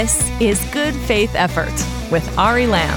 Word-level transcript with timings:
This 0.00 0.30
is 0.40 0.64
Good 0.66 0.94
Faith 0.94 1.34
Effort 1.34 1.74
with 2.12 2.38
Ari 2.38 2.68
Lamb. 2.68 2.96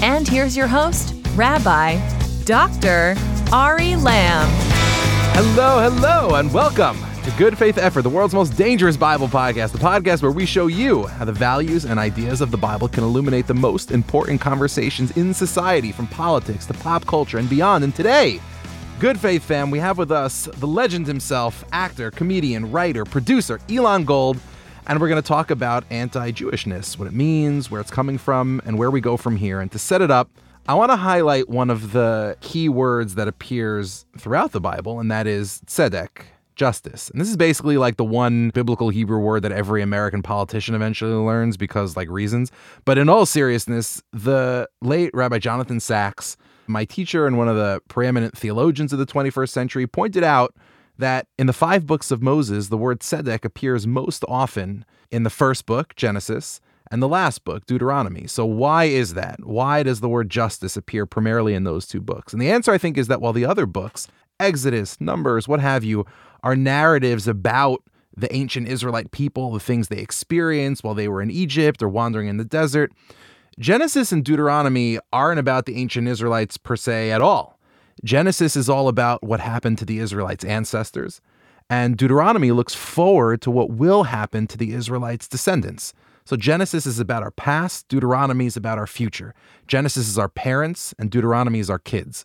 And 0.00 0.28
here's 0.28 0.56
your 0.56 0.68
host, 0.68 1.16
Rabbi 1.34 1.98
Dr. 2.44 3.16
Ari 3.52 3.96
Lamb. 3.96 4.48
Hello, 5.34 5.90
hello, 5.90 6.36
and 6.36 6.54
welcome 6.54 6.96
to 7.24 7.32
Good 7.36 7.58
Faith 7.58 7.76
Effort, 7.76 8.02
the 8.02 8.08
world's 8.08 8.34
most 8.34 8.56
dangerous 8.56 8.96
Bible 8.96 9.26
podcast, 9.26 9.72
the 9.72 9.78
podcast 9.78 10.22
where 10.22 10.30
we 10.30 10.46
show 10.46 10.68
you 10.68 11.08
how 11.08 11.24
the 11.24 11.32
values 11.32 11.84
and 11.86 11.98
ideas 11.98 12.40
of 12.40 12.52
the 12.52 12.56
Bible 12.56 12.86
can 12.86 13.02
illuminate 13.02 13.48
the 13.48 13.54
most 13.54 13.90
important 13.90 14.40
conversations 14.40 15.10
in 15.16 15.34
society, 15.34 15.90
from 15.90 16.06
politics 16.06 16.66
to 16.66 16.74
pop 16.74 17.04
culture 17.04 17.38
and 17.38 17.50
beyond. 17.50 17.82
And 17.82 17.92
today, 17.92 18.40
Good 19.00 19.18
Faith 19.18 19.42
fam, 19.42 19.72
we 19.72 19.80
have 19.80 19.98
with 19.98 20.12
us 20.12 20.48
the 20.58 20.68
legend 20.68 21.08
himself, 21.08 21.64
actor, 21.72 22.12
comedian, 22.12 22.70
writer, 22.70 23.04
producer, 23.04 23.58
Elon 23.68 24.04
Gold, 24.04 24.38
and 24.90 25.00
we're 25.00 25.08
going 25.08 25.22
to 25.22 25.28
talk 25.28 25.52
about 25.52 25.84
anti 25.90 26.32
Jewishness, 26.32 26.98
what 26.98 27.06
it 27.06 27.14
means, 27.14 27.70
where 27.70 27.80
it's 27.80 27.92
coming 27.92 28.18
from, 28.18 28.60
and 28.64 28.76
where 28.76 28.90
we 28.90 29.00
go 29.00 29.16
from 29.16 29.36
here. 29.36 29.60
And 29.60 29.70
to 29.70 29.78
set 29.78 30.02
it 30.02 30.10
up, 30.10 30.28
I 30.66 30.74
want 30.74 30.90
to 30.90 30.96
highlight 30.96 31.48
one 31.48 31.70
of 31.70 31.92
the 31.92 32.36
key 32.40 32.68
words 32.68 33.14
that 33.14 33.28
appears 33.28 34.04
throughout 34.18 34.50
the 34.50 34.60
Bible, 34.60 34.98
and 34.98 35.08
that 35.08 35.28
is 35.28 35.62
tzedek, 35.66 36.22
justice. 36.56 37.08
And 37.08 37.20
this 37.20 37.28
is 37.28 37.36
basically 37.36 37.78
like 37.78 37.98
the 37.98 38.04
one 38.04 38.50
biblical 38.50 38.88
Hebrew 38.88 39.20
word 39.20 39.42
that 39.42 39.52
every 39.52 39.80
American 39.80 40.22
politician 40.22 40.74
eventually 40.74 41.12
learns 41.12 41.56
because, 41.56 41.96
like, 41.96 42.10
reasons. 42.10 42.50
But 42.84 42.98
in 42.98 43.08
all 43.08 43.26
seriousness, 43.26 44.02
the 44.12 44.68
late 44.82 45.12
Rabbi 45.14 45.38
Jonathan 45.38 45.78
Sacks, 45.78 46.36
my 46.66 46.84
teacher 46.84 47.28
and 47.28 47.38
one 47.38 47.48
of 47.48 47.54
the 47.54 47.80
preeminent 47.86 48.36
theologians 48.36 48.92
of 48.92 48.98
the 48.98 49.06
21st 49.06 49.50
century, 49.50 49.86
pointed 49.86 50.24
out 50.24 50.52
that 51.00 51.26
in 51.38 51.46
the 51.46 51.52
five 51.52 51.86
books 51.86 52.10
of 52.10 52.22
Moses, 52.22 52.68
the 52.68 52.76
word 52.76 53.00
tzedek 53.00 53.44
appears 53.44 53.86
most 53.86 54.24
often 54.28 54.84
in 55.10 55.24
the 55.24 55.30
first 55.30 55.66
book, 55.66 55.94
Genesis, 55.96 56.60
and 56.90 57.02
the 57.02 57.08
last 57.08 57.44
book, 57.44 57.66
Deuteronomy. 57.66 58.26
So, 58.26 58.44
why 58.44 58.84
is 58.84 59.14
that? 59.14 59.44
Why 59.44 59.82
does 59.82 60.00
the 60.00 60.08
word 60.08 60.30
justice 60.30 60.76
appear 60.76 61.06
primarily 61.06 61.54
in 61.54 61.64
those 61.64 61.86
two 61.86 62.00
books? 62.00 62.32
And 62.32 62.40
the 62.40 62.50
answer, 62.50 62.72
I 62.72 62.78
think, 62.78 62.96
is 62.98 63.08
that 63.08 63.20
while 63.20 63.32
the 63.32 63.44
other 63.44 63.66
books, 63.66 64.08
Exodus, 64.38 65.00
Numbers, 65.00 65.46
what 65.46 65.60
have 65.60 65.84
you, 65.84 66.06
are 66.42 66.56
narratives 66.56 67.28
about 67.28 67.82
the 68.16 68.34
ancient 68.34 68.68
Israelite 68.68 69.12
people, 69.12 69.52
the 69.52 69.60
things 69.60 69.88
they 69.88 69.98
experienced 69.98 70.82
while 70.82 70.94
they 70.94 71.08
were 71.08 71.22
in 71.22 71.30
Egypt 71.30 71.82
or 71.82 71.88
wandering 71.88 72.28
in 72.28 72.38
the 72.38 72.44
desert. 72.44 72.92
Genesis 73.58 74.10
and 74.10 74.24
Deuteronomy 74.24 74.98
aren't 75.12 75.38
about 75.38 75.66
the 75.66 75.76
ancient 75.76 76.08
Israelites 76.08 76.56
per 76.56 76.76
se 76.76 77.12
at 77.12 77.20
all. 77.20 77.59
Genesis 78.04 78.56
is 78.56 78.68
all 78.68 78.88
about 78.88 79.22
what 79.22 79.40
happened 79.40 79.78
to 79.78 79.84
the 79.84 79.98
Israelites' 79.98 80.44
ancestors, 80.44 81.20
and 81.68 81.96
Deuteronomy 81.96 82.50
looks 82.50 82.74
forward 82.74 83.42
to 83.42 83.50
what 83.50 83.70
will 83.70 84.04
happen 84.04 84.46
to 84.46 84.56
the 84.56 84.72
Israelites' 84.72 85.28
descendants. 85.28 85.92
So 86.24 86.36
Genesis 86.36 86.86
is 86.86 86.98
about 86.98 87.22
our 87.22 87.30
past, 87.30 87.88
Deuteronomy 87.88 88.46
is 88.46 88.56
about 88.56 88.78
our 88.78 88.86
future. 88.86 89.34
Genesis 89.66 90.08
is 90.08 90.18
our 90.18 90.28
parents, 90.28 90.94
and 90.98 91.10
Deuteronomy 91.10 91.58
is 91.58 91.68
our 91.68 91.78
kids. 91.78 92.24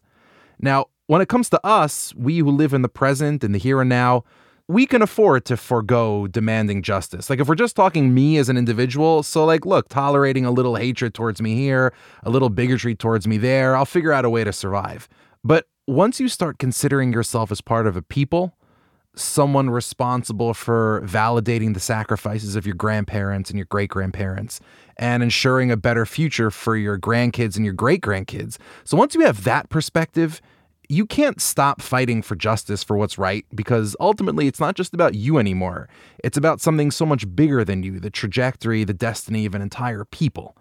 Now, 0.59 0.85
when 1.07 1.21
it 1.21 1.29
comes 1.29 1.49
to 1.49 1.65
us, 1.65 2.13
we 2.15 2.39
who 2.39 2.49
live 2.49 2.73
in 2.73 2.81
the 2.81 2.89
present, 2.89 3.43
in 3.43 3.51
the 3.51 3.59
here 3.59 3.81
and 3.81 3.89
now, 3.89 4.23
we 4.67 4.87
can 4.87 5.01
afford 5.01 5.45
to 5.45 5.57
forego 5.57 6.25
demanding 6.25 6.81
justice. 6.81 7.29
Like 7.29 7.39
if 7.39 7.47
we're 7.47 7.55
just 7.55 7.75
talking 7.75 8.13
me 8.13 8.37
as 8.37 8.49
an 8.49 8.57
individual, 8.57 9.21
so 9.21 9.45
like 9.45 9.65
look, 9.65 9.89
tolerating 9.89 10.45
a 10.45 10.51
little 10.51 10.75
hatred 10.75 11.13
towards 11.13 11.41
me 11.41 11.53
here, 11.55 11.93
a 12.23 12.31
little 12.31 12.49
bigotry 12.49 12.95
towards 12.95 13.27
me 13.27 13.37
there, 13.37 13.75
I'll 13.75 13.85
figure 13.85 14.11
out 14.11 14.25
a 14.25 14.29
way 14.29 14.43
to 14.43 14.51
survive. 14.51 15.07
But 15.45 15.67
once 15.85 16.19
you 16.19 16.27
start 16.27 16.57
considering 16.57 17.13
yourself 17.13 17.51
as 17.51 17.61
part 17.61 17.85
of 17.85 17.95
a 17.95 18.01
people, 18.01 18.57
someone 19.15 19.69
responsible 19.69 20.56
for 20.56 21.03
validating 21.06 21.75
the 21.75 21.79
sacrifices 21.79 22.56
of 22.56 22.66
your 22.66 22.73
grandparents 22.73 23.51
and 23.51 23.59
your 23.59 23.67
great 23.67 23.91
grandparents 23.91 24.59
and 24.97 25.22
ensuring 25.22 25.69
a 25.69 25.78
better 25.78 26.03
future 26.07 26.50
for 26.50 26.75
your 26.75 26.97
grandkids 26.97 27.56
and 27.56 27.63
your 27.63 27.75
great 27.75 28.01
grandkids. 28.01 28.57
So 28.85 28.97
once 28.97 29.13
you 29.13 29.22
have 29.22 29.44
that 29.44 29.69
perspective, 29.69 30.41
you 30.89 31.06
can't 31.06 31.39
stop 31.39 31.79
fighting 31.79 32.23
for 32.23 32.35
justice 32.35 32.83
for 32.83 32.97
what's 32.97 33.19
right 33.19 33.45
because 33.53 33.95
ultimately 34.00 34.47
it's 34.47 34.59
not 34.59 34.75
just 34.75 34.95
about 34.95 35.13
you 35.13 35.38
anymore. 35.38 35.88
It's 36.23 36.38
about 36.38 36.59
something 36.59 36.89
so 36.89 37.06
much 37.06 37.35
bigger 37.35 37.63
than 37.63 37.83
you 37.83 38.00
the 38.00 38.09
trajectory, 38.09 38.83
the 38.83 38.95
destiny 38.95 39.45
of 39.45 39.53
an 39.53 39.62
entire 39.62 40.06
people. 40.06 40.57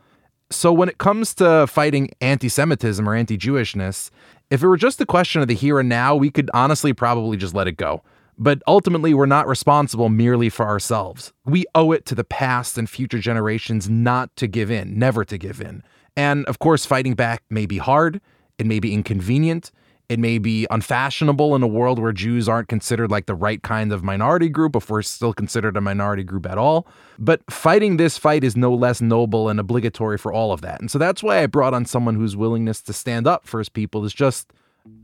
So 0.50 0.72
when 0.72 0.88
it 0.88 0.98
comes 0.98 1.34
to 1.36 1.66
fighting 1.66 2.10
anti 2.20 2.48
Semitism 2.48 3.08
or 3.08 3.14
anti 3.14 3.36
Jewishness, 3.36 4.10
if 4.54 4.62
it 4.62 4.68
were 4.68 4.76
just 4.76 5.00
a 5.00 5.06
question 5.06 5.42
of 5.42 5.48
the 5.48 5.54
here 5.54 5.80
and 5.80 5.88
now, 5.88 6.14
we 6.14 6.30
could 6.30 6.48
honestly 6.54 6.92
probably 6.92 7.36
just 7.36 7.54
let 7.54 7.66
it 7.66 7.76
go. 7.76 8.04
But 8.38 8.62
ultimately, 8.68 9.12
we're 9.12 9.26
not 9.26 9.48
responsible 9.48 10.08
merely 10.08 10.48
for 10.48 10.64
ourselves. 10.64 11.32
We 11.44 11.64
owe 11.74 11.90
it 11.90 12.06
to 12.06 12.14
the 12.14 12.22
past 12.22 12.78
and 12.78 12.88
future 12.88 13.18
generations 13.18 13.90
not 13.90 14.34
to 14.36 14.46
give 14.46 14.70
in, 14.70 14.96
never 14.96 15.24
to 15.24 15.38
give 15.38 15.60
in. 15.60 15.82
And 16.16 16.46
of 16.46 16.60
course, 16.60 16.86
fighting 16.86 17.14
back 17.14 17.42
may 17.50 17.66
be 17.66 17.78
hard, 17.78 18.20
it 18.56 18.66
may 18.66 18.78
be 18.78 18.94
inconvenient, 18.94 19.72
it 20.08 20.18
may 20.18 20.38
be 20.38 20.66
unfashionable 20.70 21.54
in 21.54 21.62
a 21.62 21.66
world 21.66 21.98
where 21.98 22.12
Jews 22.12 22.48
aren't 22.48 22.68
considered 22.68 23.10
like 23.10 23.26
the 23.26 23.34
right 23.34 23.62
kind 23.62 23.92
of 23.92 24.04
minority 24.04 24.48
group, 24.50 24.76
if 24.76 24.90
we're 24.90 25.02
still 25.02 25.32
considered 25.32 25.76
a 25.76 25.80
minority 25.80 26.24
group 26.24 26.46
at 26.46 26.58
all. 26.58 26.86
But 27.18 27.40
fighting 27.50 27.96
this 27.96 28.18
fight 28.18 28.44
is 28.44 28.56
no 28.56 28.74
less 28.74 29.00
noble 29.00 29.48
and 29.48 29.58
obligatory 29.58 30.18
for 30.18 30.32
all 30.32 30.52
of 30.52 30.60
that. 30.60 30.80
And 30.80 30.90
so 30.90 30.98
that's 30.98 31.22
why 31.22 31.42
I 31.42 31.46
brought 31.46 31.72
on 31.72 31.86
someone 31.86 32.16
whose 32.16 32.36
willingness 32.36 32.82
to 32.82 32.92
stand 32.92 33.26
up 33.26 33.46
for 33.46 33.58
his 33.58 33.70
people 33.70 34.04
is 34.04 34.12
just, 34.12 34.52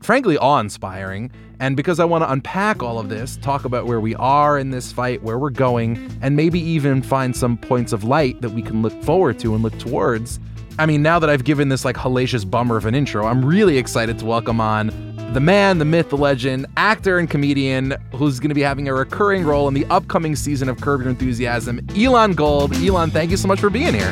frankly, 0.03 0.37
awe 0.37 0.59
inspiring. 0.59 1.31
And 1.59 1.75
because 1.75 1.99
I 1.99 2.05
want 2.05 2.23
to 2.23 2.31
unpack 2.31 2.83
all 2.83 2.99
of 2.99 3.09
this, 3.09 3.37
talk 3.37 3.65
about 3.65 3.87
where 3.87 3.99
we 3.99 4.13
are 4.15 4.59
in 4.59 4.69
this 4.69 4.91
fight, 4.91 5.23
where 5.23 5.39
we're 5.39 5.49
going, 5.49 6.15
and 6.21 6.35
maybe 6.35 6.59
even 6.59 7.01
find 7.01 7.35
some 7.35 7.57
points 7.57 7.91
of 7.91 8.03
light 8.03 8.41
that 8.41 8.51
we 8.51 8.61
can 8.61 8.83
look 8.83 9.03
forward 9.03 9.39
to 9.39 9.55
and 9.55 9.63
look 9.63 9.77
towards. 9.79 10.39
I 10.79 10.85
mean, 10.85 11.01
now 11.01 11.19
that 11.19 11.29
I've 11.29 11.43
given 11.43 11.69
this 11.69 11.85
like 11.85 11.95
hellacious 11.95 12.49
bummer 12.49 12.77
of 12.77 12.85
an 12.85 12.95
intro, 12.95 13.25
I'm 13.25 13.43
really 13.43 13.77
excited 13.77 14.17
to 14.19 14.25
welcome 14.25 14.61
on 14.61 14.87
the 15.33 15.39
man, 15.39 15.77
the 15.77 15.85
myth, 15.85 16.09
the 16.09 16.17
legend, 16.17 16.65
actor 16.77 17.17
and 17.17 17.29
comedian 17.29 17.95
who's 18.13 18.39
going 18.39 18.49
to 18.49 18.55
be 18.55 18.61
having 18.61 18.87
a 18.87 18.93
recurring 18.93 19.43
role 19.43 19.67
in 19.67 19.73
the 19.73 19.85
upcoming 19.85 20.35
season 20.35 20.69
of 20.69 20.79
Curb 20.81 21.01
Your 21.01 21.09
Enthusiasm, 21.09 21.85
Elon 21.95 22.33
Gold. 22.33 22.73
Elon, 22.75 23.11
thank 23.11 23.31
you 23.31 23.37
so 23.37 23.47
much 23.47 23.59
for 23.59 23.69
being 23.69 23.93
here. 23.93 24.11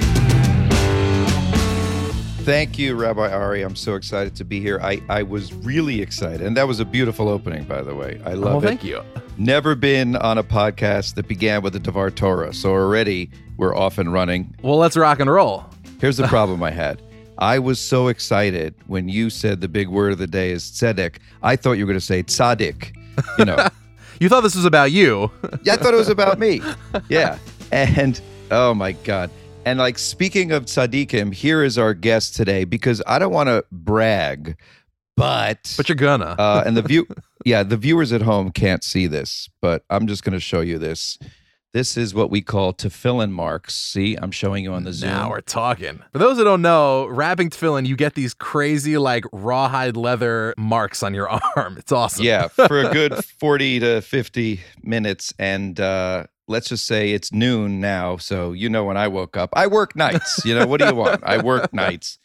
Thank 2.44 2.80
you, 2.80 2.96
Rabbi 2.96 3.31
Ari. 3.31 3.62
I'm 3.62 3.75
so 3.75 3.96
excited 3.96 4.36
to 4.38 4.44
be 4.44 4.59
here. 4.59 4.80
I, 4.81 5.02
I 5.08 5.24
was 5.24 5.53
really 5.53 6.02
excited. 6.02 6.42
And 6.42 6.58
that 6.58 6.68
was 6.68 6.80
a 6.80 6.86
beautiful 6.86 7.30
opening, 7.30 7.64
by 7.66 7.84
the 7.84 7.94
way. 7.94 8.22
I 8.25 8.34
love 8.34 8.64
it. 8.64 8.68
Thank 8.68 8.84
you. 8.84 9.03
Never 9.38 9.75
been 9.75 10.16
on 10.16 10.38
a 10.38 10.44
podcast 10.44 11.16
that 11.16 11.28
began 11.28 11.62
with 11.62 11.74
the 11.74 11.80
Devar 11.80 12.09
Torah. 12.09 12.53
So 12.53 12.72
already 12.72 13.30
we're 13.58 13.75
off 13.75 13.98
and 13.98 14.12
running. 14.12 14.56
Well, 14.64 14.78
let's 14.78 14.98
rock 14.98 15.19
and 15.19 15.30
roll. 15.30 15.66
Here's 16.00 16.18
the 16.18 16.28
problem 16.28 16.64
I 16.64 16.72
had. 16.72 17.02
I 17.38 17.60
was 17.60 17.80
so 17.80 18.08
excited 18.10 18.76
when 18.88 19.08
you 19.08 19.30
said 19.30 19.62
the 19.62 19.70
big 19.70 19.88
word 19.88 20.12
of 20.12 20.18
the 20.18 20.28
day 20.28 20.52
is 20.52 20.66
tzedek. 20.66 21.18
I 21.42 21.56
thought 21.56 21.74
you 21.74 21.86
were 21.86 21.92
going 21.92 22.00
to 22.00 22.06
say 22.06 22.22
tzaddik. 22.24 22.96
You 23.38 23.46
know. 23.46 23.68
you 24.20 24.28
thought 24.28 24.42
this 24.42 24.56
was 24.56 24.66
about 24.66 24.92
you. 24.92 25.32
yeah, 25.64 25.74
I 25.74 25.78
thought 25.78 25.94
it 25.94 25.98
was 25.98 26.10
about 26.10 26.38
me. 26.40 26.62
Yeah. 27.08 27.38
And 27.72 28.20
oh 28.52 28.74
my 28.74 28.92
God. 28.92 29.30
And 29.66 29.80
like 29.80 29.98
speaking 29.98 30.52
of 30.52 30.66
tzaddikim, 30.66 31.34
here 31.34 31.64
is 31.64 31.78
our 31.78 31.94
guest 31.94 32.36
today 32.36 32.64
because 32.66 33.02
I 33.08 33.20
don't 33.20 33.34
want 33.34 33.48
to 33.48 33.64
brag, 33.72 34.58
but 35.16 35.74
but 35.78 35.88
you're 35.88 35.96
gonna. 35.96 36.36
uh, 36.40 36.64
and 36.66 36.76
the 36.76 36.81
view, 36.81 37.06
yeah, 37.46 37.64
the 37.64 37.78
viewers 37.78 38.12
at 38.12 38.22
home 38.22 38.52
can't 38.52 38.84
see 38.84 39.06
this, 39.08 39.50
but 39.62 39.84
I'm 39.90 40.08
just 40.08 40.24
going 40.24 40.34
to 40.34 40.40
show 40.40 40.62
you 40.62 40.78
this. 40.78 41.18
This 41.72 41.97
is 41.97 42.16
what 42.16 42.31
we 42.31 42.41
call 42.41 42.74
tefillin 42.74 43.30
marks. 43.30 43.75
See, 43.75 44.16
I'm 44.16 44.31
showing 44.31 44.63
you 44.63 44.74
on 44.74 44.85
the 44.85 44.94
Zoom. 44.94 45.12
Now 45.12 45.30
we're 45.30 45.41
talking. 45.41 46.02
For 46.12 46.18
those 46.18 46.38
that 46.38 46.44
don't 46.46 46.63
know, 46.63 47.06
wrapping 47.06 47.52
tefillin, 47.52 47.86
you 47.86 47.95
get 47.95 48.16
these 48.16 48.33
crazy 48.33 48.98
like 48.98 49.24
rawhide 49.31 49.95
leather 49.95 50.56
marks 50.57 51.04
on 51.04 51.13
your 51.13 51.30
arm. 51.56 51.77
It's 51.77 51.92
awesome. 51.92 52.25
Yeah, 52.25 52.48
for 52.48 52.80
a 52.80 52.92
good 52.92 53.24
40 53.39 53.81
to 53.81 54.01
50 54.01 54.62
minutes. 54.81 55.31
And 55.38 55.80
uh, 55.80 56.25
let's 56.48 56.69
just 56.69 56.88
say 56.88 57.12
it's 57.12 57.31
noon 57.31 57.80
now. 57.80 58.18
So 58.18 58.51
you 58.51 58.68
know 58.68 58.83
when 58.86 58.98
I 58.98 59.07
woke 59.07 59.38
up. 59.38 59.51
I 59.54 59.68
work 59.68 59.95
nights. 59.95 60.44
You 60.44 60.56
know, 60.56 60.66
what 60.66 60.80
do 60.80 60.88
you 60.88 60.95
want? 60.95 61.24
I 61.24 61.38
work 61.38 61.71
nights. 61.74 62.18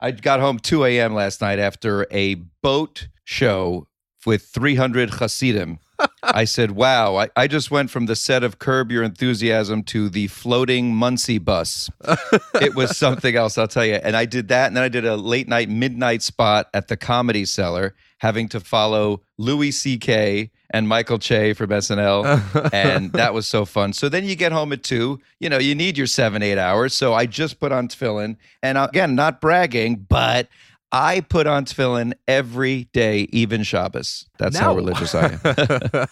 I 0.00 0.12
got 0.12 0.38
home 0.38 0.60
2 0.60 0.84
a.m. 0.84 1.12
last 1.12 1.40
night 1.40 1.58
after 1.58 2.06
a 2.12 2.34
boat 2.62 3.08
show 3.24 3.88
with 4.26 4.44
300 4.44 5.10
Hasidim. 5.14 5.80
I 6.22 6.44
said, 6.44 6.72
wow, 6.72 7.16
I, 7.16 7.28
I 7.36 7.46
just 7.46 7.70
went 7.70 7.90
from 7.90 8.06
the 8.06 8.16
set 8.16 8.44
of 8.44 8.58
Curb 8.58 8.92
Your 8.92 9.02
Enthusiasm 9.02 9.82
to 9.84 10.08
the 10.08 10.28
floating 10.28 10.94
Monsey 10.94 11.38
bus. 11.38 11.90
it 12.60 12.74
was 12.74 12.96
something 12.96 13.34
else, 13.34 13.58
I'll 13.58 13.68
tell 13.68 13.84
you. 13.84 13.94
And 13.94 14.16
I 14.16 14.24
did 14.24 14.48
that. 14.48 14.68
And 14.68 14.76
then 14.76 14.84
I 14.84 14.88
did 14.88 15.04
a 15.04 15.16
late 15.16 15.48
night, 15.48 15.68
midnight 15.68 16.22
spot 16.22 16.68
at 16.74 16.88
the 16.88 16.96
Comedy 16.96 17.44
Cellar, 17.44 17.94
having 18.18 18.48
to 18.50 18.60
follow 18.60 19.22
Louis 19.36 19.72
C.K. 19.72 20.50
and 20.70 20.88
Michael 20.88 21.18
Che 21.18 21.54
from 21.54 21.70
SNL. 21.70 22.70
and 22.72 23.12
that 23.12 23.34
was 23.34 23.46
so 23.46 23.64
fun. 23.64 23.92
So 23.92 24.08
then 24.08 24.24
you 24.24 24.36
get 24.36 24.52
home 24.52 24.72
at 24.72 24.82
two. 24.82 25.20
You 25.40 25.48
know, 25.48 25.58
you 25.58 25.74
need 25.74 25.98
your 25.98 26.06
seven, 26.06 26.42
eight 26.42 26.58
hours. 26.58 26.94
So 26.94 27.14
I 27.14 27.26
just 27.26 27.58
put 27.58 27.72
on 27.72 27.88
tefillin. 27.88 28.36
And 28.62 28.78
again, 28.78 29.14
not 29.14 29.40
bragging, 29.40 30.06
but 30.08 30.48
I 30.92 31.20
put 31.20 31.46
on 31.46 31.64
tefillin 31.64 32.12
every 32.28 32.84
day, 32.92 33.26
even 33.32 33.62
Shabbos. 33.62 34.28
That's 34.38 34.58
how 34.58 34.74
religious 34.74 35.14
I 35.14 35.32
am. 35.32 35.40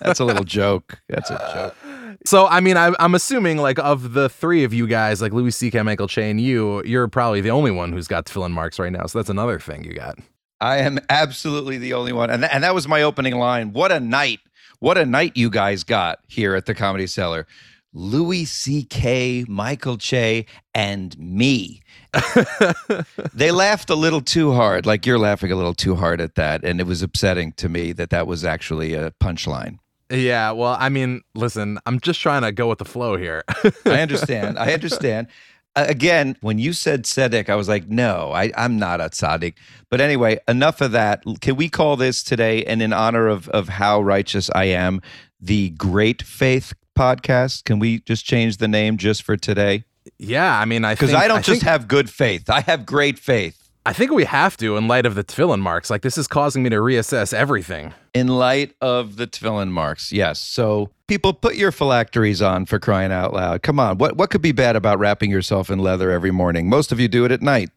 That's 0.00 0.20
a 0.20 0.24
little 0.24 0.44
joke. 0.44 0.98
That's 1.08 1.30
a 1.30 1.36
joke. 1.54 1.76
So, 2.24 2.46
I 2.46 2.60
mean, 2.60 2.78
I, 2.78 2.92
I'm 2.98 3.14
assuming, 3.14 3.58
like, 3.58 3.78
of 3.78 4.14
the 4.14 4.30
three 4.30 4.64
of 4.64 4.72
you 4.72 4.86
guys, 4.86 5.20
like 5.20 5.32
Louis 5.32 5.50
C.K., 5.50 5.82
Michael 5.82 6.08
Che, 6.08 6.30
and 6.30 6.40
you, 6.40 6.82
you're 6.84 7.08
probably 7.08 7.42
the 7.42 7.50
only 7.50 7.70
one 7.70 7.92
who's 7.92 8.08
got 8.08 8.28
fill-in 8.28 8.52
marks 8.52 8.78
right 8.78 8.92
now. 8.92 9.04
So 9.06 9.18
that's 9.18 9.30
another 9.30 9.58
thing 9.58 9.84
you 9.84 9.92
got. 9.92 10.18
I 10.62 10.78
am 10.78 10.98
absolutely 11.08 11.78
the 11.78 11.94
only 11.94 12.12
one. 12.12 12.30
And, 12.30 12.42
th- 12.42 12.50
and 12.52 12.64
that 12.64 12.74
was 12.74 12.88
my 12.88 13.02
opening 13.02 13.36
line. 13.36 13.72
What 13.72 13.92
a 13.92 14.00
night. 14.00 14.40
What 14.78 14.96
a 14.96 15.04
night 15.06 15.36
you 15.36 15.50
guys 15.50 15.84
got 15.84 16.20
here 16.28 16.54
at 16.54 16.66
the 16.66 16.74
Comedy 16.74 17.06
Cellar. 17.06 17.46
Louis 17.92 18.44
C.K., 18.44 19.44
Michael 19.48 19.98
Che, 19.98 20.46
and 20.74 21.18
me. 21.18 21.82
they 23.34 23.50
laughed 23.50 23.90
a 23.90 23.94
little 23.94 24.20
too 24.20 24.52
hard, 24.52 24.86
like 24.86 25.06
you're 25.06 25.18
laughing 25.18 25.52
a 25.52 25.56
little 25.56 25.74
too 25.74 25.96
hard 25.96 26.20
at 26.20 26.34
that. 26.34 26.64
And 26.64 26.80
it 26.80 26.86
was 26.86 27.02
upsetting 27.02 27.52
to 27.52 27.68
me 27.68 27.92
that 27.92 28.10
that 28.10 28.26
was 28.26 28.44
actually 28.44 28.94
a 28.94 29.12
punchline. 29.12 29.78
Yeah, 30.10 30.50
well, 30.50 30.76
I 30.78 30.88
mean, 30.88 31.22
listen, 31.34 31.78
I'm 31.86 32.00
just 32.00 32.20
trying 32.20 32.42
to 32.42 32.50
go 32.50 32.68
with 32.68 32.78
the 32.78 32.84
flow 32.84 33.16
here. 33.16 33.44
I 33.86 34.00
understand. 34.00 34.58
I 34.58 34.72
understand. 34.72 35.28
Uh, 35.76 35.84
again, 35.88 36.36
when 36.40 36.58
you 36.58 36.72
said 36.72 37.04
tzedek, 37.04 37.48
I 37.48 37.54
was 37.54 37.68
like, 37.68 37.88
no, 37.88 38.32
I, 38.32 38.50
I'm 38.56 38.76
not 38.76 39.00
a 39.00 39.04
tzaddik. 39.04 39.54
But 39.88 40.00
anyway, 40.00 40.40
enough 40.48 40.80
of 40.80 40.90
that. 40.92 41.22
Can 41.40 41.54
we 41.54 41.68
call 41.68 41.96
this 41.96 42.24
today, 42.24 42.64
and 42.64 42.82
in 42.82 42.92
honor 42.92 43.28
of, 43.28 43.48
of 43.50 43.68
how 43.68 44.00
righteous 44.02 44.50
I 44.52 44.64
am, 44.64 45.00
the 45.40 45.70
Great 45.70 46.22
Faith 46.22 46.74
podcast? 46.98 47.64
Can 47.64 47.78
we 47.78 48.00
just 48.00 48.24
change 48.24 48.56
the 48.56 48.66
name 48.66 48.96
just 48.96 49.22
for 49.22 49.36
today? 49.36 49.84
Yeah, 50.18 50.58
I 50.58 50.64
mean, 50.64 50.84
I 50.84 50.94
Because 50.94 51.14
I 51.14 51.28
don't 51.28 51.38
I 51.38 51.42
just 51.42 51.60
think- 51.60 51.62
have 51.62 51.88
good 51.88 52.10
faith, 52.10 52.50
I 52.50 52.60
have 52.62 52.84
great 52.86 53.18
faith. 53.18 53.56
I 53.86 53.94
think 53.94 54.10
we 54.12 54.24
have 54.26 54.58
to 54.58 54.76
in 54.76 54.88
light 54.88 55.06
of 55.06 55.14
the 55.14 55.24
tefillin 55.24 55.60
marks. 55.60 55.88
Like 55.88 56.02
this 56.02 56.18
is 56.18 56.28
causing 56.28 56.62
me 56.62 56.68
to 56.68 56.76
reassess 56.76 57.32
everything. 57.32 57.94
In 58.12 58.28
light 58.28 58.74
of 58.82 59.16
the 59.16 59.26
tefillin 59.26 59.70
marks, 59.70 60.12
yes. 60.12 60.38
So 60.38 60.90
people, 61.06 61.32
put 61.32 61.54
your 61.54 61.72
phylacteries 61.72 62.42
on 62.42 62.66
for 62.66 62.78
crying 62.78 63.10
out 63.10 63.32
loud. 63.32 63.62
Come 63.62 63.80
on, 63.80 63.96
what 63.96 64.16
what 64.18 64.28
could 64.28 64.42
be 64.42 64.52
bad 64.52 64.76
about 64.76 64.98
wrapping 64.98 65.30
yourself 65.30 65.70
in 65.70 65.78
leather 65.78 66.10
every 66.10 66.30
morning? 66.30 66.68
Most 66.68 66.92
of 66.92 67.00
you 67.00 67.08
do 67.08 67.24
it 67.24 67.32
at 67.32 67.40
night. 67.40 67.70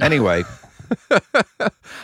Anyway, 0.00 0.42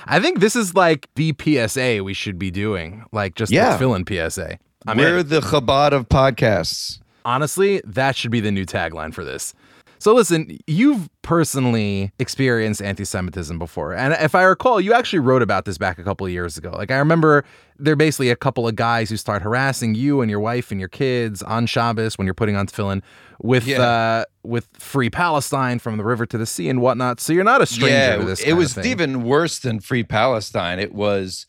I 0.06 0.21
think 0.21 0.38
this 0.41 0.55
is 0.56 0.75
like 0.75 1.09
the 1.17 1.35
PSA 1.41 2.03
we 2.05 2.15
should 2.15 2.38
be 2.38 2.50
doing, 2.53 3.05
like 3.12 3.35
just 3.35 3.50
Yeah. 3.53 3.76
the 3.76 3.85
tefillin 3.85 4.09
PSA. 4.31 4.59
I 4.87 4.94
we're 4.94 5.17
mean, 5.19 5.29
the 5.29 5.41
Chabad 5.41 5.93
of 5.93 6.09
podcasts. 6.09 7.00
honestly, 7.25 7.83
that 7.85 8.17
should 8.17 8.31
be 8.31 8.41
the 8.41 8.50
new 8.53 8.65
tagline 8.65 9.12
for 9.12 9.25
this. 9.25 9.55
So 10.00 10.14
listen, 10.14 10.56
you've 10.67 11.11
personally 11.20 12.11
experienced 12.19 12.81
anti-Semitism 12.81 13.58
before, 13.58 13.94
and 13.94 14.14
if 14.14 14.35
I 14.35 14.43
recall, 14.44 14.81
you 14.81 14.94
actually 14.94 15.19
wrote 15.19 15.43
about 15.43 15.67
this 15.67 15.76
back 15.76 15.99
a 15.99 16.02
couple 16.02 16.26
of 16.26 16.32
years 16.32 16.56
ago. 16.56 16.70
Like 16.70 16.91
I 16.91 16.97
remember, 16.97 17.44
there 17.79 17.93
are 17.93 17.97
basically 17.97 18.31
a 18.31 18.37
couple 18.37 18.67
of 18.67 18.76
guys 18.76 19.11
who 19.11 19.19
start 19.19 19.43
harassing 19.43 19.94
you 19.94 20.23
and 20.23 20.31
your 20.31 20.41
wife 20.41 20.70
and 20.70 20.81
your 20.81 20.88
kids 20.88 21.43
on 21.43 21.67
Shabbos 21.67 22.17
when 22.17 22.26
you're 22.26 22.35
putting 22.35 22.56
on 22.56 22.67
tefillin 22.67 23.02
with 23.43 23.67
Yeah. 23.67 23.82
uh, 23.82 24.25
with 24.43 24.69
free 24.73 25.11
Palestine 25.11 25.79
from 25.79 25.99
the 25.99 26.05
river 26.05 26.25
to 26.25 26.38
the 26.38 26.47
sea 26.47 26.70
and 26.70 26.81
whatnot. 26.81 27.20
So 27.20 27.35
you're 27.35 27.44
not 27.44 27.61
a 27.61 27.67
stranger 27.67 28.20
to 28.20 28.25
this. 28.25 28.41
it 28.41 28.55
was 28.55 28.79
even 28.79 29.23
worse 29.23 29.58
than 29.58 29.81
Free 29.81 30.02
Palestine. 30.02 30.79
It 30.79 30.94
was 30.94 31.47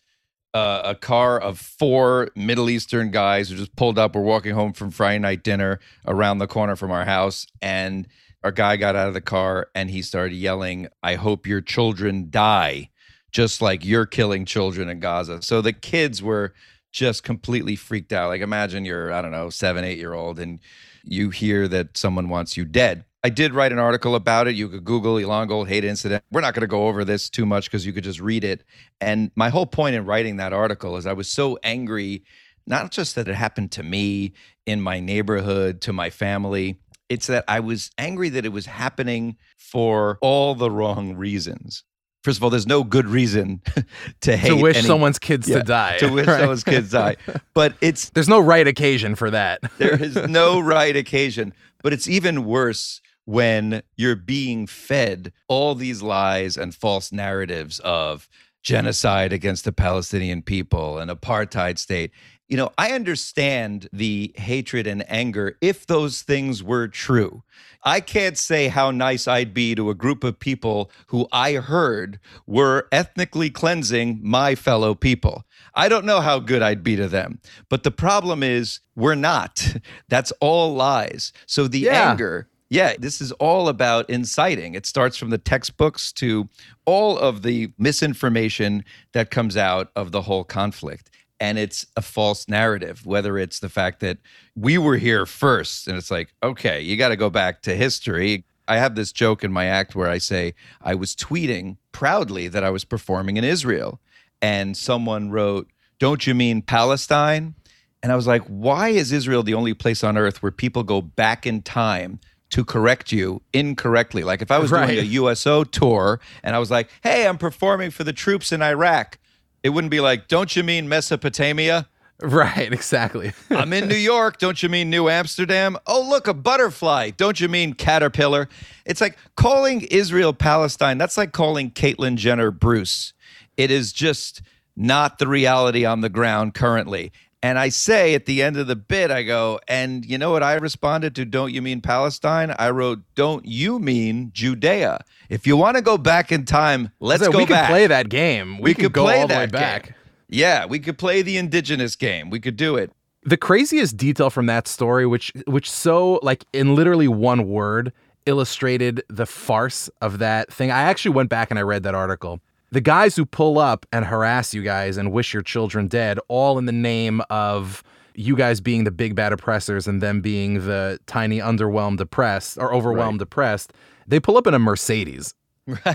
uh, 0.53 0.81
a 0.83 0.95
car 0.95 1.39
of 1.39 1.57
four 1.57 2.29
Middle 2.35 2.69
Eastern 2.69 3.11
guys 3.11 3.49
who 3.49 3.55
just 3.55 3.73
pulled 3.77 3.97
up. 3.97 4.13
We're 4.13 4.21
walking 4.23 4.53
home 4.53 4.73
from 4.73 4.91
Friday 4.91 5.19
night 5.19 5.43
dinner 5.43 5.79
around 6.05 6.39
the 6.39 6.47
corner 6.47 6.75
from 6.75 6.91
our 6.91 7.05
house, 7.05 7.47
and 7.61 8.05
our 8.43 8.51
guy 8.51 8.77
got 8.77 8.95
out 8.95 9.07
of 9.07 9.13
the 9.13 9.21
car 9.21 9.69
and 9.75 9.89
he 9.89 10.01
started 10.01 10.35
yelling, 10.35 10.87
"I 11.03 11.15
hope 11.15 11.47
your 11.47 11.61
children 11.61 12.27
die." 12.29 12.89
Just 13.31 13.61
like 13.61 13.85
you're 13.85 14.05
killing 14.05 14.43
children 14.43 14.89
in 14.89 14.99
Gaza. 14.99 15.41
So 15.41 15.61
the 15.61 15.71
kids 15.71 16.21
were 16.21 16.53
just 16.91 17.23
completely 17.23 17.77
freaked 17.77 18.11
out. 18.11 18.27
Like 18.27 18.41
imagine 18.41 18.83
you're, 18.83 19.13
I 19.13 19.21
don't 19.21 19.31
know, 19.31 19.49
seven, 19.49 19.85
eight 19.85 19.97
year 19.97 20.13
old, 20.13 20.37
and 20.39 20.59
you 21.03 21.29
hear 21.29 21.67
that 21.69 21.97
someone 21.97 22.29
wants 22.29 22.57
you 22.57 22.65
dead. 22.65 23.05
I 23.23 23.29
did 23.29 23.53
write 23.53 23.71
an 23.71 23.79
article 23.79 24.15
about 24.15 24.47
it. 24.47 24.55
You 24.55 24.67
could 24.67 24.83
Google 24.83 25.19
Elon 25.19 25.47
Gold 25.47 25.67
hate 25.67 25.85
incident. 25.85 26.23
We're 26.31 26.41
not 26.41 26.55
going 26.55 26.61
to 26.61 26.67
go 26.67 26.87
over 26.87 27.05
this 27.05 27.29
too 27.29 27.45
much 27.45 27.65
because 27.65 27.85
you 27.85 27.93
could 27.93 28.03
just 28.03 28.19
read 28.19 28.43
it. 28.43 28.63
And 28.99 29.31
my 29.35 29.49
whole 29.49 29.67
point 29.67 29.95
in 29.95 30.05
writing 30.05 30.37
that 30.37 30.53
article 30.53 30.97
is 30.97 31.05
I 31.05 31.13
was 31.13 31.31
so 31.31 31.59
angry, 31.63 32.23
not 32.65 32.91
just 32.91 33.13
that 33.15 33.27
it 33.27 33.35
happened 33.35 33.71
to 33.73 33.83
me 33.83 34.33
in 34.65 34.81
my 34.81 34.99
neighborhood, 34.99 35.81
to 35.81 35.93
my 35.93 36.09
family. 36.09 36.79
It's 37.11 37.27
that 37.27 37.43
I 37.47 37.59
was 37.59 37.91
angry 37.97 38.29
that 38.29 38.45
it 38.45 38.53
was 38.53 38.65
happening 38.65 39.35
for 39.57 40.17
all 40.21 40.55
the 40.55 40.71
wrong 40.71 41.15
reasons. 41.15 41.83
First 42.23 42.37
of 42.37 42.43
all, 42.43 42.49
there's 42.49 42.67
no 42.67 42.83
good 42.83 43.07
reason 43.07 43.61
to 44.21 44.37
hate 44.37 44.49
to 44.49 44.55
wish 44.55 44.77
any- 44.77 44.87
someone's 44.87 45.19
kids 45.19 45.49
Yeah, 45.49 45.57
to 45.57 45.63
die. 45.63 45.97
to 45.97 46.07
wish 46.09 46.27
right? 46.27 46.39
someone's 46.39 46.63
kids 46.63 46.91
die. 46.91 47.17
But 47.53 47.73
it's 47.81 48.09
There's 48.11 48.29
no 48.29 48.39
right 48.39 48.67
occasion 48.67 49.15
for 49.15 49.29
that. 49.31 49.59
there 49.77 50.01
is 50.01 50.15
no 50.27 50.59
right 50.59 50.95
occasion. 50.95 51.53
But 51.83 51.93
it's 51.93 52.07
even 52.07 52.45
worse 52.45 53.01
when 53.25 53.81
you're 53.97 54.15
being 54.15 54.67
fed 54.67 55.33
all 55.47 55.73
these 55.75 56.01
lies 56.03 56.57
and 56.57 56.73
false 56.75 57.11
narratives 57.11 57.79
of 57.79 58.29
genocide 58.63 59.33
against 59.33 59.65
the 59.65 59.71
Palestinian 59.73 60.43
people, 60.43 60.99
and 60.99 61.09
apartheid 61.09 61.79
state. 61.79 62.11
You 62.51 62.57
know, 62.57 62.71
I 62.77 62.91
understand 62.91 63.87
the 63.93 64.33
hatred 64.35 64.85
and 64.85 65.09
anger 65.09 65.55
if 65.61 65.87
those 65.87 66.21
things 66.21 66.61
were 66.61 66.89
true. 66.89 67.43
I 67.85 68.01
can't 68.01 68.37
say 68.37 68.67
how 68.67 68.91
nice 68.91 69.25
I'd 69.25 69.53
be 69.53 69.73
to 69.75 69.89
a 69.89 69.95
group 69.95 70.25
of 70.25 70.37
people 70.37 70.91
who 71.07 71.29
I 71.31 71.53
heard 71.53 72.19
were 72.45 72.89
ethnically 72.91 73.51
cleansing 73.51 74.19
my 74.21 74.55
fellow 74.55 74.93
people. 74.95 75.45
I 75.75 75.87
don't 75.87 76.03
know 76.03 76.19
how 76.19 76.39
good 76.39 76.61
I'd 76.61 76.83
be 76.83 76.97
to 76.97 77.07
them. 77.07 77.39
But 77.69 77.83
the 77.83 77.89
problem 77.89 78.43
is, 78.43 78.81
we're 78.97 79.15
not. 79.15 79.77
That's 80.09 80.33
all 80.41 80.73
lies. 80.75 81.31
So 81.45 81.69
the 81.69 81.79
Yeah. 81.79 82.11
anger, 82.11 82.49
yeah, 82.69 82.95
this 82.99 83.21
is 83.21 83.31
all 83.33 83.69
about 83.69 84.09
inciting. 84.09 84.75
It 84.75 84.85
starts 84.85 85.15
from 85.15 85.29
the 85.29 85.37
textbooks 85.37 86.11
to 86.13 86.49
all 86.85 87.17
of 87.17 87.43
the 87.43 87.71
misinformation 87.77 88.83
that 89.13 89.31
comes 89.31 89.55
out 89.55 89.89
of 89.95 90.11
the 90.11 90.23
whole 90.23 90.43
conflict. 90.43 91.09
And 91.41 91.57
it's 91.57 91.87
a 91.97 92.01
false 92.03 92.47
narrative, 92.47 93.03
whether 93.05 93.37
it's 93.37 93.59
the 93.59 93.67
fact 93.67 93.99
that 94.01 94.19
we 94.55 94.77
were 94.77 94.97
here 94.97 95.25
first, 95.25 95.87
and 95.87 95.97
it's 95.97 96.11
like, 96.11 96.33
okay, 96.43 96.79
you 96.79 96.95
got 96.97 97.09
to 97.09 97.17
go 97.17 97.29
back 97.31 97.63
to 97.63 97.75
history. 97.75 98.45
I 98.67 98.77
have 98.77 98.93
this 98.95 99.11
joke 99.11 99.43
in 99.43 99.51
my 99.51 99.65
act 99.65 99.95
where 99.95 100.07
I 100.07 100.19
say 100.19 100.53
I 100.83 100.93
was 100.93 101.15
tweeting 101.15 101.77
proudly 101.91 102.47
that 102.47 102.63
I 102.63 102.69
was 102.69 102.85
performing 102.85 103.37
in 103.37 103.43
Israel. 103.43 103.99
And 104.41 104.77
someone 104.77 105.31
wrote, 105.31 105.67
Don't 105.99 106.25
you 106.27 106.35
mean 106.35 106.61
Palestine? 106.61 107.55
And 108.03 108.11
I 108.11 108.15
was 108.15 108.27
like, 108.27 108.43
Why 108.43 108.89
is 108.89 109.11
Israel 109.11 109.41
the 109.43 109.55
only 109.55 109.73
place 109.73 110.03
on 110.03 110.17
earth 110.17 110.43
where 110.43 110.51
people 110.51 110.83
go 110.83 111.01
back 111.01 111.47
in 111.47 111.63
time 111.63 112.19
to 112.51 112.63
correct 112.63 113.11
you 113.11 113.41
incorrectly? 113.53 114.23
Like 114.23 114.41
if 114.43 114.51
I 114.51 114.59
was 114.59 114.71
Right. 114.71 114.85
doing 114.87 114.99
a 114.99 115.03
USO 115.03 115.63
tour 115.63 116.19
and 116.43 116.55
I 116.55 116.59
was 116.59 116.69
like, 116.71 116.89
Hey, 117.03 117.27
I'm 117.27 117.37
performing 117.39 117.89
for 117.91 118.03
the 118.03 118.13
troops 118.13 118.51
in 118.51 118.61
Iraq, 118.61 119.17
it 119.63 119.69
wouldn't 119.69 119.91
be 119.91 119.99
like, 119.99 120.27
Don't 120.27 120.55
you 120.55 120.63
mean 120.63 120.89
Mesopotamia? 120.89 121.87
right, 122.21 122.71
exactly. 122.71 123.33
I'm 123.49 123.73
in 123.73 123.87
New 123.87 123.95
York. 123.95 124.37
Don't 124.37 124.61
you 124.61 124.69
mean 124.69 124.91
New 124.91 125.09
Amsterdam? 125.09 125.77
Oh, 125.87 126.07
look, 126.07 126.27
a 126.27 126.35
butterfly. 126.35 127.11
Don't 127.11 127.39
you 127.39 127.49
mean 127.49 127.73
caterpillar? 127.73 128.47
It's 128.85 129.01
like 129.01 129.17
calling 129.35 129.81
Israel 129.81 130.31
Palestine. 130.31 130.99
That's 130.99 131.17
like 131.17 131.31
calling 131.31 131.71
Caitlyn 131.71 132.17
Jenner 132.17 132.51
Bruce. 132.51 133.13
It 133.57 133.71
is 133.71 133.91
just 133.91 134.43
not 134.75 135.17
the 135.17 135.27
reality 135.27 135.83
on 135.83 136.01
the 136.01 136.09
ground 136.09 136.53
currently. 136.53 137.11
And 137.43 137.57
I 137.57 137.69
say 137.69 138.13
at 138.13 138.27
the 138.27 138.43
end 138.43 138.57
of 138.57 138.67
the 138.67 138.75
bit, 138.75 139.09
I 139.09 139.23
go, 139.23 139.59
and 139.67 140.05
you 140.05 140.17
know 140.19 140.31
what 140.31 140.43
I 140.43 140.53
responded 140.53 141.15
to? 141.15 141.25
Don't 141.25 141.51
you 141.51 141.61
mean 141.61 141.81
Palestine? 141.81 142.53
I 142.59 142.69
wrote, 142.69 142.99
Don't 143.15 143.45
you 143.45 143.79
mean 143.79 144.29
Judea? 144.31 145.03
If 145.29 145.47
you 145.47 145.57
want 145.57 145.75
to 145.77 145.81
go 145.81 145.97
back 145.97 146.31
in 146.31 146.45
time, 146.45 146.91
let's 146.99 147.23
So 147.23 147.31
go 147.31 147.39
we 147.39 147.45
back. 147.47 147.65
could 147.67 147.71
play 147.73 147.87
that 147.87 148.09
game. 148.09 148.57
We, 148.57 148.69
We 148.69 148.73
could 148.75 148.83
could 148.85 148.93
go 148.93 149.03
play 149.05 149.21
all 149.21 149.27
the 149.27 149.33
way 149.33 149.39
that 149.47 149.51
back. 149.51 149.83
game. 149.85 149.95
Yeah, 150.29 150.65
we 150.65 150.77
could 150.79 150.97
play 150.99 151.23
the 151.23 151.37
indigenous 151.37 151.95
game. 151.95 152.29
We 152.29 152.39
could 152.39 152.55
do 152.57 152.75
it. 152.75 152.91
The 153.23 153.37
craziest 153.37 153.97
detail 153.97 154.29
from 154.29 154.45
that 154.47 154.67
story, 154.67 155.05
which 155.05 155.31
which 155.45 155.69
so 155.69 156.19
like 156.23 156.45
in 156.53 156.75
literally 156.75 157.07
one 157.07 157.47
word 157.47 157.91
illustrated 158.25 159.03
the 159.09 159.25
farce 159.25 159.89
of 160.01 160.19
that 160.19 160.51
thing. 160.53 160.71
I 160.71 160.81
actually 160.83 161.11
went 161.15 161.29
back 161.29 161.49
and 161.51 161.57
I 161.59 161.63
read 161.63 161.83
that 161.83 161.95
article. 161.95 162.39
The 162.73 162.81
guys 162.81 163.17
who 163.17 163.25
pull 163.25 163.59
up 163.59 163.85
and 163.91 164.05
harass 164.05 164.53
you 164.53 164.61
guys 164.63 164.95
and 164.95 165.11
wish 165.11 165.33
your 165.33 165.43
children 165.43 165.87
dead, 165.87 166.19
all 166.29 166.57
in 166.57 166.65
the 166.65 166.71
name 166.71 167.21
of 167.29 167.83
you 168.15 168.33
guys 168.35 168.61
being 168.61 168.85
the 168.85 168.91
big 168.91 169.13
bad 169.13 169.33
oppressors 169.33 169.87
and 169.87 170.01
them 170.01 170.21
being 170.21 170.65
the 170.65 170.97
tiny 171.05 171.39
underwhelmed 171.39 171.99
oppressed 171.99 172.57
or 172.57 172.73
overwhelmed 172.73 173.21
oppressed. 173.21 173.73
They 174.07 174.21
pull 174.21 174.37
up 174.37 174.47
in 174.47 174.53
a 174.53 174.59
Mercedes. 174.59 175.33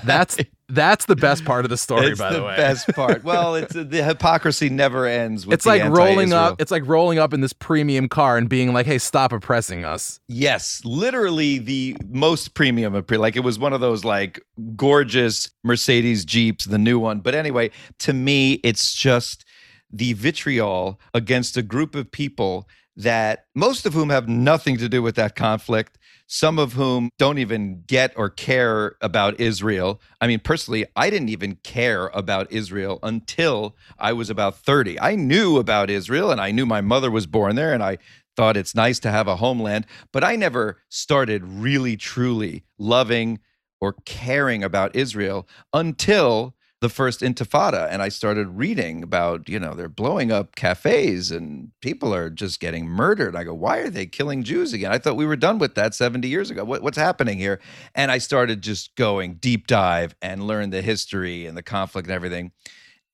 That's 0.04 0.37
that's 0.68 1.06
the 1.06 1.16
best 1.16 1.44
part 1.44 1.64
of 1.64 1.70
the 1.70 1.76
story, 1.76 2.14
by 2.14 2.32
the, 2.32 2.38
the, 2.38 2.44
way. 2.44 2.56
best 2.56 2.88
part. 2.88 3.25
Well, 3.25 3.54
it's 3.54 3.73
the 3.75 4.02
hypocrisy 4.02 4.68
never 4.68 5.06
ends. 5.06 5.46
With 5.46 5.54
It's 5.54 5.66
like 5.66 5.85
rolling 5.85 6.32
up. 6.32 6.61
It's 6.61 6.70
like 6.70 6.87
rolling 6.87 7.18
up 7.18 7.32
in 7.32 7.40
this 7.40 7.52
premium 7.52 8.08
car 8.08 8.37
and 8.37 8.49
being 8.49 8.73
like, 8.73 8.87
"Hey, 8.87 8.99
stop 8.99 9.32
oppressing 9.32 9.85
us." 9.85 10.20
Yes, 10.28 10.82
literally 10.85 11.58
the 11.58 11.96
most 12.08 12.54
premium. 12.54 13.04
Like 13.08 13.37
it 13.37 13.44
was 13.44 13.58
one 13.58 13.73
of 13.73 13.80
those 13.80 14.04
like 14.04 14.40
gorgeous 14.76 15.50
Mercedes 15.64 16.25
Jeeps, 16.25 16.64
the 16.64 16.78
new 16.78 16.99
one. 16.99 17.20
But 17.20 17.35
anyway, 17.35 17.70
to 18.00 18.12
me, 18.12 18.54
it's 18.62 18.94
just 18.94 19.44
the 19.90 20.12
vitriol 20.14 21.00
against 21.14 21.56
a 21.56 21.62
group 21.62 21.94
of 21.94 22.11
people 22.11 22.68
that 22.96 23.44
most 23.54 23.85
of 23.87 23.92
whom 23.92 24.11
have 24.11 24.28
nothing 24.28 24.78
to 24.78 24.88
do 24.88 25.02
with 25.02 25.16
that 25.16 25.37
conflict, 25.37 25.95
some 26.26 26.59
of 26.59 26.73
whom 26.73 27.09
don't 27.18 27.38
even 27.38 27.83
get 27.87 28.12
or 28.16 28.28
care 28.28 28.97
about 29.00 29.40
Israel. 29.40 30.00
I 30.21 30.26
mean, 30.26 30.40
personally, 30.40 30.87
I 30.97 31.11
didn't 31.11 31.28
even 31.28 31.56
care 31.62 32.09
about 32.09 32.50
Israel 32.50 32.99
until 33.02 33.76
I 33.99 34.12
was 34.12 34.28
about 34.28 34.56
30. 34.56 35.00
I 35.00 35.14
knew 35.14 35.59
about 35.59 35.90
Israel 35.90 36.30
and 36.30 36.40
I 36.40 36.50
knew 36.50 36.66
my 36.66 36.80
mother 36.80 37.11
was 37.11 37.26
born 37.26 37.56
there 37.56 37.73
and 37.73 37.83
I 37.83 37.99
thought 38.37 38.56
it's 38.56 38.75
nice 38.75 38.99
to 39.00 39.11
have 39.11 39.28
a 39.28 39.37
homeland, 39.37 39.87
but 40.12 40.23
I 40.23 40.37
never 40.37 40.78
started 40.88 41.42
really 41.45 41.97
truly 41.97 42.64
loving 42.78 43.38
or 43.80 43.95
caring 44.04 44.62
about 44.62 44.95
Israel 44.95 45.49
until 45.73 46.54
the 46.80 46.88
first 46.88 47.21
intifada 47.21 47.88
and 47.90 48.02
i 48.02 48.09
started 48.09 48.49
reading 48.49 49.02
about 49.02 49.49
you 49.49 49.59
know 49.59 49.75
they're 49.75 49.88
blowing 49.88 50.30
up 50.30 50.54
cafes 50.56 51.30
and 51.30 51.71
people 51.80 52.14
are 52.14 52.30
just 52.30 52.61
getting 52.61 52.87
murdered. 52.87 53.37
I 53.37 53.45
go 53.45 53.54
why 53.54 53.78
are 53.78 53.90
they 53.90 54.06
killing 54.06 54.42
jews 54.42 54.73
again? 54.73 54.92
I 54.92 54.99
thought 54.99 55.16
we 55.16 55.26
were 55.26 55.37
done 55.37 55.59
with 55.59 55.75
that 55.76 55.95
70 55.95 56.28
years 56.28 56.50
ago. 56.50 56.64
What, 56.64 56.83
what's 56.83 56.99
happening 56.99 57.38
here? 57.38 57.61
And 57.95 58.11
i 58.11 58.18
started 58.18 58.62
just 58.62 58.95
going 58.97 59.35
deep 59.35 59.66
dive 59.66 60.14
and 60.21 60.47
learn 60.47 60.71
the 60.71 60.83
history 60.83 61.47
and 61.47 61.56
the 61.56 61.62
conflict 61.62 62.09
and 62.09 62.14
everything. 62.14 62.52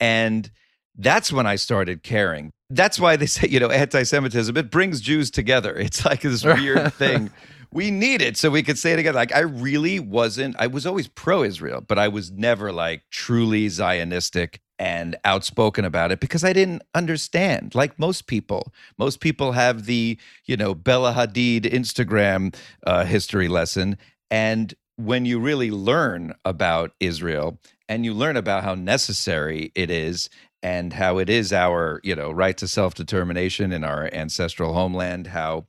And 0.00 0.50
that's 0.96 1.32
when 1.32 1.46
i 1.46 1.56
started 1.56 2.02
caring. 2.02 2.50
That's 2.70 2.98
why 2.98 3.16
they 3.16 3.26
say 3.36 3.48
you 3.48 3.60
know 3.60 3.70
anti-semitism 3.70 4.56
it 4.56 4.70
brings 4.70 5.00
jews 5.00 5.30
together. 5.30 5.76
It's 5.76 6.04
like 6.04 6.22
this 6.22 6.44
weird 6.44 6.92
thing 7.02 7.30
we 7.72 7.90
need 7.90 8.20
it 8.20 8.36
so 8.36 8.50
we 8.50 8.62
could 8.62 8.78
say 8.78 8.92
it 8.92 8.98
again. 8.98 9.14
Like 9.14 9.34
I 9.34 9.40
really 9.40 9.98
wasn't. 9.98 10.56
I 10.58 10.66
was 10.66 10.86
always 10.86 11.08
pro-Israel, 11.08 11.82
but 11.86 11.98
I 11.98 12.08
was 12.08 12.30
never 12.30 12.72
like 12.72 13.02
truly 13.10 13.66
Zionistic 13.66 14.58
and 14.78 15.16
outspoken 15.24 15.84
about 15.84 16.12
it 16.12 16.20
because 16.20 16.44
I 16.44 16.52
didn't 16.52 16.82
understand. 16.94 17.74
Like 17.74 17.98
most 17.98 18.26
people, 18.26 18.72
most 18.98 19.20
people 19.20 19.52
have 19.52 19.86
the 19.86 20.18
you 20.44 20.56
know 20.56 20.74
Bella 20.74 21.14
Hadid 21.14 21.62
Instagram 21.62 22.54
uh, 22.86 23.04
history 23.04 23.48
lesson, 23.48 23.96
and 24.30 24.74
when 24.96 25.24
you 25.24 25.38
really 25.40 25.70
learn 25.70 26.34
about 26.44 26.92
Israel 27.00 27.58
and 27.88 28.04
you 28.04 28.12
learn 28.12 28.36
about 28.36 28.62
how 28.62 28.74
necessary 28.74 29.72
it 29.74 29.90
is 29.90 30.28
and 30.62 30.92
how 30.92 31.18
it 31.18 31.28
is 31.28 31.52
our 31.52 32.00
you 32.04 32.14
know 32.14 32.30
right 32.30 32.56
to 32.58 32.68
self-determination 32.68 33.72
in 33.72 33.84
our 33.84 34.08
ancestral 34.12 34.74
homeland 34.74 35.28
how 35.28 35.66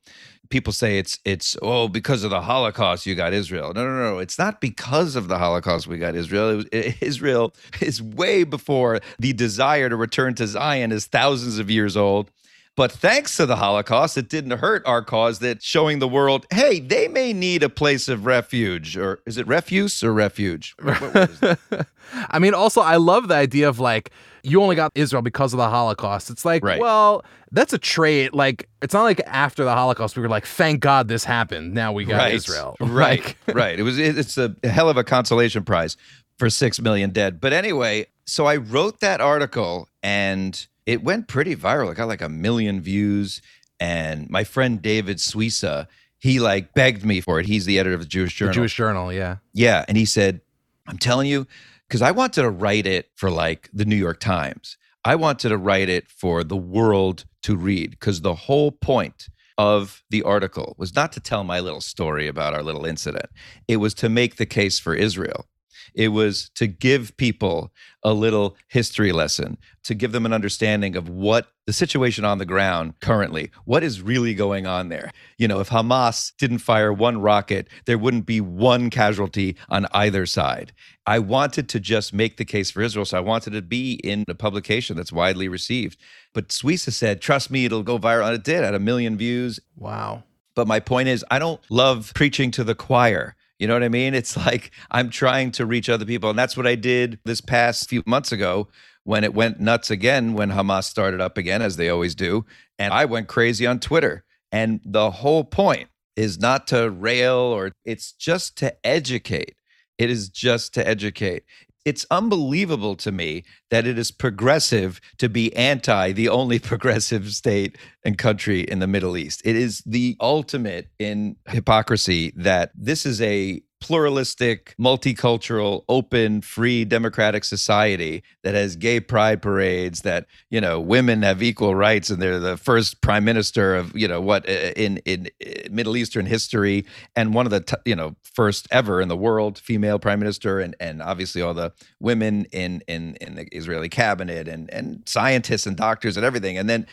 people 0.54 0.72
say 0.72 0.98
it's 0.98 1.18
it's 1.24 1.56
oh 1.62 1.88
because 1.88 2.22
of 2.22 2.30
the 2.30 2.40
Holocaust 2.40 3.06
you 3.06 3.16
got 3.16 3.32
Israel. 3.32 3.74
No, 3.74 3.84
no, 3.84 4.12
no. 4.12 4.18
It's 4.20 4.38
not 4.38 4.60
because 4.60 5.16
of 5.16 5.26
the 5.26 5.36
Holocaust 5.36 5.88
we 5.88 5.98
got 5.98 6.14
Israel. 6.14 6.58
Was, 6.58 6.66
Israel 7.00 7.52
is 7.80 8.00
way 8.00 8.44
before 8.44 9.00
the 9.18 9.32
desire 9.32 9.88
to 9.88 9.96
return 9.96 10.36
to 10.36 10.46
Zion 10.46 10.92
is 10.92 11.06
thousands 11.06 11.58
of 11.58 11.72
years 11.72 11.96
old. 11.96 12.30
But 12.76 12.92
thanks 12.92 13.36
to 13.36 13.46
the 13.46 13.56
Holocaust, 13.56 14.16
it 14.16 14.28
didn't 14.28 14.58
hurt 14.58 14.86
our 14.86 15.02
cause 15.02 15.40
that 15.40 15.60
showing 15.60 15.98
the 15.98 16.08
world, 16.08 16.46
hey, 16.52 16.78
they 16.78 17.08
may 17.08 17.32
need 17.32 17.64
a 17.64 17.68
place 17.68 18.08
of 18.08 18.24
refuge. 18.24 18.96
Or 18.96 19.20
is 19.26 19.38
it 19.38 19.48
refuse 19.48 20.04
or 20.04 20.12
refuge? 20.12 20.76
I 20.82 22.38
mean, 22.38 22.54
also, 22.54 22.80
I 22.80 22.96
love 22.96 23.26
the 23.26 23.34
idea 23.34 23.68
of 23.68 23.80
like, 23.80 24.10
you 24.44 24.62
only 24.62 24.76
got 24.76 24.92
Israel 24.94 25.22
because 25.22 25.52
of 25.52 25.58
the 25.58 25.68
Holocaust. 25.68 26.30
It's 26.30 26.44
like, 26.44 26.62
right. 26.62 26.78
well, 26.78 27.24
that's 27.50 27.72
a 27.72 27.78
trait. 27.78 28.34
Like, 28.34 28.68
it's 28.82 28.92
not 28.92 29.02
like 29.02 29.20
after 29.26 29.64
the 29.64 29.72
Holocaust 29.72 30.16
we 30.16 30.22
were 30.22 30.28
like, 30.28 30.46
thank 30.46 30.80
God 30.80 31.08
this 31.08 31.24
happened. 31.24 31.74
Now 31.74 31.92
we 31.92 32.04
got 32.04 32.18
right. 32.18 32.34
Israel. 32.34 32.76
Right. 32.80 33.36
Like, 33.46 33.56
right. 33.56 33.78
It 33.78 33.82
was. 33.82 33.98
It's 33.98 34.36
a 34.38 34.54
hell 34.64 34.88
of 34.88 34.96
a 34.96 35.04
consolation 35.04 35.64
prize 35.64 35.96
for 36.38 36.50
six 36.50 36.80
million 36.80 37.10
dead. 37.10 37.40
But 37.40 37.52
anyway, 37.52 38.06
so 38.26 38.46
I 38.46 38.56
wrote 38.56 39.00
that 39.00 39.20
article 39.20 39.88
and 40.02 40.66
it 40.86 41.02
went 41.02 41.28
pretty 41.28 41.54
viral. 41.54 41.90
It 41.92 41.96
got 41.96 42.08
like 42.08 42.22
a 42.22 42.28
million 42.28 42.80
views. 42.80 43.40
And 43.80 44.28
my 44.30 44.44
friend 44.44 44.80
David 44.80 45.18
Suissa, 45.18 45.86
he 46.18 46.40
like 46.40 46.74
begged 46.74 47.04
me 47.04 47.20
for 47.20 47.40
it. 47.40 47.46
He's 47.46 47.66
the 47.66 47.78
editor 47.78 47.94
of 47.94 48.00
the 48.00 48.06
Jewish 48.06 48.34
Journal. 48.34 48.52
The 48.52 48.54
Jewish 48.54 48.74
Journal, 48.74 49.12
yeah. 49.12 49.36
Yeah. 49.52 49.84
And 49.86 49.96
he 49.96 50.04
said, 50.04 50.40
I'm 50.86 50.98
telling 50.98 51.28
you, 51.28 51.46
because 51.94 52.02
I 52.02 52.10
wanted 52.10 52.42
to 52.42 52.50
write 52.50 52.88
it 52.88 53.10
for 53.14 53.30
like 53.30 53.70
the 53.72 53.84
New 53.84 53.94
York 53.94 54.18
Times. 54.18 54.76
I 55.04 55.14
wanted 55.14 55.50
to 55.50 55.56
write 55.56 55.88
it 55.88 56.10
for 56.10 56.42
the 56.42 56.56
world 56.56 57.24
to 57.44 57.56
read 57.56 57.90
because 57.90 58.20
the 58.20 58.34
whole 58.34 58.72
point 58.72 59.28
of 59.58 60.02
the 60.10 60.24
article 60.24 60.74
was 60.76 60.96
not 60.96 61.12
to 61.12 61.20
tell 61.20 61.44
my 61.44 61.60
little 61.60 61.80
story 61.80 62.26
about 62.26 62.52
our 62.52 62.64
little 62.64 62.84
incident. 62.84 63.26
It 63.68 63.76
was 63.76 63.94
to 63.94 64.08
make 64.08 64.38
the 64.38 64.44
case 64.44 64.80
for 64.80 64.96
Israel. 64.96 65.46
It 65.94 66.08
was 66.08 66.50
to 66.54 66.66
give 66.66 67.16
people 67.16 67.72
a 68.02 68.12
little 68.12 68.56
history 68.68 69.12
lesson, 69.12 69.58
to 69.84 69.94
give 69.94 70.12
them 70.12 70.26
an 70.26 70.32
understanding 70.32 70.96
of 70.96 71.08
what 71.08 71.48
the 71.66 71.72
situation 71.72 72.24
on 72.24 72.38
the 72.38 72.44
ground 72.44 72.94
currently, 73.00 73.50
what 73.64 73.82
is 73.82 74.02
really 74.02 74.34
going 74.34 74.66
on 74.66 74.90
there. 74.90 75.10
You 75.38 75.48
know, 75.48 75.60
if 75.60 75.70
Hamas 75.70 76.32
didn't 76.38 76.58
fire 76.58 76.92
one 76.92 77.20
rocket, 77.20 77.68
there 77.86 77.96
wouldn't 77.96 78.26
be 78.26 78.40
one 78.40 78.90
casualty 78.90 79.56
on 79.70 79.86
either 79.92 80.26
side. 80.26 80.72
I 81.06 81.18
wanted 81.18 81.68
to 81.70 81.80
just 81.80 82.12
make 82.12 82.36
the 82.36 82.44
case 82.44 82.70
for 82.70 82.82
Israel. 82.82 83.04
So 83.04 83.16
I 83.16 83.20
wanted 83.20 83.52
to 83.52 83.62
be 83.62 83.94
in 84.04 84.24
a 84.28 84.34
publication 84.34 84.96
that's 84.96 85.12
widely 85.12 85.48
received. 85.48 85.98
But 86.32 86.48
Suissa 86.48 86.92
said, 86.92 87.20
trust 87.20 87.50
me, 87.50 87.64
it'll 87.64 87.82
go 87.82 87.98
viral. 87.98 88.26
And 88.26 88.34
it 88.34 88.44
did 88.44 88.64
at 88.64 88.74
a 88.74 88.78
million 88.78 89.16
views. 89.16 89.60
Wow. 89.76 90.24
But 90.54 90.68
my 90.68 90.80
point 90.80 91.08
is, 91.08 91.24
I 91.30 91.38
don't 91.38 91.60
love 91.70 92.12
preaching 92.14 92.50
to 92.52 92.64
the 92.64 92.74
choir. 92.74 93.36
You 93.58 93.66
know 93.66 93.74
what 93.74 93.82
I 93.82 93.88
mean? 93.88 94.14
It's 94.14 94.36
like 94.46 94.70
I'm 94.90 95.10
trying 95.10 95.50
to 95.52 95.66
reach 95.66 95.88
other 95.88 96.04
people. 96.04 96.30
And 96.30 96.38
that's 96.38 96.56
what 96.56 96.66
I 96.66 96.74
did 96.74 97.18
this 97.24 97.40
past 97.40 97.88
few 97.88 98.02
months 98.06 98.32
ago 98.32 98.68
when 99.04 99.22
it 99.22 99.34
went 99.34 99.60
nuts 99.60 99.90
again, 99.90 100.34
when 100.34 100.50
Hamas 100.50 100.84
started 100.84 101.20
up 101.20 101.36
again, 101.36 101.60
as 101.60 101.76
they 101.76 101.90
always 101.90 102.14
do. 102.14 102.44
And 102.78 102.92
I 102.92 103.04
went 103.04 103.28
crazy 103.28 103.66
on 103.66 103.78
Twitter. 103.78 104.24
And 104.50 104.80
the 104.84 105.10
whole 105.10 105.44
point 105.44 105.88
is 106.16 106.38
not 106.38 106.66
to 106.68 106.90
rail 106.90 107.36
or 107.36 107.72
it's 107.84 108.12
just 108.12 108.56
to 108.58 108.74
educate. 108.86 109.56
It 109.98 110.10
is 110.10 110.28
just 110.28 110.74
to 110.74 110.86
educate 110.86 111.44
it's 111.84 112.06
unbelievable 112.10 112.96
to 112.96 113.12
me 113.12 113.44
that 113.70 113.86
it 113.86 113.98
is 113.98 114.10
progressive 114.10 115.00
to 115.18 115.28
be 115.28 115.54
anti 115.54 116.12
the 116.12 116.28
only 116.28 116.58
progressive 116.70 117.32
state 117.32 117.76
and 118.04 118.18
country 118.18 118.60
in 118.60 118.78
the 118.78 118.86
Middle 118.86 119.16
East. 119.16 119.42
It 119.44 119.56
is 119.56 119.82
the 119.86 120.16
ultimate 120.20 120.88
in 120.98 121.36
hypocrisy 121.48 122.32
that 122.36 122.70
this 122.74 123.06
is 123.06 123.20
a 123.20 123.62
pluralistic, 123.84 124.74
multicultural, 124.80 125.84
open, 125.90 126.40
free, 126.40 126.86
democratic 126.86 127.44
society 127.44 128.24
that 128.42 128.54
has 128.54 128.76
gay 128.76 128.98
pride 128.98 129.42
parades, 129.42 130.00
that, 130.00 130.24
you 130.48 130.58
know, 130.58 130.80
women 130.80 131.20
have 131.20 131.42
equal 131.42 131.74
rights 131.74 132.08
and 132.08 132.22
they're 132.22 132.38
the 132.38 132.56
first 132.56 133.02
prime 133.02 133.26
minister 133.26 133.76
of, 133.76 133.94
you 133.94 134.08
know, 134.08 134.22
what 134.22 134.48
uh, 134.48 134.72
in, 134.74 134.96
in 135.04 135.28
uh, 135.46 135.68
Middle 135.70 135.98
Eastern 135.98 136.24
history 136.24 136.86
and 137.14 137.34
one 137.34 137.44
of 137.44 137.50
the, 137.50 137.60
t- 137.60 137.76
you 137.84 137.94
know, 137.94 138.16
first 138.22 138.66
ever 138.70 139.02
in 139.02 139.08
the 139.08 139.18
world 139.18 139.58
female 139.58 139.98
prime 139.98 140.18
minister 140.18 140.60
and, 140.60 140.74
and 140.80 141.02
obviously 141.02 141.42
all 141.42 141.52
the 141.52 141.70
women 142.00 142.46
in, 142.52 142.82
in, 142.88 143.16
in 143.20 143.34
the 143.34 143.46
Israeli 143.54 143.90
cabinet 143.90 144.48
and, 144.48 144.72
and 144.72 145.02
scientists 145.04 145.66
and 145.66 145.76
doctors 145.76 146.16
and 146.16 146.24
everything. 146.24 146.56
And 146.56 146.70
then, 146.70 146.86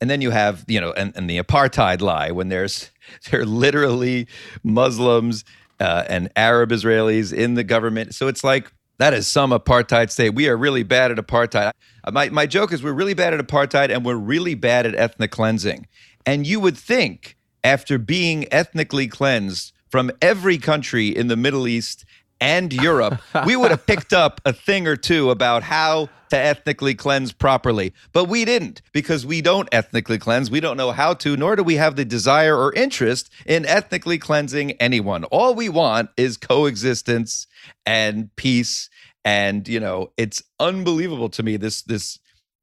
and 0.00 0.08
then 0.08 0.22
you 0.22 0.30
have, 0.30 0.64
you 0.66 0.80
know, 0.80 0.92
and, 0.92 1.14
and 1.14 1.28
the 1.28 1.42
apartheid 1.42 2.00
lie 2.00 2.30
when 2.30 2.48
there's, 2.48 2.90
they're 3.30 3.44
literally 3.44 4.28
Muslims 4.62 5.44
uh, 5.80 6.04
and 6.08 6.30
Arab 6.36 6.70
Israelis 6.70 7.32
in 7.32 7.54
the 7.54 7.64
government. 7.64 8.14
So 8.14 8.28
it's 8.28 8.44
like 8.44 8.72
that 8.98 9.14
is 9.14 9.26
some 9.26 9.50
apartheid 9.50 10.10
state. 10.10 10.34
We 10.34 10.48
are 10.48 10.56
really 10.56 10.82
bad 10.82 11.10
at 11.10 11.18
apartheid. 11.18 11.70
Uh, 12.04 12.10
my, 12.10 12.28
my 12.30 12.46
joke 12.46 12.72
is 12.72 12.82
we're 12.82 12.92
really 12.92 13.14
bad 13.14 13.32
at 13.32 13.40
apartheid 13.40 13.94
and 13.94 14.04
we're 14.04 14.16
really 14.16 14.54
bad 14.54 14.86
at 14.86 14.94
ethnic 14.94 15.30
cleansing. 15.30 15.86
And 16.26 16.46
you 16.46 16.60
would 16.60 16.76
think 16.76 17.36
after 17.62 17.98
being 17.98 18.52
ethnically 18.52 19.06
cleansed 19.06 19.72
from 19.90 20.10
every 20.20 20.58
country 20.58 21.08
in 21.08 21.28
the 21.28 21.36
Middle 21.36 21.66
East 21.66 22.04
and 22.40 22.72
Europe, 22.72 23.20
we 23.46 23.56
would 23.56 23.70
have 23.70 23.86
picked 23.86 24.12
up 24.12 24.40
a 24.44 24.52
thing 24.52 24.86
or 24.86 24.96
two 24.96 25.30
about 25.30 25.62
how 25.62 26.08
to 26.30 26.36
ethnically 26.36 26.94
cleanse 26.94 27.32
properly. 27.32 27.92
But 28.12 28.24
we 28.24 28.44
didn't 28.44 28.82
because 28.92 29.24
we 29.24 29.40
don't 29.40 29.68
ethnically 29.72 30.18
cleanse. 30.18 30.50
We 30.50 30.60
don't 30.60 30.76
know 30.76 30.92
how 30.92 31.14
to, 31.14 31.36
nor 31.36 31.56
do 31.56 31.62
we 31.62 31.76
have 31.76 31.96
the 31.96 32.04
desire 32.04 32.56
or 32.56 32.72
interest 32.74 33.30
in 33.46 33.64
ethnically 33.66 34.18
cleansing 34.18 34.72
anyone. 34.72 35.24
All 35.24 35.54
we 35.54 35.68
want 35.68 36.10
is 36.16 36.36
coexistence 36.36 37.46
and 37.86 38.34
peace. 38.36 38.90
And, 39.24 39.66
you 39.66 39.80
know, 39.80 40.12
it's 40.16 40.42
unbelievable 40.60 41.28
to 41.30 41.42
me 41.42 41.56
this, 41.56 41.82
this, 41.82 42.18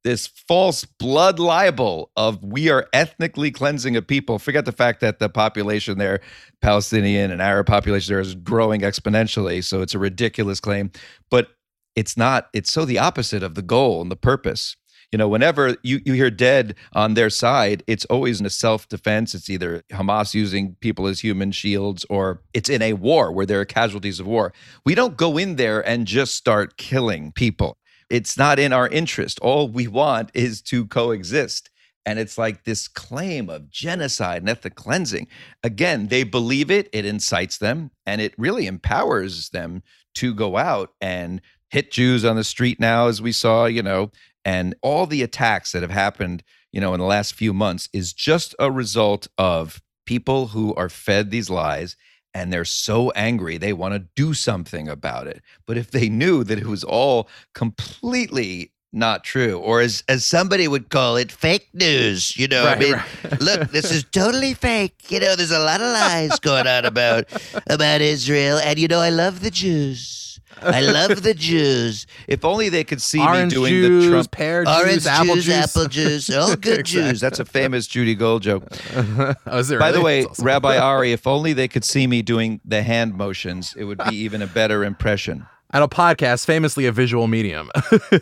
this 0.05 0.27
false 0.27 0.85
blood 0.85 1.39
libel 1.39 2.11
of 2.15 2.41
we 2.43 2.69
are 2.69 2.87
ethnically 2.93 3.49
cleansing 3.49 3.97
a 3.97 4.03
people. 4.03 4.37
Forget 4.37 4.65
the 4.65 4.71
fact 4.71 5.01
that 5.01 5.17
the 5.17 5.29
population 5.29 5.97
there, 5.97 6.21
Palestinian 6.61 7.31
and 7.31 7.41
Arab 7.41 7.65
population 7.65 8.13
there 8.13 8.21
is 8.21 8.35
growing 8.35 8.81
exponentially. 8.81 9.63
So 9.63 9.81
it's 9.81 9.95
a 9.95 9.99
ridiculous 9.99 10.59
claim. 10.59 10.91
But 11.31 11.49
it's 11.95 12.15
not, 12.15 12.49
it's 12.53 12.71
so 12.71 12.85
the 12.85 12.99
opposite 12.99 13.41
of 13.41 13.55
the 13.55 13.63
goal 13.63 13.99
and 14.03 14.11
the 14.11 14.15
purpose. 14.15 14.77
You 15.11 15.17
know, 15.17 15.27
whenever 15.27 15.75
you, 15.81 16.01
you 16.05 16.13
hear 16.13 16.29
dead 16.29 16.75
on 16.93 17.15
their 17.15 17.31
side, 17.31 17.81
it's 17.87 18.05
always 18.05 18.39
in 18.39 18.45
a 18.45 18.49
self 18.51 18.87
defense. 18.87 19.33
It's 19.33 19.49
either 19.49 19.81
Hamas 19.91 20.35
using 20.35 20.75
people 20.81 21.07
as 21.07 21.21
human 21.21 21.51
shields 21.51 22.05
or 22.11 22.41
it's 22.53 22.69
in 22.69 22.83
a 22.83 22.93
war 22.93 23.31
where 23.31 23.45
there 23.47 23.59
are 23.59 23.65
casualties 23.65 24.19
of 24.19 24.27
war. 24.27 24.53
We 24.85 24.93
don't 24.93 25.17
go 25.17 25.37
in 25.37 25.55
there 25.55 25.87
and 25.87 26.05
just 26.05 26.35
start 26.35 26.77
killing 26.77 27.31
people. 27.31 27.79
It's 28.09 28.37
not 28.37 28.59
in 28.59 28.73
our 28.73 28.87
interest. 28.87 29.39
All 29.39 29.67
we 29.67 29.87
want 29.87 30.31
is 30.33 30.61
to 30.63 30.85
coexist. 30.87 31.69
And 32.05 32.19
it's 32.19 32.37
like 32.37 32.63
this 32.63 32.87
claim 32.87 33.49
of 33.49 33.69
genocide 33.69 34.43
and 34.43 34.49
ethnic 34.49 34.75
cleansing. 34.75 35.27
Again, 35.63 36.07
they 36.07 36.23
believe 36.23 36.69
it, 36.69 36.87
it 36.93 37.03
incites 37.03 37.57
them, 37.57 37.89
and 38.05 38.21
it 38.21 38.35
really 38.37 38.67
empowers 38.67 39.49
them 39.49 39.81
to 40.15 40.33
go 40.33 40.55
out 40.55 40.91
and 41.01 41.41
hit 41.71 41.91
Jews 41.91 42.23
on 42.23 42.35
the 42.35 42.43
street 42.43 42.79
now, 42.79 43.07
as 43.07 43.23
we 43.23 43.31
saw, 43.31 43.65
you 43.65 43.81
know, 43.81 44.11
and 44.45 44.75
all 44.83 45.07
the 45.07 45.23
attacks 45.23 45.71
that 45.71 45.81
have 45.81 45.91
happened, 45.91 46.43
you 46.71 46.79
know, 46.79 46.93
in 46.93 46.99
the 46.99 47.05
last 47.05 47.33
few 47.33 47.53
months 47.53 47.89
is 47.91 48.13
just 48.13 48.53
a 48.59 48.71
result 48.71 49.27
of 49.39 49.81
people 50.05 50.47
who 50.47 50.75
are 50.75 50.89
fed 50.89 51.31
these 51.31 51.49
lies 51.49 51.95
and 52.35 52.51
they're 52.51 52.65
so 52.65 53.09
angry 53.11 53.57
they 53.57 53.73
want 53.73 53.93
to 53.93 53.99
do 54.15 54.33
something 54.35 54.87
about 54.89 55.25
it. 55.25 55.41
But 55.65 55.77
if 55.77 55.89
they 55.89 56.09
knew 56.09 56.43
that 56.43 56.59
it 56.59 56.67
was 56.67 56.83
all 56.83 57.29
completely 57.55 58.73
not 58.91 59.23
true, 59.23 59.57
or 59.59 59.81
as 59.81 60.03
as 60.07 60.25
somebody 60.25 60.67
would 60.67 60.89
call 60.89 61.17
it, 61.17 61.31
fake 61.31 61.67
news. 61.73 62.37
You 62.37 62.47
know, 62.47 62.65
Right, 62.65 62.77
I 62.77 62.79
mean, 62.79 62.93
right. 62.93 63.41
look, 63.41 63.71
this 63.71 63.91
is 63.91 64.03
totally 64.11 64.53
fake. 64.53 65.11
You 65.11 65.19
know, 65.19 65.35
there's 65.35 65.51
a 65.51 65.59
lot 65.59 65.81
of 65.81 65.87
lies 65.91 66.39
going 66.39 66.67
on 66.67 66.85
about 66.85 67.25
about 67.67 68.01
Israel, 68.01 68.57
and 68.57 68.79
you 68.79 68.87
know, 68.87 68.99
I 68.99 69.09
love 69.09 69.41
the 69.41 69.51
Jews. 69.51 70.24
I 70.61 70.81
love 70.81 71.21
the 71.23 71.33
Jews. 71.33 72.07
If 72.27 72.43
only 72.45 72.69
they 72.69 72.83
could 72.83 73.01
see 73.01 73.19
Orange 73.21 73.53
me 73.53 73.55
doing 73.55 73.73
juice, 73.73 74.03
the 74.05 74.09
Trump 74.11 74.31
pear 74.31 74.65
juice, 74.65 74.75
orange 74.75 75.05
apple 75.07 75.35
juice, 75.35 75.45
juice. 75.45 75.75
apple 75.75 75.87
juice, 75.87 76.29
all 76.29 76.55
good 76.55 76.85
Jews. 76.85 77.19
That's 77.19 77.39
a 77.39 77.45
famous 77.45 77.87
Judy 77.87 78.15
Gold 78.15 78.43
joke. 78.43 78.63
oh, 78.95 79.35
is 79.57 79.71
By 79.71 79.91
the 79.91 80.01
way, 80.01 80.25
awesome. 80.25 80.45
Rabbi 80.45 80.77
Ari, 80.77 81.11
if 81.11 81.27
only 81.27 81.53
they 81.53 81.67
could 81.67 81.83
see 81.83 82.07
me 82.07 82.21
doing 82.21 82.61
the 82.65 82.83
hand 82.83 83.15
motions, 83.15 83.73
it 83.77 83.83
would 83.85 83.99
be 84.09 84.15
even 84.25 84.41
a 84.41 84.47
better 84.47 84.83
impression. 84.83 85.45
and 85.71 85.83
a 85.83 85.87
podcast, 85.87 86.45
famously 86.45 86.85
a 86.85 86.91
visual 86.91 87.27
medium. 87.27 87.69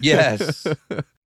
Yes. 0.01 0.65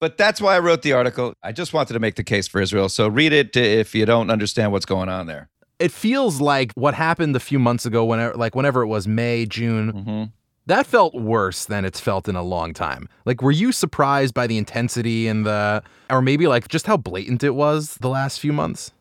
But 0.01 0.19
that's 0.19 0.41
why 0.41 0.57
I 0.57 0.59
wrote 0.59 0.83
the 0.83 0.93
article. 0.95 1.35
I 1.43 1.53
just 1.53 1.73
wanted 1.73 1.93
to 1.95 2.01
make 2.01 2.17
the 2.17 2.25
case 2.25 2.49
for 2.49 2.61
Israel. 2.61 2.89
So 2.89 3.07
read 3.09 3.33
it 3.33 3.57
if 3.57 3.95
you 3.95 4.05
don't 4.05 4.31
understand 4.31 4.73
what's 4.73 4.85
going 4.87 5.09
on 5.09 5.27
there. 5.27 5.49
it 5.79 5.93
feels 5.93 6.41
like 6.41 6.73
what 6.75 6.95
happened 6.95 7.35
a 7.37 7.41
few 7.41 7.59
months 7.59 7.87
ago, 7.87 8.05
whenever, 8.05 8.35
like 8.35 8.55
whenever 8.57 8.83
it 8.83 8.89
was 8.89 9.07
May, 9.09 9.47
June, 9.47 9.89
hmm 9.91 10.25
that 10.67 10.87
felt 10.87 11.15
worse 11.15 11.65
than 11.65 11.85
it's 11.85 12.01
felt 12.01 12.29
in 12.29 12.37
a 12.37 12.43
long 12.43 12.73
time. 12.73 13.09
Like, 13.25 13.43
were 13.43 13.51
you 13.51 13.73
surprised 13.73 14.35
by 14.35 14.47
the 14.47 14.59
intensity 14.59 15.27
and 15.27 15.45
the, 15.45 15.83
or 16.09 16.23
maybe 16.23 16.47
like 16.47 16.69
just 16.69 16.87
how 16.87 16.97
blatant 16.97 17.43
it 17.43 17.55
was 17.55 17.97
the 17.97 18.09
last 18.09 18.39
few 18.39 18.53
months? 18.53 18.93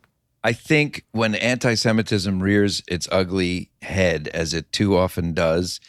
I 0.43 0.53
think 0.53 1.05
when 1.11 1.35
anti 1.35 1.75
Semitism 1.75 2.41
rears 2.41 2.81
its 2.87 3.07
ugly 3.11 3.69
head, 3.83 4.27
as 4.33 4.53
it 4.53 4.71
too 4.71 4.97
often 4.97 5.33
does, 5.33 5.79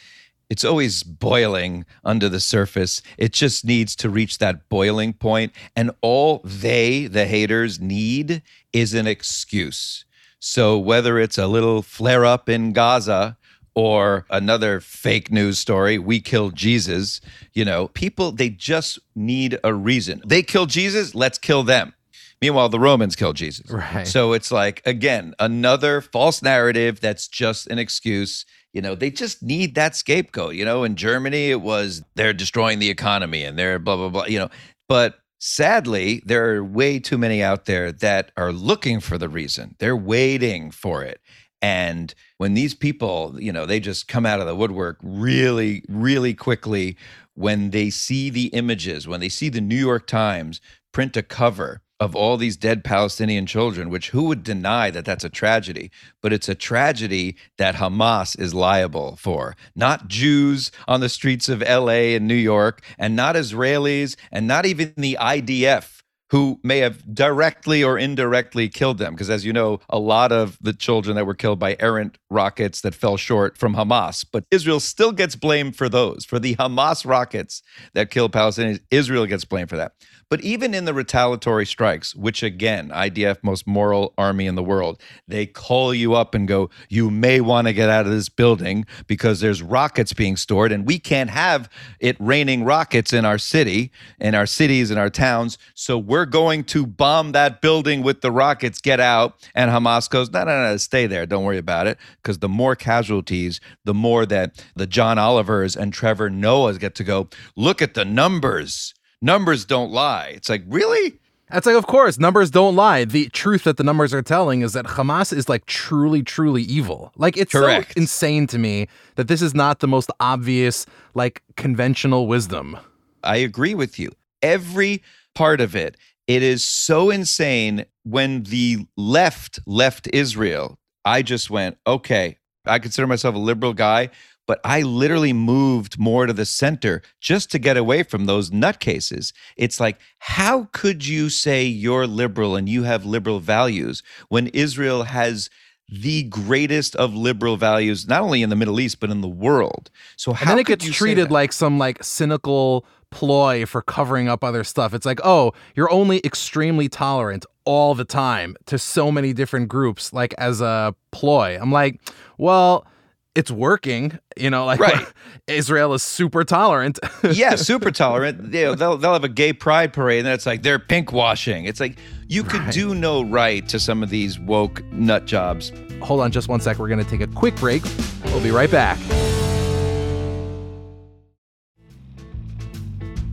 it's 0.49 0.63
always 0.63 1.01
boiling 1.01 1.85
under 2.03 2.29
the 2.29 2.39
surface. 2.39 3.01
It 3.17 3.33
just 3.33 3.65
needs 3.65 3.95
to 3.95 4.09
reach 4.09 4.37
that 4.37 4.69
boiling 4.69 5.13
point, 5.13 5.53
And 5.75 5.89
all 6.01 6.41
they, 6.43 7.07
the 7.07 7.25
haters, 7.25 7.79
need 7.79 8.43
is 8.71 8.93
an 8.93 9.07
excuse. 9.07 10.05
So 10.39 10.77
whether 10.77 11.17
it's 11.17 11.39
a 11.39 11.47
little 11.47 11.81
flare 11.81 12.25
up 12.25 12.49
in 12.49 12.73
Gaza, 12.73 13.37
or 13.75 14.25
another 14.29 14.79
fake 14.79 15.31
news 15.31 15.57
story, 15.59 15.97
we 15.97 16.19
killed 16.19 16.55
Jesus, 16.55 17.21
you 17.53 17.65
know, 17.65 17.87
people, 17.89 18.31
they 18.31 18.49
just 18.49 18.99
need 19.15 19.59
a 19.63 19.73
reason. 19.73 20.21
They 20.25 20.43
killed 20.43 20.69
Jesus, 20.69 21.15
let's 21.15 21.37
kill 21.37 21.63
them. 21.63 21.93
Meanwhile, 22.41 22.69
the 22.69 22.79
Romans 22.79 23.15
killed 23.15 23.37
Jesus. 23.37 23.71
Right. 23.71 24.05
So 24.05 24.33
it's 24.33 24.51
like, 24.51 24.81
again, 24.85 25.33
another 25.39 26.01
false 26.01 26.41
narrative 26.41 26.99
that's 26.99 27.27
just 27.29 27.67
an 27.67 27.79
excuse. 27.79 28.45
You 28.73 28.81
know, 28.81 28.95
they 28.95 29.11
just 29.11 29.41
need 29.41 29.75
that 29.75 29.95
scapegoat. 29.95 30.55
You 30.55 30.65
know, 30.65 30.83
in 30.83 30.97
Germany, 30.97 31.51
it 31.51 31.61
was 31.61 32.03
they're 32.15 32.33
destroying 32.33 32.79
the 32.79 32.89
economy 32.89 33.45
and 33.45 33.57
they're 33.57 33.79
blah, 33.79 33.95
blah, 33.95 34.09
blah, 34.09 34.25
you 34.25 34.39
know. 34.39 34.49
But 34.89 35.19
sadly, 35.39 36.21
there 36.25 36.55
are 36.55 36.63
way 36.63 36.99
too 36.99 37.17
many 37.17 37.41
out 37.41 37.63
there 37.63 37.93
that 37.93 38.31
are 38.35 38.51
looking 38.51 38.99
for 38.99 39.17
the 39.17 39.29
reason, 39.29 39.75
they're 39.79 39.95
waiting 39.95 40.69
for 40.69 41.01
it. 41.01 41.21
And 41.63 42.13
when 42.37 42.55
these 42.55 42.73
people, 42.73 43.37
you 43.39 43.53
know, 43.53 43.65
they 43.65 43.79
just 43.79 44.09
come 44.09 44.25
out 44.25 44.41
of 44.41 44.45
the 44.45 44.55
woodwork 44.55 44.99
really, 45.01 45.81
really 45.87 46.33
quickly 46.33 46.97
when 47.35 47.69
they 47.69 47.89
see 47.89 48.29
the 48.29 48.47
images, 48.47 49.07
when 49.07 49.21
they 49.21 49.29
see 49.29 49.47
the 49.47 49.61
New 49.61 49.77
York 49.77 50.05
Times 50.05 50.59
print 50.91 51.15
a 51.15 51.23
cover 51.23 51.81
of 52.01 52.17
all 52.17 52.35
these 52.35 52.57
dead 52.57 52.83
Palestinian 52.83 53.45
children, 53.45 53.89
which 53.89 54.09
who 54.09 54.23
would 54.23 54.43
deny 54.43 54.91
that 54.91 55.05
that's 55.05 55.23
a 55.23 55.29
tragedy? 55.29 55.89
But 56.21 56.33
it's 56.33 56.49
a 56.49 56.55
tragedy 56.55 57.37
that 57.57 57.75
Hamas 57.75 58.37
is 58.37 58.53
liable 58.53 59.15
for, 59.15 59.55
not 59.73 60.09
Jews 60.09 60.69
on 60.85 60.99
the 60.99 61.07
streets 61.07 61.47
of 61.47 61.61
LA 61.61 62.11
and 62.13 62.27
New 62.27 62.33
York, 62.33 62.81
and 62.97 63.15
not 63.15 63.35
Israelis, 63.35 64.17
and 64.33 64.47
not 64.47 64.65
even 64.65 64.93
the 64.97 65.17
IDF 65.19 65.92
who 66.33 66.59
may 66.63 66.79
have 66.79 67.13
directly 67.13 67.83
or 67.83 67.95
indirectly 67.95 68.67
killed 68.67 68.97
them. 68.97 69.13
Because 69.13 69.29
as 69.29 69.45
you 69.45 69.53
know, 69.53 69.79
a 69.87 69.99
lot 69.99 70.31
of 70.31 70.57
the 70.59 70.73
children 70.73 71.15
that 71.15 71.27
were 71.27 71.35
killed 71.35 71.59
by 71.59 71.77
errant 71.79 72.17
rockets 72.31 72.81
that 72.81 72.95
fell 72.95 73.17
short 73.17 73.55
from 73.55 73.75
Hamas, 73.75 74.25
but 74.31 74.43
Israel 74.49 74.79
still 74.79 75.11
gets 75.11 75.35
blamed 75.35 75.75
for 75.75 75.89
those, 75.89 76.25
for 76.25 76.39
the 76.39 76.55
Hamas 76.55 77.05
rockets 77.05 77.61
that 77.93 78.09
killed 78.09 78.31
Palestinians. 78.31 78.79
Israel 78.89 79.27
gets 79.27 79.45
blamed 79.45 79.69
for 79.69 79.77
that. 79.77 79.91
But 80.33 80.41
even 80.41 80.73
in 80.73 80.85
the 80.85 80.95
retaliatory 80.95 81.67
strikes, 81.67 82.15
which 82.15 82.41
again, 82.41 82.89
IDF, 82.89 83.43
most 83.43 83.67
moral 83.67 84.15
army 84.17 84.47
in 84.47 84.55
the 84.55 84.63
world, 84.63 84.99
they 85.27 85.45
call 85.45 85.93
you 85.93 86.15
up 86.15 86.33
and 86.33 86.47
go, 86.47 86.71
you 86.89 87.11
may 87.11 87.39
want 87.39 87.67
to 87.67 87.73
get 87.73 87.87
out 87.87 88.07
of 88.07 88.11
this 88.11 88.29
building 88.29 88.87
because 89.05 89.41
there's 89.41 89.61
rockets 89.61 90.11
being 90.11 90.35
stored 90.35 90.71
and 90.71 90.87
we 90.87 90.97
can't 90.97 91.29
have 91.29 91.69
it 91.99 92.17
raining 92.19 92.63
rockets 92.63 93.13
in 93.13 93.25
our 93.25 93.37
city, 93.37 93.91
in 94.19 94.33
our 94.33 94.47
cities, 94.47 94.89
in 94.89 94.97
our 94.97 95.11
towns. 95.11 95.59
So 95.75 95.99
we're 95.99 96.25
going 96.25 96.63
to 96.63 96.87
bomb 96.87 97.33
that 97.33 97.61
building 97.61 98.01
with 98.01 98.21
the 98.21 98.31
rockets, 98.31 98.81
get 98.81 98.99
out. 98.99 99.47
And 99.53 99.69
Hamas 99.69 100.09
goes, 100.09 100.31
no, 100.31 100.45
no, 100.45 100.63
no, 100.63 100.77
stay 100.77 101.05
there. 101.05 101.27
Don't 101.27 101.43
worry 101.43 101.59
about 101.59 101.85
it. 101.85 101.99
Because 102.23 102.39
the 102.39 102.49
more 102.49 102.75
casualties, 102.75 103.61
the 103.85 103.93
more 103.93 104.25
that 104.25 104.65
the 104.75 104.87
John 104.87 105.19
Olivers 105.19 105.75
and 105.75 105.93
Trevor 105.93 106.31
Noahs 106.31 106.79
get 106.79 106.95
to 106.95 107.03
go, 107.03 107.29
look 107.55 107.83
at 107.83 107.93
the 107.93 108.03
numbers 108.03 108.95
numbers 109.23 109.65
don't 109.65 109.91
lie. 109.91 110.33
It's 110.35 110.49
like, 110.49 110.63
really? 110.67 111.17
That's 111.49 111.65
like, 111.65 111.75
of 111.75 111.87
course, 111.87 112.19
numbers 112.19 112.51
don't 112.51 112.75
lie. 112.75 113.05
The 113.05 113.29
truth 113.29 113.63
that 113.63 113.77
the 113.77 113.83
numbers 113.83 114.13
are 114.13 114.21
telling 114.21 114.61
is 114.61 114.73
that 114.73 114.85
Hamas 114.85 115.31
is 115.35 115.47
like 115.47 115.65
truly, 115.65 116.23
truly 116.23 116.63
evil. 116.63 117.11
Like, 117.15 117.37
it's 117.37 117.51
Correct. 117.51 117.93
so 117.93 118.01
insane 118.01 118.47
to 118.47 118.57
me 118.57 118.87
that 119.15 119.27
this 119.27 119.41
is 119.41 119.53
not 119.53 119.79
the 119.79 119.87
most 119.87 120.09
obvious, 120.19 120.85
like, 121.13 121.41
conventional 121.55 122.27
wisdom. 122.27 122.77
I 123.23 123.37
agree 123.37 123.75
with 123.75 123.97
you. 123.99 124.11
Every 124.41 125.01
part 125.35 125.61
of 125.61 125.75
it, 125.75 125.95
it 126.27 126.43
is 126.43 126.65
so 126.65 127.09
insane 127.09 127.85
when 128.03 128.43
the 128.43 128.87
left 128.97 129.59
left 129.65 130.09
Israel. 130.11 130.77
I 131.05 131.21
just 131.21 131.49
went, 131.49 131.77
okay, 131.85 132.37
I 132.65 132.79
consider 132.79 133.07
myself 133.07 133.35
a 133.35 133.39
liberal 133.39 133.73
guy, 133.73 134.09
but 134.45 134.59
I 134.63 134.81
literally 134.81 135.33
moved 135.33 135.97
more 135.99 136.25
to 136.25 136.33
the 136.33 136.45
center 136.45 137.01
just 137.21 137.51
to 137.51 137.59
get 137.59 137.77
away 137.77 138.03
from 138.03 138.25
those 138.25 138.49
nutcases. 138.49 139.33
It's 139.57 139.79
like, 139.79 139.99
how 140.19 140.69
could 140.73 141.07
you 141.07 141.29
say 141.29 141.63
you're 141.65 142.07
liberal 142.07 142.55
and 142.55 142.67
you 142.67 142.83
have 142.83 143.05
liberal 143.05 143.39
values 143.39 144.03
when 144.29 144.47
Israel 144.47 145.03
has 145.03 145.49
the 145.89 146.23
greatest 146.23 146.95
of 146.95 147.13
liberal 147.13 147.57
values, 147.57 148.07
not 148.07 148.21
only 148.21 148.41
in 148.41 148.49
the 148.49 148.55
Middle 148.55 148.79
East, 148.79 148.99
but 148.99 149.09
in 149.09 149.21
the 149.21 149.27
world? 149.27 149.89
So 150.17 150.33
how 150.33 150.41
And 150.41 150.51
then 150.51 150.59
it 150.59 150.67
gets 150.67 150.85
treated 150.85 151.31
like 151.31 151.53
some 151.53 151.77
like 151.77 152.03
cynical 152.03 152.85
ploy 153.11 153.65
for 153.65 153.81
covering 153.81 154.27
up 154.27 154.43
other 154.43 154.63
stuff. 154.63 154.93
It's 154.93 155.05
like, 155.05 155.19
oh, 155.23 155.53
you're 155.75 155.91
only 155.91 156.19
extremely 156.25 156.89
tolerant 156.89 157.45
all 157.63 157.93
the 157.95 158.05
time 158.05 158.55
to 158.65 158.77
so 158.79 159.11
many 159.11 159.33
different 159.33 159.69
groups, 159.69 160.11
like 160.11 160.33
as 160.37 160.61
a 160.61 160.95
ploy. 161.11 161.57
I'm 161.61 161.71
like, 161.71 162.01
well, 162.37 162.87
it's 163.35 163.49
working, 163.49 164.19
you 164.37 164.49
know, 164.49 164.65
like 164.65 164.79
Right. 164.79 165.05
Israel 165.47 165.93
is 165.93 166.03
super 166.03 166.43
tolerant. 166.43 166.99
yeah, 167.31 167.55
super 167.55 167.91
tolerant. 167.91 168.53
You 168.53 168.65
know, 168.65 168.75
they'll 168.75 168.97
they'll 168.97 169.13
have 169.13 169.23
a 169.23 169.29
gay 169.29 169.53
pride 169.53 169.91
parade, 169.91 170.19
and 170.19 170.27
then 170.27 170.33
it's 170.33 170.45
like 170.45 170.61
they're 170.63 170.79
pink 170.79 171.11
washing. 171.11 171.65
It's 171.65 171.79
like 171.79 171.97
you 172.27 172.43
could 172.43 172.69
do 172.69 172.95
no 172.95 173.23
right 173.23 173.67
to 173.69 173.79
some 173.79 174.03
of 174.03 174.09
these 174.09 174.39
woke 174.39 174.83
nut 174.91 175.25
jobs. 175.25 175.71
Hold 176.01 176.21
on 176.21 176.31
just 176.31 176.47
one 176.47 176.59
sec. 176.59 176.77
We're 176.77 176.87
going 176.87 177.03
to 177.03 177.09
take 177.09 177.21
a 177.21 177.27
quick 177.27 177.55
break. 177.55 177.83
We'll 178.25 178.43
be 178.43 178.51
right 178.51 178.71
back. 178.71 178.99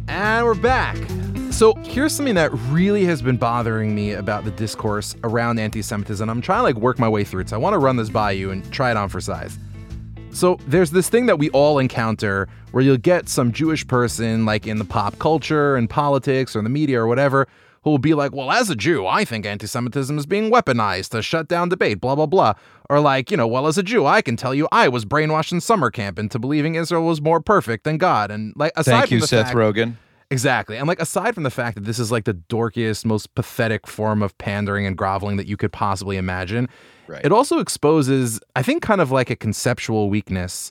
And 0.09 0.45
we're 0.45 0.55
back. 0.55 0.97
So 1.51 1.75
here's 1.83 2.15
something 2.15 2.37
that 2.37 2.51
really 2.71 3.05
has 3.05 3.23
been 3.23 3.37
bothering 3.37 3.95
me 3.95 4.13
about 4.13 4.45
the 4.45 4.51
discourse 4.53 5.15
around 5.25 5.59
anti-Semitism. 5.59 6.29
I'm 6.29 6.41
trying 6.41 6.61
to 6.61 6.63
like 6.63 6.77
work 6.77 6.99
my 6.99 7.09
way 7.09 7.23
through 7.25 7.43
it. 7.43 7.49
So 7.51 7.57
I 7.57 7.59
want 7.59 7.75
to 7.75 7.79
run 7.79 7.97
this 7.97 8.09
by 8.09 8.33
you 8.33 8.51
and 8.51 8.71
try 8.73 8.91
it 8.91 8.97
on 8.97 9.09
for 9.09 9.21
size. 9.21 9.59
So 10.33 10.59
there's 10.67 10.91
this 10.91 11.09
thing 11.09 11.27
that 11.27 11.39
we 11.39 11.51
all 11.51 11.79
encounter 11.79 12.49
where 12.71 12.83
you'll 12.83 12.97
get 12.97 13.29
some 13.29 13.53
Jewish 13.53 13.87
person 13.87 14.45
like 14.45 14.67
in 14.67 14.79
the 14.79 14.85
pop 14.85 15.19
culture 15.19 15.77
and 15.77 15.91
politics 15.91 16.55
or 16.55 16.63
the 16.63 16.69
media 16.69 17.01
or 17.01 17.07
whatever 17.07 17.49
who 17.83 17.91
will 17.91 17.99
be 17.99 18.15
like, 18.15 18.33
well, 18.33 18.51
as 18.51 18.69
a 18.69 18.77
Jew, 18.77 19.07
I 19.07 19.25
think 19.25 19.47
anti 19.47 19.67
Semitism 19.67 20.17
is 20.19 20.27
being 20.27 20.51
weaponized 20.51 21.11
to 21.11 21.23
shut 21.23 21.49
down 21.49 21.69
debate, 21.69 22.01
blah, 22.01 22.15
blah, 22.15 22.27
blah. 22.27 22.55
Or 22.89 23.01
like, 23.01 23.31
you 23.31 23.37
know, 23.37 23.47
well, 23.47 23.67
as 23.67 23.79
a 23.79 23.83
Jew, 23.83 24.07
I 24.07 24.21
can 24.23 24.37
tell 24.37 24.55
you 24.55 24.69
I 24.71 24.89
was 24.89 25.05
brainwashed 25.05 25.53
in 25.53 25.61
summer 25.61 25.91
camp 25.91 26.19
into 26.19 26.39
believing 26.39 26.75
Israel 26.75 27.05
was 27.05 27.21
more 27.21 27.41
perfect 27.41 27.85
than 27.85 27.97
God. 27.97 28.31
And 28.31 28.53
like, 28.57 28.73
aside 28.77 28.93
Thank 28.93 29.09
from 29.09 29.15
you, 29.15 29.21
the 29.21 29.27
Seth 29.27 29.47
fact, 29.47 29.57
Rogen. 29.57 29.97
Exactly. 30.31 30.77
And 30.77 30.87
like 30.87 31.01
aside 31.01 31.35
from 31.35 31.43
the 31.43 31.51
fact 31.51 31.75
that 31.75 31.85
this 31.85 31.99
is 31.99 32.13
like 32.13 32.25
the 32.25 32.35
dorkiest, 32.35 33.05
most 33.05 33.35
pathetic 33.35 33.87
form 33.87 34.23
of 34.23 34.37
pandering 34.39 34.87
and 34.87 34.97
groveling 34.97 35.37
that 35.39 35.47
you 35.47 35.57
could 35.57 35.73
possibly 35.73 36.17
imagine, 36.17 36.69
Right. 37.09 37.25
it 37.25 37.33
also 37.33 37.59
exposes, 37.59 38.41
I 38.55 38.63
think, 38.63 38.83
kind 38.83 39.01
of 39.01 39.11
like 39.11 39.31
a 39.31 39.37
conceptual 39.37 40.09
weakness 40.09 40.71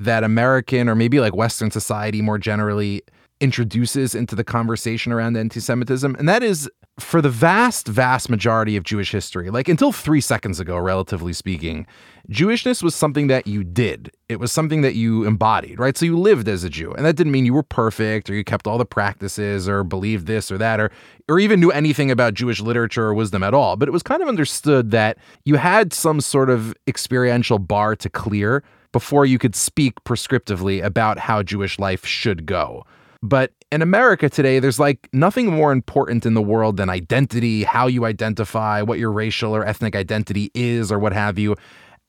that 0.00 0.24
American 0.24 0.88
or 0.88 0.94
maybe 0.96 1.20
like 1.20 1.36
Western 1.36 1.70
society 1.70 2.20
more 2.20 2.38
generally 2.38 3.02
introduces 3.40 4.14
into 4.14 4.34
the 4.34 4.44
conversation 4.44 5.12
around 5.12 5.36
anti 5.36 5.60
Semitism. 5.60 6.14
And 6.16 6.28
that 6.28 6.42
is 6.42 6.70
for 6.98 7.20
the 7.20 7.28
vast, 7.28 7.86
vast 7.86 8.30
majority 8.30 8.74
of 8.74 8.82
Jewish 8.82 9.12
history, 9.12 9.50
like 9.50 9.68
until 9.68 9.92
three 9.92 10.22
seconds 10.22 10.58
ago, 10.58 10.78
relatively 10.78 11.34
speaking, 11.34 11.86
Jewishness 12.30 12.82
was 12.82 12.94
something 12.94 13.26
that 13.26 13.46
you 13.46 13.62
did. 13.62 14.10
It 14.30 14.40
was 14.40 14.50
something 14.50 14.80
that 14.80 14.94
you 14.94 15.24
embodied, 15.24 15.78
right? 15.78 15.94
So 15.96 16.06
you 16.06 16.18
lived 16.18 16.48
as 16.48 16.64
a 16.64 16.70
Jew. 16.70 16.92
And 16.92 17.04
that 17.04 17.14
didn't 17.14 17.32
mean 17.32 17.44
you 17.44 17.52
were 17.52 17.62
perfect 17.62 18.30
or 18.30 18.34
you 18.34 18.44
kept 18.44 18.66
all 18.66 18.78
the 18.78 18.86
practices 18.86 19.68
or 19.68 19.84
believed 19.84 20.26
this 20.26 20.50
or 20.50 20.56
that 20.58 20.80
or 20.80 20.90
or 21.28 21.38
even 21.38 21.60
knew 21.60 21.70
anything 21.70 22.10
about 22.10 22.34
Jewish 22.34 22.60
literature 22.60 23.04
or 23.04 23.14
wisdom 23.14 23.42
at 23.42 23.52
all. 23.52 23.76
But 23.76 23.88
it 23.88 23.92
was 23.92 24.02
kind 24.02 24.22
of 24.22 24.28
understood 24.28 24.90
that 24.92 25.18
you 25.44 25.56
had 25.56 25.92
some 25.92 26.22
sort 26.22 26.48
of 26.48 26.74
experiential 26.86 27.58
bar 27.58 27.94
to 27.96 28.08
clear 28.08 28.62
before 28.92 29.26
you 29.26 29.38
could 29.38 29.54
speak 29.54 30.02
prescriptively 30.04 30.82
about 30.82 31.18
how 31.18 31.42
Jewish 31.42 31.78
life 31.78 32.06
should 32.06 32.46
go. 32.46 32.86
But 33.28 33.52
in 33.72 33.82
America 33.82 34.28
today, 34.28 34.60
there's 34.60 34.78
like 34.78 35.08
nothing 35.12 35.46
more 35.46 35.72
important 35.72 36.24
in 36.24 36.34
the 36.34 36.42
world 36.42 36.76
than 36.76 36.88
identity, 36.88 37.64
how 37.64 37.88
you 37.88 38.04
identify, 38.04 38.82
what 38.82 38.98
your 38.98 39.10
racial 39.10 39.54
or 39.54 39.66
ethnic 39.66 39.96
identity 39.96 40.50
is, 40.54 40.92
or 40.92 40.98
what 40.98 41.12
have 41.12 41.38
you. 41.38 41.56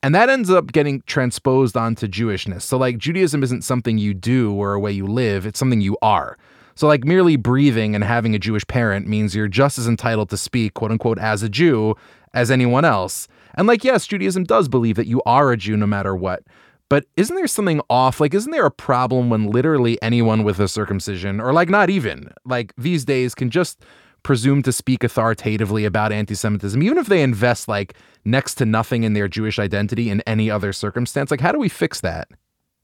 And 0.04 0.14
that 0.14 0.30
ends 0.30 0.52
up 0.52 0.72
getting 0.72 1.02
transposed 1.08 1.76
onto 1.76 2.08
Jewishness. 2.08 2.62
So, 2.62 2.78
like, 2.78 3.00
Judaism 3.00 3.42
isn't 3.42 3.64
something 3.64 3.98
you 3.98 4.14
do 4.14 4.54
or 4.54 4.74
a 4.74 4.80
way 4.80 4.92
you 4.92 5.08
live, 5.08 5.46
it's 5.46 5.58
something 5.58 5.82
you 5.82 5.98
are. 6.04 6.38
So, 6.76 6.86
like, 6.86 7.04
merely 7.04 7.36
breathing 7.36 7.96
and 7.96 8.04
having 8.04 8.36
a 8.36 8.40
Jewish 8.40 8.66
parent 8.68 9.08
means 9.08 9.36
you're 9.36 9.48
just 9.48 9.80
as 9.80 9.88
entitled 9.88 10.30
to 10.30 10.38
speak, 10.38 10.76
quote 10.76 10.92
unquote, 10.92 11.18
as 11.18 11.42
a 11.42 11.50
Jew 11.50 11.96
as 12.36 12.52
anyone 12.52 12.86
else. 12.86 13.28
And, 13.56 13.68
like, 13.68 13.84
yes, 13.84 14.06
Judaism 14.06 14.44
does 14.44 14.68
believe 14.68 14.98
that 14.98 15.08
you 15.08 15.24
are 15.26 15.52
a 15.52 15.58
Jew 15.58 15.76
no 15.76 15.88
matter 15.88 16.16
what. 16.16 16.44
But 16.89 17.06
isn't 17.17 17.36
there 17.36 17.47
something 17.47 17.82
off? 17.89 18.21
Like, 18.21 18.34
isn't 18.34 18.52
there 18.52 18.65
a 18.65 18.71
problem 18.71 19.30
when 19.30 19.52
literally 19.52 20.02
anyone 20.02 20.43
with 20.43 20.60
a 20.60 20.67
circumcision, 20.67 21.41
or 21.41 21.52
like 21.52 21.69
not 21.69 21.89
even, 21.89 22.32
like 22.45 22.73
these 22.78 23.04
days, 23.04 23.36
can 23.36 23.50
just 23.50 23.84
presume 24.23 24.62
to 24.63 24.71
speak 24.71 25.04
authoritatively 25.04 25.86
about 25.86 26.12
anti 26.12 26.36
Semitism, 26.36 26.82
even 26.82 26.97
if 26.97 27.08
they 27.08 27.21
invest 27.21 27.67
like 27.67 27.93
next 28.26 28.56
to 28.56 28.65
nothing 28.65 29.04
in 29.04 29.13
their 29.13 29.28
Jewish 29.28 29.60
identity 29.60 30.10
in 30.10 30.21
any 30.21 30.50
other 30.50 30.71
circumstance? 30.71 31.30
Like, 31.32 31.41
how 31.41 31.52
do 31.52 31.60
we 31.60 31.69
fix 31.69 32.02
that? 32.02 32.30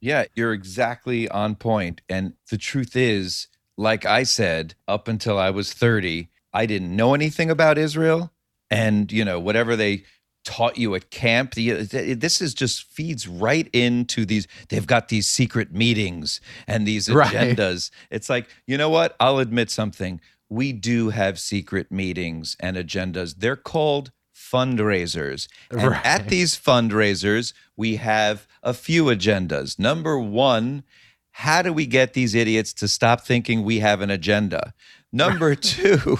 Yeah, 0.02 0.26
you're 0.36 0.54
exactly 0.54 1.30
on 1.30 1.56
point. 1.56 2.02
And 2.10 2.34
the 2.50 2.58
truth 2.58 2.96
is, 2.96 3.48
like 3.78 4.06
I 4.06 4.24
said, 4.24 4.76
up 4.86 5.08
until 5.08 5.38
I 5.38 5.50
was 5.50 5.74
30, 5.74 6.30
I 6.54 6.66
didn't 6.66 6.96
know 6.96 7.14
anything 7.14 7.50
about 7.50 7.78
Israel. 7.78 8.32
And, 8.70 9.12
you 9.12 9.24
know, 9.24 9.40
whatever 9.40 9.76
they 9.76 10.04
taught 10.44 10.78
you 10.78 10.94
at 10.96 11.10
camp, 11.10 11.56
this 11.56 12.42
is 12.42 12.54
just 12.54 12.84
feeds 12.84 13.28
right 13.28 13.70
into 13.74 14.26
these. 14.26 14.48
They've 14.70 14.86
got 14.88 15.08
these 15.10 15.28
secret 15.28 15.74
meetings 15.74 16.42
and 16.68 16.88
these 16.88 17.10
Right. 17.10 17.34
agendas. 17.34 17.92
It's 18.12 18.30
like, 18.30 18.48
you 18.68 18.78
know 18.78 18.90
what? 18.90 19.16
I'll 19.20 19.40
admit 19.40 19.70
something. 19.72 20.20
We 20.50 20.74
do 20.74 21.10
have 21.10 21.40
secret 21.40 21.92
meetings 21.92 22.56
and 22.60 22.78
agendas. 22.78 23.36
They're 23.40 23.56
called 23.56 24.12
fundraisers. 24.36 25.48
And 25.72 25.84
Right. 25.92 26.06
at 26.06 26.28
these 26.30 26.56
fundraisers, 26.56 27.54
we 27.76 27.96
have 27.98 28.48
a 28.62 28.74
few 28.74 29.06
agendas. 29.06 29.80
Number 29.80 30.18
one, 30.20 30.84
how 31.32 31.62
do 31.64 31.74
we 31.74 31.86
get 31.88 32.14
these 32.14 32.36
idiots 32.36 32.74
to 32.74 32.88
stop 32.88 33.26
thinking 33.26 33.64
we 33.64 33.80
have 33.80 34.02
an 34.02 34.10
agenda? 34.12 34.74
Number 35.12 35.56
two, 35.56 36.20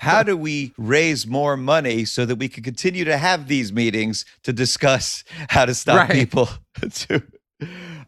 how 0.00 0.22
do 0.22 0.36
we 0.36 0.72
raise 0.78 1.26
more 1.26 1.56
money 1.56 2.04
so 2.04 2.24
that 2.26 2.36
we 2.36 2.48
can 2.48 2.62
continue 2.62 3.04
to 3.04 3.16
have 3.16 3.48
these 3.48 3.72
meetings 3.72 4.24
to 4.42 4.52
discuss 4.52 5.24
how 5.48 5.64
to 5.64 5.74
stop 5.74 6.08
Right. 6.08 6.10
people 6.10 6.48
to 6.90 7.22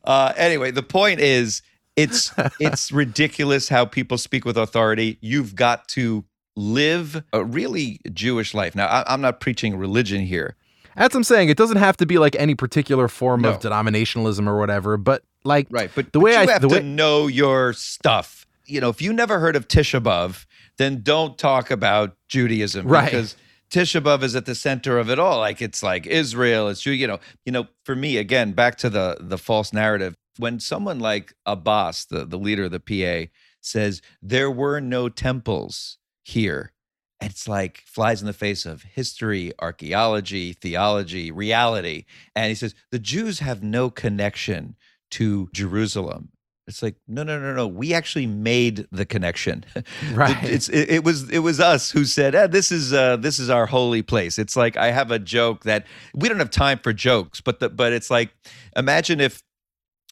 uh, 0.05 0.33
anyway 0.37 0.71
the 0.71 0.83
point 0.83 1.21
is 1.21 1.63
it's 1.97 2.33
it's 2.61 2.93
ridiculous 3.05 3.69
how 3.69 3.85
people 3.85 4.19
speak 4.19 4.45
with 4.45 4.57
authority 4.57 5.19
you've 5.21 5.55
got 5.55 5.89
to 5.89 6.25
live 6.57 7.23
a 7.33 7.45
really 7.45 8.01
jewish 8.13 8.55
life 8.55 8.75
now 8.75 8.87
I, 8.87 9.05
i'm 9.13 9.21
not 9.21 9.41
preaching 9.41 9.77
religion 9.77 10.21
here 10.23 10.57
That's 10.97 11.13
what 11.15 11.21
I'm 11.21 11.25
saying. 11.25 11.51
It 11.51 11.59
doesn't 11.59 11.77
have 11.77 11.97
to 11.99 12.07
be 12.07 12.17
like 12.19 12.35
any 12.37 12.55
particular 12.55 13.07
form 13.09 13.43
No. 13.43 13.51
of 13.51 13.61
denominationalism 13.61 14.47
or 14.49 14.59
whatever, 14.59 14.97
but 14.97 15.23
like 15.45 15.67
Right, 15.71 15.91
but 15.95 16.07
the 16.13 16.19
but 16.19 16.25
way 16.25 16.33
you 16.33 16.39
I 16.39 16.47
have 16.47 16.63
the 16.63 16.69
to 16.69 16.75
way 16.77 16.83
know 16.83 17.27
your 17.27 17.75
stuff. 17.75 18.47
You 18.65 18.81
know, 18.81 18.89
if 18.89 19.03
you 19.03 19.13
never 19.13 19.39
heard 19.39 19.57
of 19.57 19.69
Tisha 19.69 20.01
B'av, 20.01 20.47
then 20.79 21.03
don't 21.03 21.39
talk 21.39 21.71
about 21.71 22.17
Judaism 22.29 22.87
Right. 22.87 23.07
because 23.07 23.37
Tisha 23.71 24.01
B'av 24.01 24.23
is 24.23 24.37
at 24.37 24.47
the 24.47 24.55
center 24.55 24.99
of 24.99 25.11
it 25.11 25.19
all. 25.19 25.39
Like 25.39 25.61
it's 25.61 25.83
like 25.83 26.07
Israel, 26.07 26.69
it's 26.69 26.81
Jew. 26.83 26.93
You 26.93 27.07
know, 27.09 27.21
you 27.45 27.53
know. 27.53 27.67
For 27.85 27.97
me, 27.97 28.17
again, 28.17 28.53
back 28.53 28.77
to 28.79 28.91
the 28.91 29.17
the 29.21 29.39
false 29.39 29.73
narrative. 29.73 30.15
When 30.39 30.61
someone 30.61 31.01
like 31.01 31.35
Abbas, 31.47 32.05
the 32.07 32.25
the 32.25 32.39
leader 32.39 32.65
of 32.65 32.71
the 32.71 32.81
PA, 32.81 33.31
says 33.61 34.03
there 34.23 34.51
were 34.51 34.81
no 34.81 35.09
temples 35.09 35.99
here. 36.23 36.73
It's 37.21 37.49
like 37.49 37.83
flies 37.87 38.21
in 38.21 38.27
the 38.27 38.33
face 38.35 38.67
of 38.67 38.83
history, 38.83 39.53
archaeology, 39.59 40.53
theology, 40.53 41.31
reality. 41.33 42.05
And 42.37 42.49
he 42.51 42.55
says 42.55 42.75
the 42.93 42.99
Jews 42.99 43.39
have 43.41 43.63
no 43.63 43.89
connection 43.91 44.77
to 45.13 45.49
Jerusalem. 45.53 46.29
It's 46.67 46.83
like 46.83 46.97
no, 47.07 47.23
no, 47.23 47.39
no, 47.39 47.55
no. 47.55 47.69
We 47.69 47.95
actually 47.95 48.27
made 48.27 48.87
the 48.91 49.07
connection. 49.07 49.65
Right. 50.13 50.43
It's 50.45 50.69
it, 50.69 50.91
it 50.91 51.05
was 51.05 51.29
it 51.31 51.41
was 51.41 51.61
us 51.61 51.91
who 51.91 52.05
said, 52.05 52.35
eh, 52.35 52.47
"This 52.47 52.73
is 52.73 52.93
uh, 52.93 53.17
this 53.17 53.39
is 53.39 53.51
our 53.51 53.67
holy 53.67 54.03
place." 54.03 54.39
It's 54.39 54.57
like 54.57 54.77
I 54.77 54.91
have 54.91 55.11
a 55.11 55.19
joke 55.19 55.65
that 55.65 55.87
we 56.15 56.29
don't 56.29 56.39
have 56.39 56.51
time 56.51 56.79
for 56.79 56.93
jokes, 56.93 57.41
but 57.41 57.61
the, 57.61 57.69
but 57.69 57.93
it's 57.93 58.11
like 58.11 58.31
imagine 58.77 59.21
if 59.21 59.43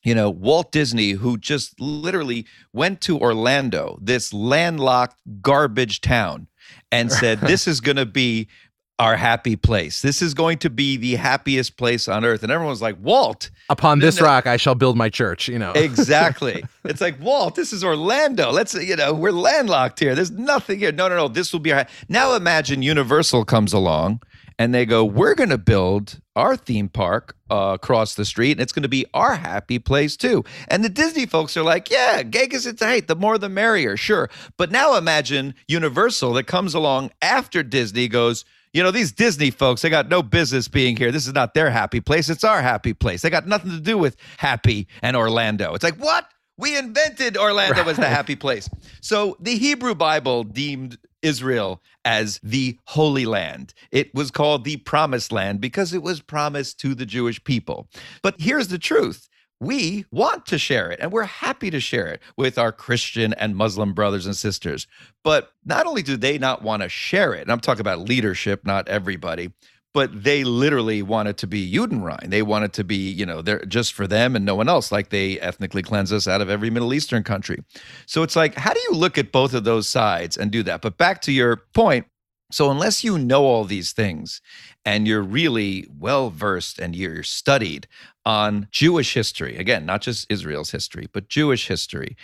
you 0.04 0.14
know 0.14 0.30
Walt 0.30 0.72
Disney, 0.72 1.12
who 1.12 1.38
just 1.38 1.80
literally 1.80 2.46
went 2.72 3.00
to 3.02 3.18
Orlando, 3.18 3.98
this 4.00 4.32
landlocked 4.32 5.20
garbage 5.40 6.00
town, 6.00 6.48
and 6.92 7.10
said, 7.10 7.40
"This 7.42 7.66
is 7.66 7.80
going 7.80 7.96
to 7.96 8.06
be." 8.06 8.48
Our 8.98 9.16
happy 9.16 9.56
place. 9.56 10.02
This 10.02 10.22
is 10.22 10.34
going 10.34 10.58
to 10.58 10.70
be 10.70 10.96
the 10.96 11.16
happiest 11.16 11.76
place 11.76 12.06
on 12.06 12.24
earth. 12.24 12.44
And 12.44 12.52
everyone's 12.52 12.80
like, 12.80 12.96
Walt, 13.00 13.50
upon 13.68 13.98
this 13.98 14.20
no- 14.20 14.26
rock 14.26 14.46
I 14.46 14.56
shall 14.56 14.76
build 14.76 14.96
my 14.96 15.08
church, 15.08 15.48
you 15.48 15.58
know. 15.58 15.72
Exactly. 15.84 16.62
it's 16.84 17.00
like 17.00 17.20
Walt. 17.20 17.56
This 17.56 17.72
is 17.72 17.82
Orlando. 17.82 18.52
Let's 18.52 18.74
you 18.74 18.94
know 18.94 19.12
we're 19.12 19.32
landlocked 19.32 19.98
here. 19.98 20.14
There's 20.14 20.30
nothing 20.30 20.78
here. 20.78 20.92
No, 20.92 21.08
no, 21.08 21.16
no. 21.16 21.28
This 21.28 21.52
will 21.52 21.60
be 21.60 21.72
our. 21.72 21.86
Now 22.08 22.34
imagine 22.34 22.82
Universal 22.82 23.44
comes 23.46 23.72
along 23.72 24.20
and 24.58 24.72
they 24.72 24.86
go, 24.86 25.04
we're 25.04 25.34
going 25.34 25.50
to 25.50 25.58
build 25.58 26.20
our 26.36 26.56
theme 26.56 26.88
park 26.88 27.36
uh, 27.50 27.72
across 27.74 28.14
the 28.14 28.24
street, 28.24 28.52
and 28.52 28.60
it's 28.60 28.72
going 28.72 28.84
to 28.84 28.88
be 28.88 29.04
our 29.12 29.34
happy 29.34 29.78
place 29.78 30.16
too. 30.16 30.44
And 30.68 30.84
the 30.84 30.88
Disney 30.88 31.26
folks 31.26 31.56
are 31.56 31.62
like, 31.62 31.90
yeah, 31.90 32.22
Gegas 32.22 32.66
it's 32.66 32.82
height. 32.82 33.08
The 33.08 33.16
more 33.16 33.38
the 33.38 33.48
merrier, 33.48 33.96
sure. 33.96 34.30
But 34.56 34.70
now 34.70 34.96
imagine 34.96 35.54
Universal 35.66 36.34
that 36.34 36.44
comes 36.44 36.74
along 36.74 37.10
after 37.20 37.62
Disney 37.62 38.08
goes. 38.08 38.44
You 38.74 38.82
know, 38.82 38.90
these 38.90 39.12
Disney 39.12 39.50
folks, 39.50 39.82
they 39.82 39.88
got 39.88 40.08
no 40.08 40.20
business 40.20 40.66
being 40.66 40.96
here. 40.96 41.12
This 41.12 41.28
is 41.28 41.32
not 41.32 41.54
their 41.54 41.70
happy 41.70 42.00
place. 42.00 42.28
It's 42.28 42.42
our 42.42 42.60
happy 42.60 42.92
place. 42.92 43.22
They 43.22 43.30
got 43.30 43.46
nothing 43.46 43.70
to 43.70 43.80
do 43.80 43.96
with 43.96 44.16
happy 44.36 44.88
and 45.00 45.16
Orlando. 45.16 45.74
It's 45.74 45.84
like, 45.84 45.96
what? 45.96 46.26
We 46.56 46.76
invented 46.76 47.36
Orlando 47.36 47.82
as 47.84 47.96
the 47.96 48.08
happy 48.08 48.36
place. 48.36 48.68
So 49.00 49.36
the 49.40 49.56
Hebrew 49.56 49.94
Bible 49.94 50.44
deemed 50.44 50.98
Israel 51.22 51.82
as 52.04 52.38
the 52.42 52.78
Holy 52.84 53.26
Land. 53.26 53.74
It 53.90 54.14
was 54.14 54.30
called 54.30 54.64
the 54.64 54.76
Promised 54.78 55.32
Land 55.32 55.60
because 55.60 55.94
it 55.94 56.02
was 56.02 56.20
promised 56.20 56.78
to 56.80 56.94
the 56.94 57.06
Jewish 57.06 57.42
people. 57.42 57.88
But 58.22 58.40
here's 58.40 58.68
the 58.68 58.78
truth. 58.78 59.28
We 59.64 60.04
want 60.10 60.44
to 60.46 60.58
share 60.58 60.90
it 60.90 61.00
and 61.00 61.10
we're 61.10 61.24
happy 61.24 61.70
to 61.70 61.80
share 61.80 62.06
it 62.08 62.20
with 62.36 62.58
our 62.58 62.70
Christian 62.70 63.32
and 63.34 63.56
Muslim 63.56 63.94
brothers 63.94 64.26
and 64.26 64.36
sisters. 64.36 64.86
But 65.22 65.52
not 65.64 65.86
only 65.86 66.02
do 66.02 66.16
they 66.16 66.36
not 66.36 66.62
want 66.62 66.82
to 66.82 66.88
share 66.88 67.32
it, 67.32 67.42
and 67.42 67.50
I'm 67.50 67.60
talking 67.60 67.80
about 67.80 68.00
leadership, 68.00 68.66
not 68.66 68.88
everybody, 68.88 69.52
but 69.94 70.24
they 70.24 70.44
literally 70.44 71.02
want 71.02 71.28
it 71.28 71.38
to 71.38 71.46
be 71.46 71.72
Judenrein. 71.72 72.28
They 72.28 72.42
want 72.42 72.64
it 72.64 72.72
to 72.74 72.84
be, 72.84 73.10
you 73.10 73.24
know, 73.24 73.40
they're 73.40 73.64
just 73.64 73.92
for 73.94 74.06
them 74.06 74.36
and 74.36 74.44
no 74.44 74.56
one 74.56 74.68
else, 74.68 74.90
like 74.92 75.08
they 75.08 75.40
ethnically 75.40 75.82
cleanse 75.82 76.12
us 76.12 76.26
out 76.26 76.40
of 76.40 76.50
every 76.50 76.68
Middle 76.68 76.92
Eastern 76.92 77.22
country. 77.22 77.62
So 78.06 78.22
it's 78.22 78.36
like, 78.36 78.56
how 78.56 78.74
do 78.74 78.80
you 78.80 78.92
look 78.92 79.16
at 79.16 79.32
both 79.32 79.54
of 79.54 79.64
those 79.64 79.88
sides 79.88 80.36
and 80.36 80.50
do 80.50 80.64
that? 80.64 80.82
But 80.82 80.98
back 80.98 81.22
to 81.22 81.32
your 81.32 81.62
point. 81.72 82.06
So 82.54 82.70
unless 82.70 83.02
you 83.02 83.18
know 83.18 83.42
all 83.42 83.64
these 83.64 83.92
things 83.92 84.40
and 84.84 85.08
you're 85.08 85.22
really 85.22 85.88
well 85.98 86.30
versed 86.30 86.78
and 86.78 86.94
you're 86.94 87.24
studied 87.24 87.88
on 88.24 88.68
Jewish 88.70 89.12
history, 89.12 89.56
again, 89.56 89.84
not 89.84 90.02
just 90.02 90.30
Israel's 90.30 90.70
history, 90.70 91.08
but 91.12 91.28
Jewish 91.28 91.66
history, 91.66 92.16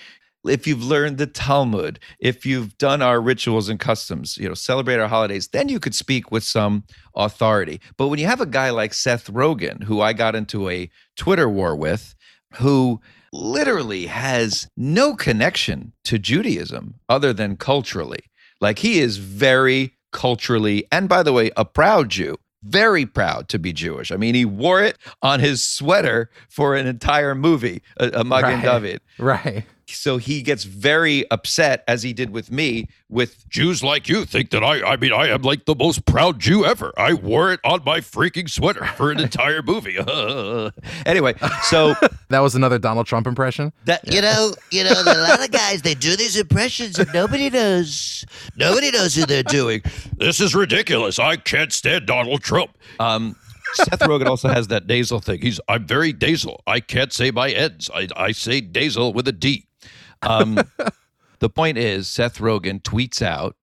if 0.46 0.68
you've 0.68 0.84
learned 0.84 1.18
the 1.18 1.26
Talmud, 1.26 1.98
if 2.20 2.46
you've 2.46 2.78
done 2.78 3.02
our 3.02 3.20
rituals 3.20 3.68
and 3.68 3.80
customs, 3.80 4.38
you 4.38 4.46
know, 4.46 4.54
celebrate 4.54 5.00
our 5.00 5.08
holidays, 5.08 5.48
then 5.48 5.68
you 5.68 5.80
could 5.80 5.96
speak 5.96 6.30
with 6.30 6.44
some 6.44 6.84
authority. 7.16 7.80
But 7.96 8.06
when 8.06 8.20
you 8.20 8.26
have 8.26 8.40
a 8.40 8.46
guy 8.46 8.70
like 8.70 8.94
Seth 8.94 9.26
Rogen, 9.32 9.82
who 9.82 10.00
I 10.00 10.12
got 10.12 10.36
into 10.36 10.70
a 10.70 10.88
Twitter 11.16 11.48
war 11.48 11.74
with, 11.74 12.14
who 12.54 13.00
literally 13.32 14.06
has 14.06 14.68
no 14.76 15.16
connection 15.16 15.92
to 16.04 16.20
Judaism 16.20 17.00
other 17.08 17.32
than 17.32 17.56
culturally. 17.56 18.20
Like 18.60 18.78
he 18.78 19.00
is 19.00 19.16
very 19.16 19.94
culturally, 20.12 20.86
and 20.90 21.08
by 21.08 21.22
the 21.22 21.32
way, 21.32 21.50
a 21.56 21.64
proud 21.64 22.10
Jew 22.10 22.36
very 22.62 23.06
proud 23.06 23.48
to 23.48 23.58
be 23.58 23.72
Jewish. 23.72 24.12
I 24.12 24.16
mean, 24.16 24.34
he 24.34 24.44
wore 24.44 24.82
it 24.82 24.98
on 25.22 25.40
his 25.40 25.64
sweater 25.64 26.30
for 26.48 26.76
an 26.76 26.86
entire 26.86 27.34
movie, 27.34 27.82
a, 27.96 28.08
a 28.08 28.24
Magen 28.24 28.50
Right. 28.50 28.62
David. 28.62 29.00
Right. 29.18 29.64
So 29.94 30.16
he 30.16 30.42
gets 30.42 30.64
very 30.64 31.30
upset, 31.30 31.84
as 31.88 32.02
he 32.02 32.12
did 32.12 32.30
with 32.30 32.50
me, 32.50 32.88
with 33.08 33.48
Jews 33.48 33.82
like 33.82 34.08
you 34.08 34.24
think 34.24 34.50
that 34.50 34.62
I, 34.62 34.92
I 34.92 34.96
mean, 34.96 35.12
I 35.12 35.28
am 35.28 35.42
like 35.42 35.64
the 35.66 35.74
most 35.74 36.04
proud 36.06 36.38
Jew 36.38 36.64
ever. 36.64 36.92
I 36.96 37.14
wore 37.14 37.52
it 37.52 37.60
on 37.64 37.82
my 37.84 38.00
freaking 38.00 38.48
sweater 38.48 38.84
for 38.96 39.10
an 39.10 39.20
entire 39.20 39.62
movie. 39.62 39.98
anyway. 41.06 41.34
So 41.64 41.94
That 42.28 42.40
was 42.40 42.54
another 42.54 42.78
Donald 42.78 43.06
Trump 43.06 43.26
impression. 43.26 43.72
that 43.86 44.12
You 44.12 44.22
know, 44.22 44.52
you 44.70 44.84
know, 44.84 44.92
a 44.92 45.18
lot 45.18 45.42
of 45.42 45.50
guys 45.50 45.82
they 45.82 45.94
do 45.94 46.14
these 46.16 46.36
impressions 46.36 46.98
and 46.98 47.12
nobody 47.12 47.50
knows. 47.50 48.24
Nobody 48.56 48.90
knows 48.92 49.14
who 49.16 49.26
they're 49.26 49.42
doing. 49.42 49.82
this 50.16 50.40
is 50.40 50.54
ridiculous. 50.54 51.18
I 51.18 51.36
can't 51.36 51.72
stand 51.72 52.06
Donald 52.06 52.42
Trump. 52.42 52.70
um, 53.00 53.34
Seth 53.74 54.00
Rogen 54.00 54.26
also 54.26 54.48
has 54.48 54.66
that 54.68 54.86
nasal 54.86 55.20
thing. 55.20 55.40
He's 55.40 55.60
I'm 55.68 55.86
very 55.86 56.12
nasal. 56.12 56.62
I 56.66 56.80
can't 56.80 57.12
say 57.12 57.30
my 57.30 57.50
ends. 57.50 57.88
I, 57.94 58.08
I 58.16 58.32
say 58.32 58.60
nasal 58.60 59.12
with 59.12 59.28
a 59.28 59.32
D. 59.32 59.66
Um, 60.22 60.58
the 61.38 61.50
point 61.50 61.78
is, 61.78 62.08
Seth 62.08 62.38
Rogen 62.38 62.82
tweets 62.82 63.22
out, 63.22 63.56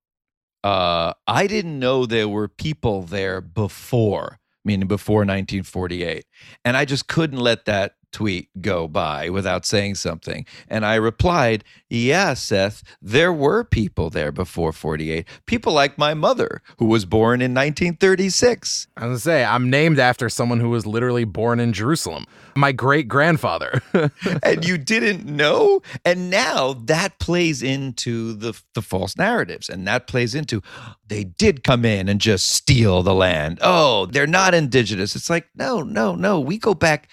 uh, 0.64 1.12
I 1.26 1.46
didn't 1.46 1.78
know 1.78 2.04
there 2.04 2.28
were 2.28 2.48
people 2.48 3.02
there 3.02 3.40
before, 3.40 4.40
meaning 4.64 4.88
before 4.88 5.20
1948. 5.20 6.24
And 6.64 6.76
I 6.76 6.84
just 6.84 7.06
couldn't 7.06 7.38
let 7.38 7.64
that 7.66 7.92
tweet 8.12 8.48
go 8.60 8.88
by 8.88 9.28
without 9.30 9.66
saying 9.66 9.96
something. 9.96 10.46
And 10.68 10.84
I 10.84 10.96
replied, 10.96 11.64
Yeah, 11.88 12.34
Seth, 12.34 12.82
there 13.00 13.32
were 13.32 13.64
people 13.64 14.10
there 14.10 14.32
before 14.32 14.72
48. 14.72 15.26
People 15.46 15.72
like 15.72 15.98
my 15.98 16.14
mother, 16.14 16.62
who 16.78 16.86
was 16.86 17.04
born 17.04 17.40
in 17.40 17.52
1936. 17.54 18.88
I 18.96 19.06
was 19.06 19.08
gonna 19.08 19.18
say 19.18 19.44
I'm 19.44 19.70
named 19.70 19.98
after 19.98 20.28
someone 20.28 20.60
who 20.60 20.70
was 20.70 20.86
literally 20.86 21.24
born 21.24 21.60
in 21.60 21.72
Jerusalem. 21.72 22.26
My 22.56 22.72
great 22.72 23.08
grandfather. 23.08 23.82
and 24.42 24.64
you 24.64 24.78
didn't 24.78 25.26
know 25.26 25.82
and 26.04 26.30
now 26.30 26.74
that 26.84 27.18
plays 27.18 27.62
into 27.62 28.34
the 28.34 28.60
the 28.74 28.82
false 28.82 29.16
narratives 29.16 29.68
and 29.68 29.86
that 29.86 30.06
plays 30.06 30.34
into 30.34 30.62
they 31.06 31.24
did 31.24 31.64
come 31.64 31.84
in 31.84 32.08
and 32.08 32.20
just 32.20 32.48
steal 32.48 33.02
the 33.02 33.14
land 33.14 33.58
oh 33.62 34.06
they're 34.06 34.26
not 34.26 34.54
indigenous 34.54 35.16
it's 35.16 35.30
like 35.30 35.48
no 35.54 35.82
no 35.82 36.14
no 36.14 36.40
we 36.40 36.58
go 36.58 36.74
back 36.74 37.08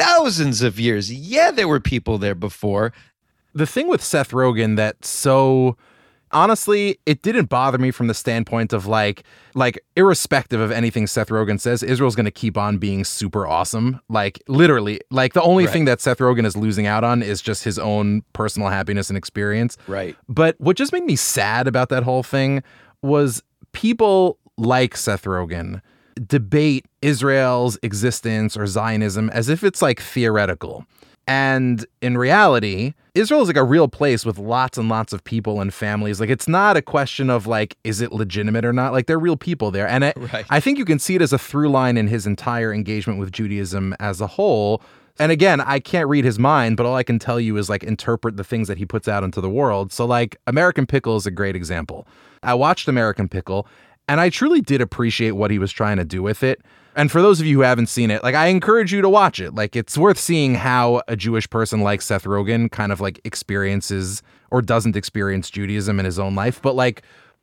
thousands 0.00 0.62
of 0.62 0.80
years 0.80 1.12
yeah 1.12 1.50
there 1.50 1.68
were 1.68 1.80
people 1.80 2.18
there 2.18 2.34
before 2.34 2.92
the 3.54 3.66
thing 3.66 3.88
with 3.88 4.02
Seth 4.02 4.30
Rogen 4.30 4.76
that 4.76 5.04
so 5.04 5.76
honestly, 6.32 6.98
it 7.06 7.22
didn't 7.22 7.46
bother 7.46 7.78
me 7.78 7.90
from 7.90 8.06
the 8.06 8.14
standpoint 8.14 8.72
of 8.72 8.86
like 8.86 9.24
like 9.54 9.80
irrespective 9.96 10.60
of 10.60 10.70
anything 10.70 11.08
Seth 11.08 11.28
Rogen 11.30 11.58
says, 11.58 11.82
Israel's 11.82 12.14
going 12.14 12.26
to 12.26 12.30
keep 12.30 12.56
on 12.56 12.78
being 12.78 13.02
super 13.04 13.48
awesome. 13.48 14.00
Like 14.08 14.40
literally, 14.46 15.00
like 15.10 15.32
the 15.32 15.42
only 15.42 15.64
Right. 15.64 15.72
thing 15.72 15.84
that 15.86 16.00
Seth 16.00 16.18
Rogen 16.18 16.46
is 16.46 16.56
losing 16.56 16.86
out 16.86 17.02
on 17.02 17.22
is 17.22 17.42
just 17.42 17.64
his 17.64 17.78
own 17.78 18.22
personal 18.32 18.68
happiness 18.68 19.10
and 19.10 19.16
experience. 19.18 19.76
right 19.88 20.14
But 20.28 20.54
what 20.60 20.76
just 20.76 20.92
made 20.92 21.04
me 21.04 21.16
sad 21.16 21.66
about 21.66 21.88
that 21.88 22.04
whole 22.04 22.22
thing 22.22 22.62
was 23.02 23.42
people 23.72 24.38
like 24.56 24.96
Seth 24.96 25.24
Rogen 25.24 25.80
debate 26.26 26.86
Israel's 27.02 27.78
existence 27.82 28.56
or 28.56 28.66
Zionism 28.66 29.30
as 29.30 29.48
if 29.48 29.64
it's 29.64 29.80
like 29.80 30.00
theoretical. 30.00 30.84
And 31.26 31.86
in 32.02 32.18
reality, 32.18 32.94
Israel 33.14 33.42
is 33.42 33.48
like 33.48 33.56
a 33.56 33.64
real 33.64 33.86
place 33.88 34.26
with 34.26 34.38
lots 34.38 34.76
and 34.76 34.88
lots 34.88 35.12
of 35.12 35.22
people 35.22 35.60
and 35.60 35.72
families. 35.72 36.20
Like 36.20 36.30
it's 36.30 36.48
not 36.48 36.76
a 36.76 36.82
question 36.82 37.30
of 37.30 37.46
like, 37.46 37.76
is 37.84 38.00
it 38.00 38.12
legitimate 38.12 38.64
or 38.64 38.72
not? 38.72 38.92
Like 38.92 39.06
they're 39.06 39.18
real 39.18 39.36
people 39.36 39.70
there. 39.70 39.86
And 39.86 40.04
I, 40.04 40.12
Right. 40.16 40.44
I 40.50 40.60
think 40.60 40.78
you 40.78 40.84
can 40.84 40.98
see 40.98 41.14
it 41.14 41.22
as 41.22 41.32
a 41.32 41.38
through 41.38 41.68
line 41.68 41.96
in 41.96 42.08
his 42.08 42.26
entire 42.26 42.72
engagement 42.72 43.18
with 43.18 43.32
Judaism 43.32 43.94
as 44.00 44.20
a 44.20 44.26
whole. 44.26 44.82
And 45.18 45.30
again, 45.30 45.60
I 45.60 45.80
can't 45.80 46.08
read 46.08 46.24
his 46.24 46.38
mind, 46.38 46.76
but 46.76 46.86
all 46.86 46.96
I 46.96 47.02
can 47.02 47.18
tell 47.18 47.38
you 47.38 47.56
is 47.58 47.68
like 47.68 47.84
interpret 47.84 48.36
the 48.36 48.44
things 48.44 48.68
that 48.68 48.78
he 48.78 48.86
puts 48.86 49.06
out 49.06 49.22
into 49.22 49.40
the 49.40 49.50
world. 49.50 49.92
So, 49.92 50.06
like, 50.06 50.36
American 50.46 50.86
Pickle 50.86 51.16
is 51.16 51.26
a 51.26 51.30
great 51.30 51.54
example. 51.54 52.08
I 52.42 52.54
watched 52.54 52.88
American 52.88 53.28
Pickle 53.28 53.66
and 54.10 54.20
I 54.20 54.28
truly 54.28 54.60
did 54.60 54.80
appreciate 54.80 55.32
what 55.32 55.52
he 55.52 55.60
was 55.60 55.70
trying 55.70 55.96
to 55.98 56.04
do 56.04 56.20
with 56.20 56.42
it. 56.42 56.60
And 56.96 57.12
for 57.12 57.22
those 57.22 57.38
of 57.38 57.46
you 57.46 57.58
who 57.58 57.62
haven't 57.62 57.86
seen 57.86 58.10
it, 58.10 58.24
like, 58.24 58.34
I 58.34 58.48
encourage 58.48 58.92
you 58.92 59.00
to 59.02 59.08
watch 59.08 59.38
it. 59.38 59.54
Like, 59.54 59.76
it's 59.76 59.96
worth 59.96 60.18
seeing 60.18 60.56
how 60.56 61.02
a 61.06 61.14
Jewish 61.14 61.48
person 61.48 61.82
like 61.82 62.02
Seth 62.02 62.24
Rogen 62.24 62.68
kind 62.72 62.90
of 62.90 63.00
like 63.00 63.20
experiences 63.22 64.20
or 64.50 64.62
doesn't 64.62 64.96
experience 64.96 65.48
Judaism 65.48 66.00
in 66.00 66.04
his 66.04 66.18
own 66.18 66.34
life. 66.34 66.60
But, 66.60 66.74
like, 66.74 67.02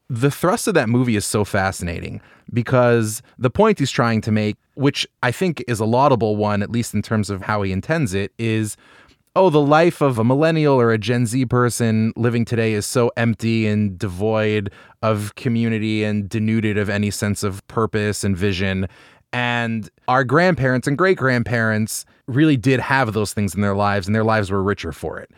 the 0.10 0.30
thrust 0.30 0.68
of 0.68 0.74
that 0.74 0.90
movie 0.90 1.16
is 1.16 1.24
so 1.24 1.46
fascinating 1.46 2.20
because 2.52 3.22
the 3.40 3.50
point 3.50 3.80
he's 3.80 3.90
trying 3.90 4.20
to 4.20 4.32
make, 4.34 4.58
which 4.74 5.08
I 5.24 5.32
think 5.32 5.64
is 5.70 5.80
a 5.80 5.86
laudable 5.86 6.36
one, 6.36 6.62
at 6.62 6.70
least 6.70 6.94
in 6.94 7.02
terms 7.02 7.30
of 7.30 7.44
how 7.44 7.62
he 7.62 7.72
intends 7.72 8.14
it, 8.14 8.34
is 8.38 8.76
oh, 9.38 9.52
the 9.52 9.62
life 9.62 10.02
of 10.02 10.18
a 10.18 10.24
millennial 10.24 10.82
or 10.82 10.92
a 10.92 10.98
Gen 10.98 11.28
Z 11.28 11.46
person 11.46 12.12
living 12.16 12.44
today 12.44 12.74
is 12.74 12.88
so 12.88 13.12
empty 13.16 13.68
and 13.68 14.00
devoid 14.00 14.72
of 15.04 15.36
community 15.36 16.04
and 16.04 16.28
denuded 16.28 16.76
of 16.76 16.90
any 16.90 17.12
sense 17.12 17.44
of 17.44 17.66
purpose 17.68 18.24
and 18.24 18.36
vision. 18.36 18.88
And 19.32 19.88
our 20.08 20.24
grandparents 20.24 20.88
and 20.88 20.98
great 20.98 21.20
grandparents 21.20 22.04
really 22.28 22.58
did 22.58 22.80
have 22.80 23.14
those 23.14 23.32
things 23.32 23.54
in 23.54 23.62
their 23.62 23.76
lives, 23.76 24.08
and 24.08 24.16
their 24.16 24.24
lives 24.24 24.50
were 24.50 24.64
richer 24.64 24.92
for 24.92 25.20
it. 25.20 25.30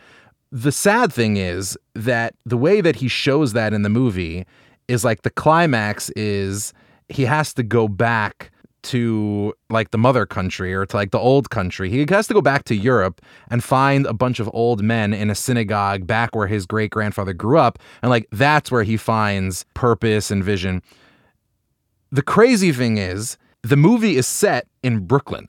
The 0.50 0.72
sad 0.72 1.12
thing 1.12 1.36
is 1.36 1.76
that 1.94 2.34
the 2.46 2.56
way 2.56 2.80
that 2.80 2.96
he 2.96 3.06
shows 3.06 3.52
that 3.52 3.74
in 3.74 3.82
the 3.82 3.90
movie 3.90 4.46
is 4.88 5.04
like 5.04 5.22
the 5.22 5.30
climax 5.30 6.08
is 6.16 6.72
he 7.10 7.26
has 7.26 7.52
to 7.52 7.62
go 7.62 7.86
back 7.86 8.49
to 8.82 9.54
like 9.68 9.90
the 9.90 9.98
mother 9.98 10.26
country 10.26 10.74
or 10.74 10.86
to 10.86 10.96
like 10.96 11.10
the 11.10 11.18
old 11.18 11.50
country. 11.50 11.90
He 11.90 12.06
has 12.08 12.26
to 12.28 12.34
go 12.34 12.40
back 12.40 12.64
to 12.64 12.74
Europe 12.74 13.20
and 13.50 13.62
find 13.62 14.06
a 14.06 14.12
bunch 14.12 14.40
of 14.40 14.50
old 14.52 14.82
men 14.82 15.12
in 15.12 15.30
a 15.30 15.34
synagogue 15.34 16.06
back 16.06 16.34
where 16.34 16.46
his 16.46 16.66
great 16.66 16.90
grandfather 16.90 17.32
grew 17.32 17.58
up. 17.58 17.78
And 18.02 18.10
like 18.10 18.26
that's 18.32 18.70
where 18.70 18.82
he 18.82 18.96
finds 18.96 19.64
purpose 19.74 20.30
and 20.30 20.42
vision. 20.42 20.82
The 22.10 22.22
crazy 22.22 22.72
thing 22.72 22.98
is, 22.98 23.38
the 23.62 23.76
movie 23.76 24.16
is 24.16 24.26
set 24.26 24.66
in 24.82 25.06
Brooklyn. 25.06 25.48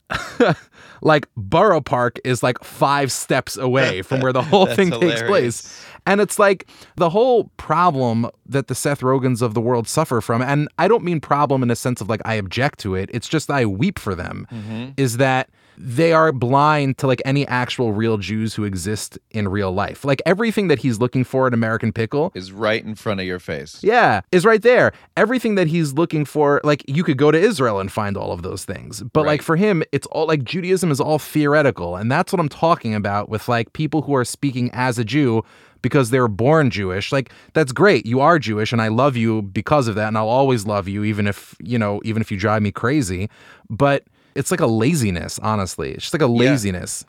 like 1.02 1.26
Borough 1.36 1.80
Park 1.80 2.18
is 2.24 2.42
like 2.42 2.62
five 2.62 3.10
steps 3.10 3.56
away 3.56 4.02
from 4.02 4.20
where 4.20 4.32
the 4.32 4.42
whole 4.42 4.66
thing 4.74 4.90
takes 4.90 5.22
place. 5.22 5.84
And 6.06 6.20
it's 6.20 6.38
like 6.38 6.66
the 6.96 7.10
whole 7.10 7.44
problem 7.56 8.28
that 8.46 8.68
the 8.68 8.74
Seth 8.74 9.00
Rogens 9.00 9.42
of 9.42 9.54
the 9.54 9.60
world 9.60 9.88
suffer 9.88 10.20
from, 10.20 10.42
and 10.42 10.68
I 10.78 10.88
don't 10.88 11.04
mean 11.04 11.20
problem 11.20 11.62
in 11.62 11.70
a 11.70 11.76
sense 11.76 12.00
of 12.00 12.08
like 12.08 12.20
I 12.24 12.34
object 12.34 12.78
to 12.80 12.94
it, 12.94 13.10
it's 13.12 13.28
just 13.28 13.50
I 13.50 13.66
weep 13.66 13.98
for 13.98 14.14
them, 14.14 14.46
mm-hmm. 14.50 14.90
is 14.96 15.18
that 15.18 15.50
they 15.78 16.12
are 16.12 16.32
blind 16.32 16.98
to 16.98 17.06
like 17.06 17.22
any 17.24 17.46
actual 17.48 17.92
real 17.92 18.18
Jews 18.18 18.54
who 18.54 18.64
exist 18.64 19.18
in 19.30 19.48
real 19.48 19.72
life. 19.72 20.04
Like 20.04 20.22
everything 20.26 20.68
that 20.68 20.78
he's 20.78 20.98
looking 20.98 21.24
for 21.24 21.46
in 21.46 21.54
American 21.54 21.92
Pickle 21.92 22.30
is 22.34 22.52
right 22.52 22.84
in 22.84 22.94
front 22.94 23.20
of 23.20 23.26
your 23.26 23.38
face. 23.38 23.82
yeah, 23.82 24.20
is 24.30 24.44
right 24.44 24.62
there. 24.62 24.92
Everything 25.16 25.54
that 25.56 25.66
he's 25.66 25.92
looking 25.94 26.24
for, 26.24 26.60
like 26.64 26.84
you 26.88 27.04
could 27.04 27.18
go 27.18 27.30
to 27.30 27.38
Israel 27.38 27.80
and 27.80 27.90
find 27.90 28.16
all 28.16 28.32
of 28.32 28.42
those 28.42 28.64
things. 28.64 29.02
But 29.02 29.26
like 29.26 29.42
for 29.42 29.56
him, 29.56 29.82
it's 29.92 30.06
all 30.08 30.26
like 30.26 30.44
Judaism 30.44 30.90
is 30.90 31.00
all 31.00 31.18
theoretical. 31.18 31.96
And 31.96 32.10
that's 32.10 32.32
what 32.32 32.40
I'm 32.40 32.48
talking 32.48 32.94
about 32.94 33.28
with 33.28 33.48
like 33.48 33.72
people 33.72 34.02
who 34.02 34.14
are 34.14 34.24
speaking 34.24 34.70
as 34.72 34.98
a 34.98 35.04
Jew 35.04 35.42
because 35.82 36.10
they're 36.10 36.28
born 36.28 36.70
Jewish. 36.70 37.12
Like 37.12 37.32
that's 37.52 37.72
great. 37.72 38.06
You 38.06 38.20
are 38.20 38.38
Jewish 38.38 38.72
and 38.72 38.80
I 38.80 38.88
love 38.88 39.16
you 39.16 39.42
because 39.42 39.88
of 39.88 39.94
that. 39.96 40.08
And 40.08 40.16
I'll 40.16 40.28
always 40.28 40.66
love 40.66 40.88
you, 40.88 41.04
even 41.04 41.26
if, 41.26 41.54
you 41.60 41.78
know, 41.78 42.00
even 42.04 42.22
if 42.22 42.30
you 42.30 42.38
drive 42.38 42.62
me 42.62 42.72
crazy. 42.72 43.28
But 43.68 44.04
it's 44.34 44.50
like 44.50 44.60
a 44.60 44.66
laziness, 44.66 45.38
honestly. 45.40 45.90
It's 45.92 46.02
just 46.04 46.14
like 46.14 46.22
a 46.22 46.26
laziness. 46.26 47.04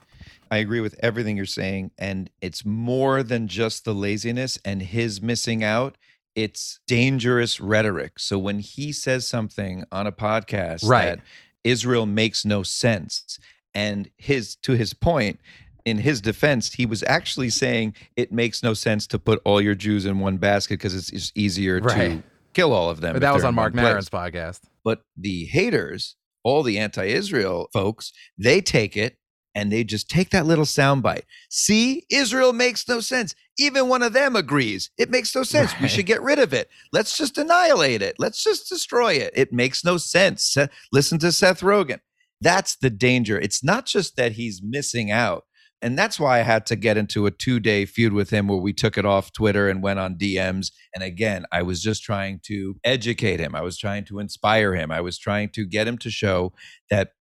I 0.52 0.58
agree 0.58 0.82
with 0.82 0.96
everything 1.02 1.38
you're 1.38 1.46
saying. 1.46 1.92
And 1.98 2.30
it's 2.42 2.66
more 2.66 3.24
than 3.24 3.48
just 3.48 3.86
the 3.86 3.94
laziness 3.94 4.60
and 4.66 4.82
his 4.82 5.22
missing 5.22 5.64
out. 5.64 5.98
It's 6.36 6.80
dangerous 6.88 7.60
rhetoric. 7.62 8.20
So 8.20 8.38
when 8.40 8.60
he 8.60 8.92
says 8.92 9.28
something 9.28 9.84
on 9.92 10.08
a 10.08 10.12
podcast 10.12 10.88
Right. 10.88 11.06
that 11.06 11.20
Israel 11.64 12.06
makes 12.06 12.44
no 12.44 12.62
sense, 12.64 13.40
and 13.76 14.10
his 14.18 14.56
to 14.58 14.74
his 14.74 14.94
point, 14.94 15.40
in 15.86 15.98
his 15.98 16.22
defense, 16.22 16.74
he 16.74 16.86
was 16.86 17.04
actually 17.08 17.50
saying 17.50 17.96
it 18.16 18.32
makes 18.32 18.64
no 18.64 18.74
sense 18.74 19.06
to 19.08 19.20
put 19.20 19.42
all 19.44 19.62
your 19.62 19.76
Jews 19.76 20.06
in 20.06 20.20
one 20.20 20.38
basket 20.38 20.76
because 20.76 20.96
it's, 20.96 21.10
it's 21.12 21.32
easier 21.36 21.80
to 21.82 22.24
kill 22.54 22.72
all 22.72 22.90
of 22.90 23.02
them. 23.02 23.14
But 23.14 23.22
that 23.22 23.34
was 23.34 23.44
on 23.44 23.56
Mark. 23.56 23.74
Maron's 23.74 24.10
podcast. 24.10 24.62
But 24.84 25.02
the 25.18 25.46
haters, 25.46 26.16
all 26.44 26.64
the 26.64 26.80
anti-Israel 26.80 27.70
folks, 27.74 28.14
they 28.38 28.62
take 28.62 28.96
it 28.96 29.18
and 29.56 29.72
they 29.72 29.84
just 29.84 30.10
take 30.10 30.30
that 30.32 30.46
little 30.46 30.66
soundbite. 30.66 31.24
See, 31.50 32.06
Israel 32.10 32.54
makes 32.54 32.88
no 32.88 33.00
sense. 33.00 33.36
Even 33.60 33.88
one 33.88 34.02
of 34.02 34.14
them 34.14 34.36
agrees. 34.36 34.90
It 34.98 35.12
makes 35.12 35.36
no 35.36 35.44
sense. 35.44 35.74
We 35.80 35.88
should 35.88 36.08
get 36.08 36.24
rid 36.24 36.40
of 36.40 36.54
it. 36.54 36.70
Let's 36.92 37.16
just 37.16 37.38
annihilate 37.38 38.02
it. 38.02 38.16
Let's 38.18 38.44
just 38.44 38.68
destroy 38.68 39.14
it. 39.14 39.32
It 39.36 39.54
makes 39.54 39.86
no 39.86 39.98
sense. 39.98 40.58
Listen 40.92 41.20
to 41.20 41.32
Seth 41.32 41.62
Rogen. 41.62 42.00
That's 42.42 42.76
the 42.76 42.90
danger. 42.90 43.40
It's 43.40 43.64
not 43.64 43.86
just 43.86 44.16
that 44.16 44.34
he's 44.34 44.62
missing 44.64 45.12
out. 45.12 45.44
And 45.84 46.00
that's 46.00 46.20
why 46.20 46.40
I 46.40 46.44
had 46.44 46.66
to 46.68 46.76
get 46.76 46.98
into 46.98 47.26
a 47.26 47.32
two 47.32 47.60
day 47.60 47.86
feud 47.86 48.14
with 48.14 48.30
him 48.30 48.48
where 48.48 48.58
we 48.58 48.74
took 48.74 48.98
it 48.98 49.06
off 49.06 49.34
Twitter 49.34 49.70
and 49.70 49.84
went 49.84 50.00
on 50.00 50.16
DMs. 50.16 50.72
And 50.96 51.04
again, 51.04 51.46
I 51.52 51.62
was 51.62 51.82
just 51.82 52.04
trying 52.04 52.40
to 52.46 52.76
educate 52.84 53.40
him. 53.40 53.54
I 53.54 53.62
was 53.62 53.78
trying 53.78 54.06
to 54.06 54.20
inspire 54.20 54.74
him. 54.74 54.92
I 54.92 55.02
was 55.02 55.20
trying 55.20 55.50
to 55.50 55.66
get 55.66 55.88
him 55.88 55.98
to 56.00 56.10
show 56.10 56.54
that 56.90 57.12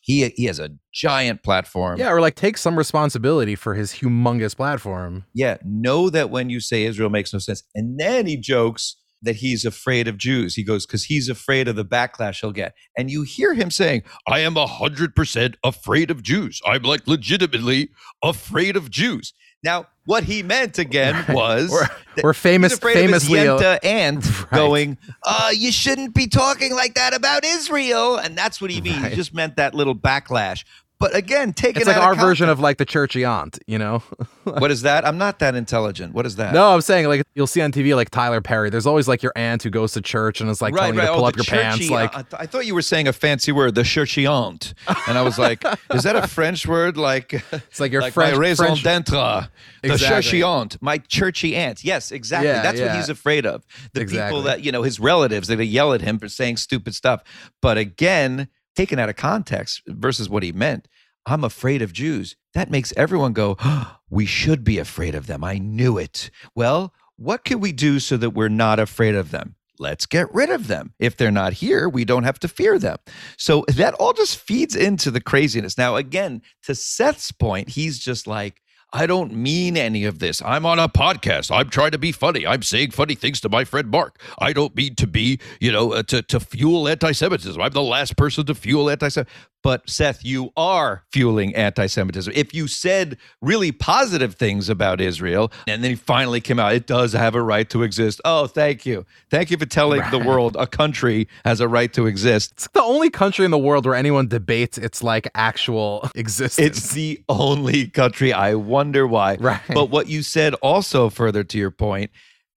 he 0.00 0.26
he 0.30 0.46
has 0.46 0.58
a 0.58 0.70
giant 0.92 1.42
platform. 1.42 1.98
Yeah, 1.98 2.10
or 2.10 2.20
like 2.20 2.34
take 2.34 2.56
some 2.56 2.76
responsibility 2.76 3.54
for 3.54 3.74
his 3.74 3.92
humongous 3.92 4.56
platform. 4.56 5.26
Yeah. 5.34 5.58
Know 5.64 6.10
that 6.10 6.30
when 6.30 6.48
you 6.48 6.60
say 6.60 6.84
Israel 6.84 7.10
makes 7.10 7.32
no 7.32 7.38
sense. 7.38 7.62
And 7.74 8.00
then 8.00 8.26
he 8.26 8.36
jokes 8.36 8.96
that 9.22 9.36
he's 9.36 9.64
afraid 9.64 10.08
of 10.08 10.16
Jews. 10.16 10.54
He 10.54 10.62
goes, 10.64 10.86
because 10.86 11.04
he's 11.04 11.28
afraid 11.28 11.68
of 11.68 11.76
the 11.76 11.84
backlash 11.84 12.40
he'll 12.40 12.52
get. 12.52 12.74
And 12.96 13.10
you 13.10 13.22
hear 13.22 13.54
him 13.54 13.70
saying, 13.70 14.02
I 14.26 14.40
am 14.40 14.56
a 14.56 14.66
hundred 14.66 15.14
percent 15.14 15.56
afraid 15.62 16.10
of 16.10 16.22
Jews. 16.22 16.60
I'm 16.64 16.82
like 16.82 17.06
legitimately 17.06 17.90
afraid 18.22 18.76
of 18.76 18.90
Jews. 18.90 19.32
Now, 19.62 19.86
what 20.06 20.24
he 20.24 20.42
meant 20.42 20.78
again 20.78 21.14
Right. 21.14 21.28
was 21.28 21.70
We're, 21.70 21.88
we're 22.22 22.32
famous, 22.32 22.72
he's 22.72 22.78
afraid 22.78 23.04
of 23.04 23.12
his 23.12 23.28
famously. 23.28 23.38
Yenta 23.40 23.78
Right. 24.50 24.50
going, 24.58 24.98
uh, 25.22 25.50
you 25.54 25.70
shouldn't 25.70 26.14
be 26.14 26.26
talking 26.26 26.74
like 26.74 26.94
that 26.94 27.12
about 27.14 27.44
Israel. 27.44 28.16
And 28.16 28.36
that's 28.38 28.60
what 28.60 28.70
he 28.70 28.80
means. 28.80 29.02
Right. 29.02 29.10
He 29.10 29.16
just 29.16 29.34
meant 29.34 29.56
that 29.56 29.74
little 29.74 29.94
backlash. 29.94 30.64
But 31.00 31.16
again, 31.16 31.52
take 31.54 31.76
it's 31.76 31.86
it 31.88 31.90
like 31.92 31.96
our 31.96 32.14
version 32.14 32.48
of 32.48 32.60
like 32.60 32.76
the 32.76 32.84
churchy 32.84 33.24
aunt, 33.24 33.58
you 33.66 33.78
know? 33.78 34.02
What 34.44 34.70
is 34.70 34.82
that? 34.82 35.06
I'm 35.06 35.16
not 35.18 35.38
that 35.40 35.54
intelligent. 35.54 36.12
What 36.14 36.26
is 36.26 36.36
that? 36.36 36.52
No, 36.54 36.74
I'm 36.74 36.80
saying 36.80 37.06
like 37.06 37.22
you'll 37.34 37.46
see 37.46 37.60
on 37.60 37.70
TV 37.72 37.94
like 37.94 38.10
Tyler 38.10 38.40
Perry. 38.40 38.68
There's 38.68 38.86
always 38.86 39.06
like 39.06 39.22
your 39.22 39.32
aunt 39.36 39.62
who 39.62 39.70
goes 39.70 39.92
to 39.92 40.00
church 40.00 40.40
and 40.40 40.50
is 40.50 40.60
like 40.60 40.74
telling 40.74 40.94
you 40.94 41.00
to 41.02 41.06
pull 41.08 41.24
Oh, 41.24 41.28
up 41.28 41.36
your 41.36 41.44
pants. 41.44 41.78
churchy- 41.78 41.90
Like 41.94 42.10
I, 42.16 42.22
th- 42.22 42.34
I 42.40 42.46
thought 42.46 42.66
you 42.66 42.74
were 42.74 42.82
saying 42.82 43.06
a 43.06 43.12
fancy 43.12 43.52
word, 43.52 43.74
the 43.74 43.84
churchy 43.84 44.26
aunt. 44.26 44.74
And 45.06 45.16
I 45.16 45.22
was 45.22 45.38
like, 45.38 45.62
is 45.94 46.02
that 46.02 46.16
a 46.16 46.26
French 46.26 46.66
word? 46.66 46.96
Like, 46.96 47.32
it's 47.52 47.78
like 47.80 47.92
your 47.92 48.02
like 48.02 48.12
French, 48.14 48.34
my 48.34 48.40
raison 48.40 48.66
French 48.76 48.82
d'etre, 48.82 49.48
the 49.82 49.92
Exactly. 49.92 50.08
churchy 50.08 50.42
aunt, 50.42 50.82
my 50.82 50.98
churchy 50.98 51.54
aunt. 51.54 51.84
Yes, 51.84 52.10
exactly. 52.10 52.48
Yeah, 52.48 52.62
That's 52.62 52.80
what 52.80 52.96
he's 52.96 53.08
afraid 53.10 53.46
of. 53.46 53.64
The 53.92 54.00
Exactly. 54.00 54.28
people 54.30 54.42
that, 54.42 54.64
you 54.64 54.72
know, 54.72 54.82
his 54.82 54.98
relatives, 54.98 55.46
they 55.48 55.62
yell 55.62 55.92
at 55.92 56.00
him 56.00 56.18
for 56.18 56.28
saying 56.28 56.56
stupid 56.56 56.94
stuff. 56.94 57.22
But 57.62 57.78
again, 57.78 58.48
taken 58.80 58.98
out 58.98 59.10
of 59.10 59.16
context 59.16 59.82
versus 59.86 60.30
what 60.30 60.42
he 60.42 60.52
meant, 60.52 60.88
I'm 61.26 61.44
afraid 61.44 61.82
of 61.82 61.92
Jews. 61.92 62.34
That 62.54 62.70
makes 62.70 62.94
everyone 62.96 63.34
go, 63.34 63.56
oh, 63.60 63.98
we 64.08 64.24
should 64.24 64.64
be 64.64 64.78
afraid 64.78 65.14
of 65.14 65.26
them. 65.26 65.44
I 65.44 65.58
knew 65.58 65.98
it. 65.98 66.30
Well, 66.54 66.94
what 67.16 67.44
can 67.44 67.60
we 67.60 67.72
do 67.72 68.00
so 68.00 68.16
that 68.16 68.30
we're 68.30 68.48
not 68.48 68.78
afraid 68.78 69.14
of 69.14 69.32
them? 69.32 69.54
Let's 69.78 70.06
get 70.06 70.32
rid 70.34 70.48
of 70.48 70.66
them. 70.66 70.94
If 70.98 71.18
they're 71.18 71.30
not 71.30 71.52
here, 71.52 71.90
we 71.90 72.06
don't 72.06 72.24
have 72.24 72.38
to 72.38 72.48
fear 72.48 72.78
them. 72.78 72.96
So 73.36 73.66
that 73.68 73.92
all 73.94 74.14
just 74.14 74.38
feeds 74.38 74.74
into 74.74 75.10
the 75.10 75.20
craziness. 75.20 75.76
Now, 75.76 75.96
again, 75.96 76.40
to 76.62 76.74
Seth's 76.74 77.32
point, 77.32 77.68
he's 77.68 77.98
just 77.98 78.26
like, 78.26 78.62
I 78.92 79.06
don't 79.06 79.32
mean 79.32 79.76
any 79.76 80.04
of 80.04 80.18
this. 80.18 80.42
I'm 80.42 80.66
on 80.66 80.78
a 80.78 80.88
podcast. 80.88 81.54
I'm 81.54 81.70
trying 81.70 81.92
to 81.92 81.98
be 81.98 82.10
funny. 82.10 82.46
I'm 82.46 82.62
saying 82.62 82.90
funny 82.90 83.14
things 83.14 83.40
to 83.42 83.48
my 83.48 83.64
friend 83.64 83.88
Marc. 83.88 84.20
I 84.38 84.52
don't 84.52 84.74
mean 84.74 84.96
to 84.96 85.06
be, 85.06 85.38
you 85.60 85.70
know, 85.70 85.92
uh, 85.92 86.02
to, 86.04 86.22
to 86.22 86.40
fuel 86.40 86.88
anti 86.88 87.12
Semitism. 87.12 87.60
I'm 87.60 87.70
the 87.70 87.82
last 87.82 88.16
person 88.16 88.46
to 88.46 88.54
fuel 88.54 88.90
anti 88.90 89.08
Semitism. 89.08 89.32
But 89.62 89.90
Seth, 89.90 90.24
you 90.24 90.52
are 90.56 91.04
fueling 91.12 91.54
anti 91.54 91.86
Semitism. 91.86 92.32
If 92.34 92.54
you 92.54 92.66
said 92.66 93.18
really 93.42 93.72
positive 93.72 94.34
things 94.34 94.68
about 94.68 95.00
Israel 95.00 95.52
and 95.66 95.84
then 95.84 95.90
he 95.90 95.96
finally 95.96 96.40
came 96.40 96.58
out, 96.58 96.72
it 96.72 96.86
does 96.86 97.12
have 97.12 97.34
a 97.34 97.42
right 97.42 97.68
to 97.70 97.82
exist. 97.82 98.20
Oh, 98.24 98.46
thank 98.46 98.86
you. 98.86 99.04
Thank 99.30 99.50
you 99.50 99.58
for 99.58 99.66
telling 99.66 100.02
the 100.10 100.18
world 100.18 100.56
a 100.58 100.66
country 100.66 101.28
has 101.44 101.60
a 101.60 101.68
right 101.68 101.92
to 101.92 102.06
exist. 102.06 102.52
it's 102.52 102.68
the 102.68 102.82
only 102.82 103.10
country 103.10 103.44
in 103.44 103.50
the 103.50 103.58
world 103.58 103.84
where 103.84 103.94
anyone 103.94 104.28
debates 104.28 104.78
its 104.78 105.02
like 105.02 105.28
actual 105.34 106.08
existence. 106.14 106.66
It's 106.66 106.92
the 106.94 107.22
only 107.28 107.88
country. 107.88 108.32
I 108.32 108.54
wonder 108.54 109.06
why. 109.06 109.36
right. 109.36 109.60
But 109.68 109.90
what 109.90 110.08
you 110.08 110.22
said 110.22 110.54
also 110.54 111.10
further 111.10 111.44
to 111.44 111.58
your 111.58 111.70
point, 111.70 112.10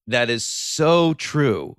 that 0.08 0.30
is 0.30 0.46
so 0.46 1.14
true 1.14 1.76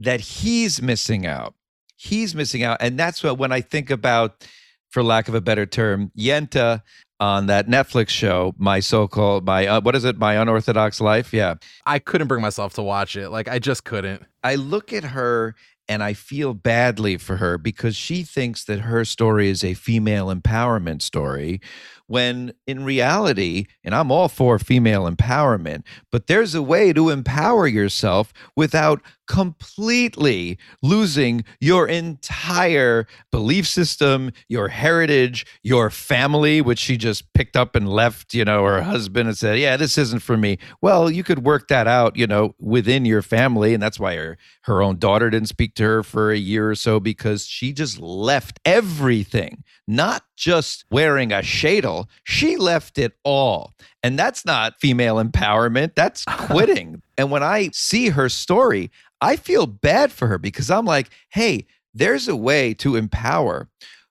that 0.00 0.20
he's 0.20 0.82
missing 0.82 1.26
out. 1.26 1.54
He's 1.96 2.34
missing 2.34 2.62
out. 2.62 2.78
And 2.80 2.98
that's 2.98 3.22
what, 3.22 3.38
when 3.38 3.52
I 3.52 3.60
think 3.60 3.90
about, 3.90 4.46
for 4.90 5.02
lack 5.02 5.28
of 5.28 5.34
a 5.34 5.40
better 5.40 5.66
term, 5.66 6.12
Yenta 6.16 6.82
on 7.18 7.46
that 7.46 7.66
Netflix 7.66 8.10
show, 8.10 8.54
my 8.58 8.80
so 8.80 9.08
called, 9.08 9.44
my, 9.44 9.66
uh, 9.66 9.80
what 9.80 9.96
is 9.96 10.04
it, 10.04 10.18
My 10.18 10.34
Unorthodox 10.34 11.00
Life? 11.00 11.32
Yeah. 11.32 11.54
I 11.86 11.98
couldn't 11.98 12.28
bring 12.28 12.42
myself 12.42 12.74
to 12.74 12.82
watch 12.82 13.16
it. 13.16 13.30
Like 13.30 13.48
I 13.48 13.58
just 13.58 13.84
couldn't. 13.84 14.22
I 14.44 14.54
look 14.54 14.92
at 14.92 15.04
her 15.04 15.54
and 15.88 16.02
I 16.02 16.12
feel 16.14 16.52
badly 16.52 17.16
for 17.16 17.36
her 17.36 17.58
because 17.58 17.96
she 17.96 18.22
thinks 18.22 18.64
that 18.64 18.80
her 18.80 19.04
story 19.04 19.48
is 19.48 19.64
a 19.64 19.74
female 19.74 20.34
empowerment 20.34 21.00
story 21.02 21.60
when 22.06 22.52
in 22.66 22.84
reality, 22.84 23.66
and 23.84 23.94
I'm 23.94 24.10
all 24.10 24.28
for 24.28 24.58
female 24.58 25.10
empowerment, 25.10 25.82
but 26.10 26.26
there's 26.26 26.54
a 26.54 26.62
way 26.62 26.92
to 26.92 27.10
empower 27.10 27.66
yourself 27.66 28.32
without 28.54 29.00
completely 29.26 30.58
losing 30.82 31.44
your 31.60 31.88
entire 31.88 33.06
belief 33.30 33.66
system, 33.66 34.30
your 34.48 34.68
heritage, 34.68 35.44
your 35.62 35.90
family, 35.90 36.60
which 36.60 36.78
she 36.78 36.96
just 36.96 37.32
picked 37.32 37.56
up 37.56 37.74
and 37.74 37.88
left, 37.88 38.34
you 38.34 38.44
know, 38.44 38.64
her 38.64 38.82
husband 38.82 39.28
and 39.28 39.36
said, 39.36 39.58
Yeah, 39.58 39.76
this 39.76 39.98
isn't 39.98 40.22
for 40.22 40.36
me. 40.36 40.58
Well, 40.80 41.10
you 41.10 41.24
could 41.24 41.44
work 41.44 41.68
that 41.68 41.86
out, 41.86 42.16
you 42.16 42.26
know, 42.26 42.54
within 42.58 43.04
your 43.04 43.22
family. 43.22 43.74
And 43.74 43.82
that's 43.82 44.00
why 44.00 44.16
her, 44.16 44.38
her 44.62 44.82
own 44.82 44.98
daughter 44.98 45.30
didn't 45.30 45.48
speak 45.48 45.74
to 45.76 45.82
her 45.84 46.02
for 46.02 46.30
a 46.30 46.38
year 46.38 46.70
or 46.70 46.74
so 46.74 47.00
because 47.00 47.46
she 47.46 47.72
just 47.72 47.98
left 47.98 48.60
everything, 48.64 49.64
not 49.86 50.22
just 50.36 50.84
wearing 50.90 51.32
a 51.32 51.36
sheitel. 51.36 52.06
She 52.24 52.56
left 52.56 52.98
it 52.98 53.14
all. 53.24 53.74
And 54.02 54.18
that's 54.18 54.44
not 54.44 54.80
female 54.80 55.16
empowerment, 55.16 55.94
that's 55.94 56.24
quitting. 56.28 57.02
and 57.18 57.30
when 57.30 57.42
I 57.42 57.70
see 57.72 58.10
her 58.10 58.28
story, 58.28 58.90
I 59.20 59.36
feel 59.36 59.66
bad 59.66 60.12
for 60.12 60.28
her 60.28 60.38
because 60.38 60.70
I'm 60.70 60.84
like, 60.84 61.10
hey, 61.30 61.66
there's 61.94 62.28
a 62.28 62.36
way 62.36 62.74
to 62.74 62.96
empower 62.96 63.68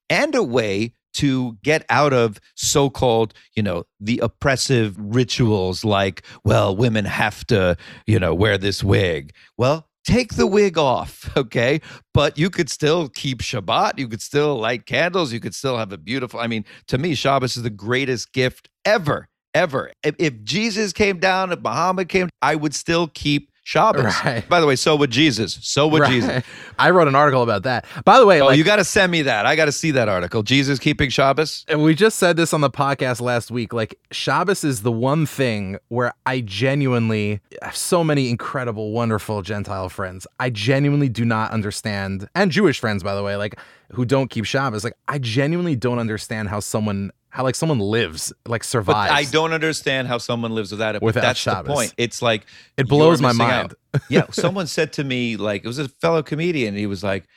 and 0.10 0.34
a 0.36 0.44
way 0.44 0.94
to 1.14 1.58
get 1.64 1.86
out 1.90 2.12
of 2.12 2.42
so-called 2.56 3.34
you 3.56 3.64
know 3.64 3.86
the 4.02 4.20
oppressive 4.20 4.96
rituals 4.98 5.86
like 5.86 6.24
well 6.44 6.76
women 6.76 7.06
have 7.06 7.46
to 7.48 7.78
you 8.06 8.20
know 8.20 8.34
wear 8.34 8.58
this 8.58 8.84
wig 8.84 9.34
well 9.58 9.88
take 10.06 10.36
the 10.36 10.48
wig 10.48 10.78
off 10.78 11.30
okay? 11.38 11.82
But 12.14 12.38
you 12.38 12.50
could 12.50 12.70
still 12.70 13.10
keep 13.10 13.40
shabbat. 13.40 13.98
You 13.98 14.08
could 14.08 14.22
still 14.22 14.58
light 14.58 14.86
candles. 14.86 15.34
You 15.34 15.40
could 15.40 15.56
still 15.56 15.78
have 15.78 15.92
a 15.92 15.98
beautiful 15.98 16.40
i 16.40 16.48
mean 16.48 16.66
to 16.88 16.98
me 16.98 17.16
shabbos 17.16 17.58
is 17.58 17.64
the 17.64 17.70
greatest 17.70 18.32
gift 18.34 18.70
ever 18.86 19.28
ever. 19.54 19.92
If, 20.04 20.16
if 20.20 20.44
jesus 20.44 20.94
came 20.94 21.20
down 21.20 21.52
if 21.52 21.60
muhammad 21.60 22.10
came 22.10 22.30
i 22.42 22.56
would 22.56 22.76
still 22.76 23.08
keep 23.08 23.50
shabbos 23.66 24.14
Right. 24.24 24.48
by 24.48 24.60
the 24.62 24.68
way 24.68 24.76
so 24.76 24.96
would 24.96 25.10
jesus 25.10 25.58
so 25.62 25.88
would 25.88 26.02
Right. 26.04 26.12
jesus 26.12 26.44
I 26.78 26.90
wrote 26.92 27.08
an 27.08 27.16
article 27.16 27.42
about 27.42 27.64
that. 27.64 27.86
By 28.04 28.20
the 28.20 28.26
way, 28.26 28.42
oh 28.42 28.48
like 28.48 28.58
you 28.58 28.64
got 28.66 28.76
to 28.76 28.84
send 28.84 29.10
me 29.12 29.22
that 29.24 29.46
i 29.46 29.56
got 29.56 29.66
to 29.66 29.72
see 29.72 29.92
that 29.92 30.08
article 30.10 30.44
jesus 30.44 30.78
keeping 30.78 31.10
shabbos 31.10 31.66
And 31.68 31.82
we 31.82 31.96
just 31.96 32.20
said 32.20 32.38
this 32.38 32.54
on 32.54 32.62
the 32.62 32.70
podcast 32.70 33.22
last 33.22 33.50
week. 33.50 33.74
Like 33.74 33.98
Shabbos 34.12 34.64
is 34.64 34.82
the 34.84 34.92
one 34.92 35.26
thing 35.26 35.78
where 35.88 36.14
I 36.26 36.42
genuinely 36.42 37.42
have 37.62 37.76
so 37.76 38.04
many 38.04 38.30
incredible, 38.30 38.92
wonderful 38.92 39.42
Gentile 39.42 39.90
friends. 39.90 40.28
I 40.40 40.50
genuinely 40.52 41.10
do 41.10 41.26
not 41.26 41.52
understand, 41.52 42.30
and 42.36 42.52
Jewish 42.52 42.80
friends, 42.80 43.02
by 43.04 43.16
the 43.16 43.24
way, 43.24 43.36
like 43.36 43.56
who 43.92 44.06
don't 44.06 44.30
keep 44.30 44.46
Shabbos. 44.46 44.84
Like 44.84 44.94
I 45.08 45.18
genuinely 45.20 45.76
don't 45.76 46.00
understand 46.00 46.50
how 46.50 46.60
someone, 46.60 47.12
how 47.36 47.44
like 47.44 47.56
someone 47.56 47.80
lives, 47.80 48.32
like 48.46 48.62
But 48.62 48.66
survives. 48.66 49.12
I 49.12 49.30
don't 49.30 49.52
understand 49.52 50.08
how 50.08 50.20
someone 50.20 50.56
lives 50.56 50.72
without 50.72 50.96
it. 50.96 51.02
But 51.02 51.08
Without 51.08 51.22
that's 51.22 51.40
Shabbos. 51.40 51.68
the 51.68 51.74
point. 51.74 51.94
It's 51.98 52.22
like 52.22 52.46
It 52.78 52.88
blows 52.88 53.22
my 53.22 53.34
mind. 53.34 53.74
yeah, 54.10 54.28
someone 54.32 54.68
said 54.68 54.94
to 54.94 55.04
me, 55.04 55.36
like 55.36 55.66
it 55.66 55.68
was 55.68 55.78
a 55.78 55.90
fellow 55.90 56.24
comedian. 56.24 56.70
And 56.70 56.78
he 56.78 56.88
was 56.88 57.04
like, 57.04 57.28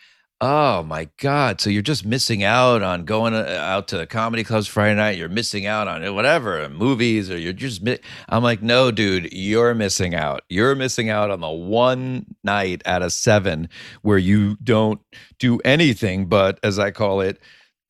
"Oh 0.40 0.84
my 0.84 1.08
god, 1.16 1.60
so 1.60 1.68
you're 1.68 1.82
just 1.82 2.06
missing 2.06 2.44
out 2.44 2.80
on 2.80 3.06
going 3.06 3.34
uh, 3.34 3.58
out 3.60 3.88
to 3.88 3.98
the 3.98 4.06
comedy 4.06 4.44
clubs 4.44 4.68
Friday 4.68 4.94
night. 4.94 5.18
You're 5.18 5.28
missing 5.28 5.66
out 5.66 5.88
on 5.88 6.14
whatever 6.14 6.68
movies, 6.68 7.28
or 7.28 7.36
you're 7.36 7.52
just." 7.52 7.82
Mi-. 7.82 7.98
I'm 8.28 8.44
like, 8.44 8.62
"No, 8.62 8.92
dude, 8.92 9.32
you're 9.32 9.74
missing 9.74 10.14
out. 10.14 10.42
You're 10.48 10.76
missing 10.76 11.10
out 11.10 11.32
on 11.32 11.40
the 11.40 11.50
one 11.50 12.36
night 12.44 12.82
out 12.86 13.02
of 13.02 13.12
seven 13.12 13.68
where 14.02 14.18
you 14.18 14.56
don't 14.62 15.00
do 15.40 15.58
anything 15.64 16.26
but, 16.26 16.60
as 16.62 16.78
I 16.78 16.92
call 16.92 17.20
it." 17.20 17.40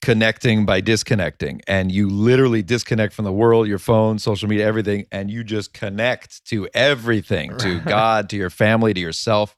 Connecting 0.01 0.65
by 0.65 0.81
disconnecting 0.81 1.61
and 1.67 1.91
you 1.91 2.09
literally 2.09 2.63
disconnect 2.63 3.13
from 3.13 3.25
the 3.25 3.33
world 3.33 3.67
your 3.67 3.79
phone 3.81 4.19
social 4.19 4.49
media 4.49 4.65
everything 4.67 5.05
and 5.11 5.29
you 5.31 5.43
just 5.43 5.73
connect 5.75 6.45
to 6.45 6.69
everything 6.73 7.57
to 7.59 7.81
god 7.81 8.31
to 8.31 8.37
your 8.37 8.49
family 8.51 8.95
to 8.95 9.01
yourself 9.01 9.57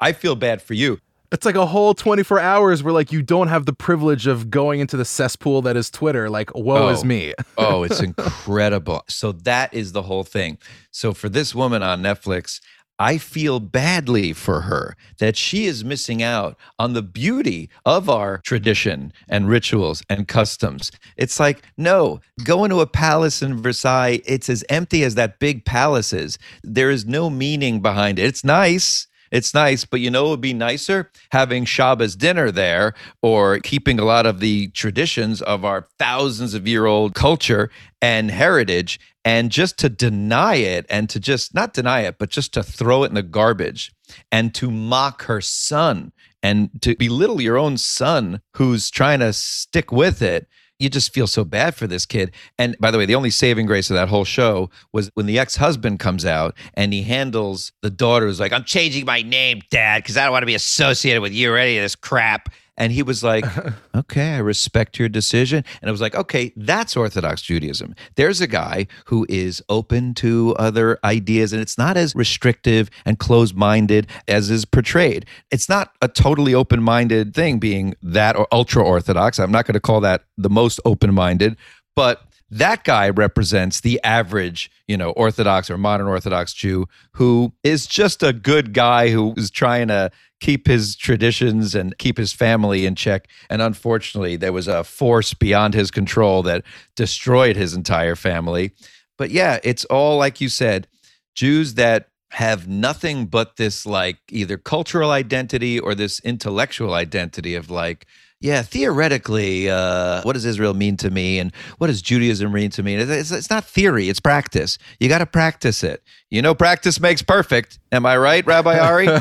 i 0.00 0.12
feel 0.12 0.36
bad 0.36 0.62
for 0.62 0.74
you 0.74 0.98
It's 1.32 1.44
like 1.44 1.56
a 1.56 1.66
whole 1.66 1.92
24 1.94 2.38
hours 2.38 2.82
where 2.84 2.92
like 2.94 3.10
you 3.10 3.20
don't 3.20 3.48
have 3.48 3.66
the 3.66 3.72
privilege 3.72 4.28
of 4.28 4.48
going 4.48 4.78
into 4.80 4.96
the 4.96 5.04
cesspool 5.04 5.62
that 5.62 5.76
is 5.76 5.88
Twitter. 5.90 6.28
Like, 6.30 6.50
woe 6.56 6.88
is 6.88 7.02
Oh. 7.02 7.04
me. 7.06 7.34
oh 7.58 7.82
it's 7.84 8.00
incredible 8.10 9.02
so 9.08 9.32
that 9.32 9.72
is 9.74 9.92
the 9.92 10.02
whole 10.02 10.24
thing 10.24 10.56
so 10.92 11.12
for 11.12 11.28
this 11.28 11.54
woman 11.54 11.82
on 11.82 12.00
netflix 12.02 12.60
I 13.00 13.16
feel 13.16 13.60
badly 13.60 14.34
for 14.34 14.60
her 14.60 14.94
that 15.20 15.34
she 15.34 15.64
is 15.64 15.82
missing 15.82 16.22
out 16.22 16.58
on 16.78 16.92
the 16.92 17.02
beauty 17.02 17.70
of 17.86 18.10
our 18.10 18.38
tradition 18.44 19.14
and 19.26 19.48
rituals 19.48 20.02
and 20.10 20.28
customs. 20.28 20.92
It's 21.16 21.40
like, 21.40 21.62
no, 21.78 22.20
going 22.44 22.68
to 22.68 22.80
a 22.80 22.86
palace 22.86 23.40
in 23.40 23.62
Versailles, 23.62 24.20
it's 24.26 24.50
as 24.50 24.62
empty 24.68 25.02
as 25.02 25.14
that 25.14 25.38
big 25.38 25.64
palace 25.64 26.12
is. 26.12 26.36
There 26.62 26.90
is 26.90 27.06
no 27.06 27.30
meaning 27.30 27.80
behind 27.80 28.18
it. 28.18 28.26
It's 28.26 28.44
nice. 28.44 29.06
It's 29.30 29.54
nice, 29.54 29.84
but 29.84 30.00
you 30.00 30.10
know 30.10 30.26
it 30.26 30.30
would 30.30 30.40
be 30.40 30.54
nicer? 30.54 31.10
Having 31.30 31.66
Shabbos 31.66 32.16
dinner 32.16 32.50
there 32.50 32.94
or 33.22 33.60
keeping 33.60 34.00
a 34.00 34.04
lot 34.04 34.26
of 34.26 34.40
the 34.40 34.68
traditions 34.68 35.40
of 35.42 35.64
our 35.64 35.86
thousands 35.98 36.54
of 36.54 36.66
year 36.66 36.86
old 36.86 37.14
culture 37.14 37.70
and 38.02 38.30
heritage 38.30 38.98
and 39.24 39.50
just 39.50 39.78
to 39.78 39.88
deny 39.88 40.56
it 40.56 40.86
and 40.90 41.08
to 41.10 41.20
just 41.20 41.54
not 41.54 41.74
deny 41.74 42.00
it, 42.00 42.16
but 42.18 42.30
just 42.30 42.54
to 42.54 42.62
throw 42.62 43.04
it 43.04 43.08
in 43.08 43.14
the 43.14 43.22
garbage 43.22 43.92
and 44.32 44.54
to 44.54 44.70
mock 44.70 45.24
her 45.24 45.40
son 45.40 46.12
and 46.42 46.70
to 46.82 46.96
belittle 46.96 47.40
your 47.40 47.58
own 47.58 47.76
son 47.76 48.40
who's 48.54 48.90
trying 48.90 49.20
to 49.20 49.32
stick 49.32 49.92
with 49.92 50.22
it 50.22 50.48
you 50.80 50.88
just 50.88 51.12
feel 51.12 51.26
so 51.26 51.44
bad 51.44 51.74
for 51.74 51.86
this 51.86 52.06
kid. 52.06 52.32
And 52.58 52.76
by 52.80 52.90
the 52.90 52.98
way, 52.98 53.06
the 53.06 53.14
only 53.14 53.30
saving 53.30 53.66
grace 53.66 53.90
of 53.90 53.96
that 53.96 54.08
whole 54.08 54.24
show 54.24 54.70
was 54.92 55.10
when 55.14 55.26
the 55.26 55.38
ex 55.38 55.56
husband 55.56 56.00
comes 56.00 56.24
out 56.24 56.56
and 56.74 56.92
he 56.92 57.02
handles 57.02 57.72
the 57.82 57.90
daughter 57.90 58.26
who's 58.26 58.40
like, 58.40 58.52
I'm 58.52 58.64
changing 58.64 59.04
my 59.04 59.22
name, 59.22 59.60
dad, 59.70 60.02
because 60.02 60.16
I 60.16 60.24
don't 60.24 60.32
want 60.32 60.42
to 60.42 60.46
be 60.46 60.54
associated 60.54 61.20
with 61.20 61.32
you 61.32 61.52
or 61.52 61.58
any 61.58 61.76
of 61.76 61.82
this 61.82 61.94
crap. 61.94 62.48
And 62.76 62.92
he 62.92 63.02
was 63.02 63.22
like, 63.22 63.44
okay, 63.94 64.34
I 64.34 64.38
respect 64.38 64.98
your 64.98 65.08
decision. 65.08 65.64
And 65.80 65.88
I 65.88 65.92
was 65.92 66.00
like, 66.00 66.14
okay, 66.14 66.52
that's 66.56 66.96
Orthodox 66.96 67.42
Judaism. 67.42 67.94
There's 68.16 68.40
a 68.40 68.46
guy 68.46 68.86
who 69.06 69.26
is 69.28 69.62
open 69.68 70.14
to 70.14 70.54
other 70.58 70.98
ideas 71.04 71.52
and 71.52 71.60
it's 71.60 71.76
not 71.76 71.96
as 71.96 72.14
restrictive 72.14 72.90
and 73.04 73.18
closed 73.18 73.54
minded 73.54 74.06
as 74.28 74.50
is 74.50 74.64
portrayed. 74.64 75.26
It's 75.50 75.68
not 75.68 75.92
a 76.00 76.08
totally 76.08 76.54
open 76.54 76.82
minded 76.82 77.34
thing 77.34 77.58
being 77.58 77.94
that 78.02 78.36
or 78.36 78.46
ultra 78.52 78.84
Orthodox. 78.84 79.38
I'm 79.38 79.52
not 79.52 79.66
going 79.66 79.74
to 79.74 79.80
call 79.80 80.00
that 80.00 80.24
the 80.36 80.50
most 80.50 80.80
open 80.84 81.12
minded, 81.14 81.56
but 81.94 82.24
that 82.50 82.82
guy 82.82 83.08
represents 83.10 83.80
the 83.80 84.00
average, 84.02 84.70
you 84.88 84.96
know, 84.96 85.10
Orthodox 85.10 85.70
or 85.70 85.78
modern 85.78 86.08
Orthodox 86.08 86.52
Jew 86.52 86.86
who 87.12 87.52
is 87.62 87.86
just 87.86 88.22
a 88.22 88.32
good 88.32 88.72
guy 88.72 89.10
who 89.10 89.34
is 89.36 89.50
trying 89.50 89.88
to 89.88 90.10
keep 90.40 90.66
his 90.66 90.96
traditions 90.96 91.74
and 91.74 91.96
keep 91.98 92.16
his 92.18 92.32
family 92.32 92.86
in 92.86 92.94
check. 92.94 93.28
And 93.48 93.62
unfortunately, 93.62 94.36
there 94.36 94.52
was 94.52 94.68
a 94.68 94.84
force 94.84 95.34
beyond 95.34 95.74
his 95.74 95.90
control 95.90 96.42
that 96.44 96.64
destroyed 96.96 97.56
his 97.56 97.74
entire 97.74 98.16
family. 98.16 98.72
But 99.16 99.30
yeah, 99.30 99.58
it's 99.62 99.84
all 99.86 100.18
like 100.18 100.40
you 100.40 100.48
said 100.48 100.88
Jews 101.34 101.74
that 101.74 102.09
have 102.30 102.68
nothing 102.68 103.26
but 103.26 103.56
this 103.56 103.86
like 103.86 104.18
either 104.28 104.56
cultural 104.56 105.10
identity 105.10 105.78
or 105.78 105.94
this 105.94 106.20
intellectual 106.20 106.94
identity 106.94 107.54
of 107.54 107.70
like, 107.70 108.06
yeah, 108.40 108.62
theoretically, 108.62 109.68
uh, 109.68 110.22
what 110.22 110.32
does 110.32 110.46
Israel 110.46 110.72
mean 110.72 110.96
to 110.98 111.10
me, 111.10 111.38
and 111.38 111.52
what 111.76 111.88
does 111.88 112.00
Judaism 112.00 112.50
mean 112.52 112.70
to 112.70 112.82
me? 112.82 112.94
It's, 112.94 113.30
it's 113.30 113.50
not 113.50 113.64
theory; 113.66 114.08
it's 114.08 114.20
practice. 114.20 114.78
You 114.98 115.10
got 115.10 115.18
to 115.18 115.26
practice 115.26 115.84
it. 115.84 116.02
You 116.30 116.40
know, 116.40 116.54
practice 116.54 117.00
makes 117.00 117.20
perfect. 117.20 117.78
Am 117.92 118.06
I 118.06 118.16
right, 118.16 118.46
Rabbi 118.46 118.78
Ari? 118.78 119.08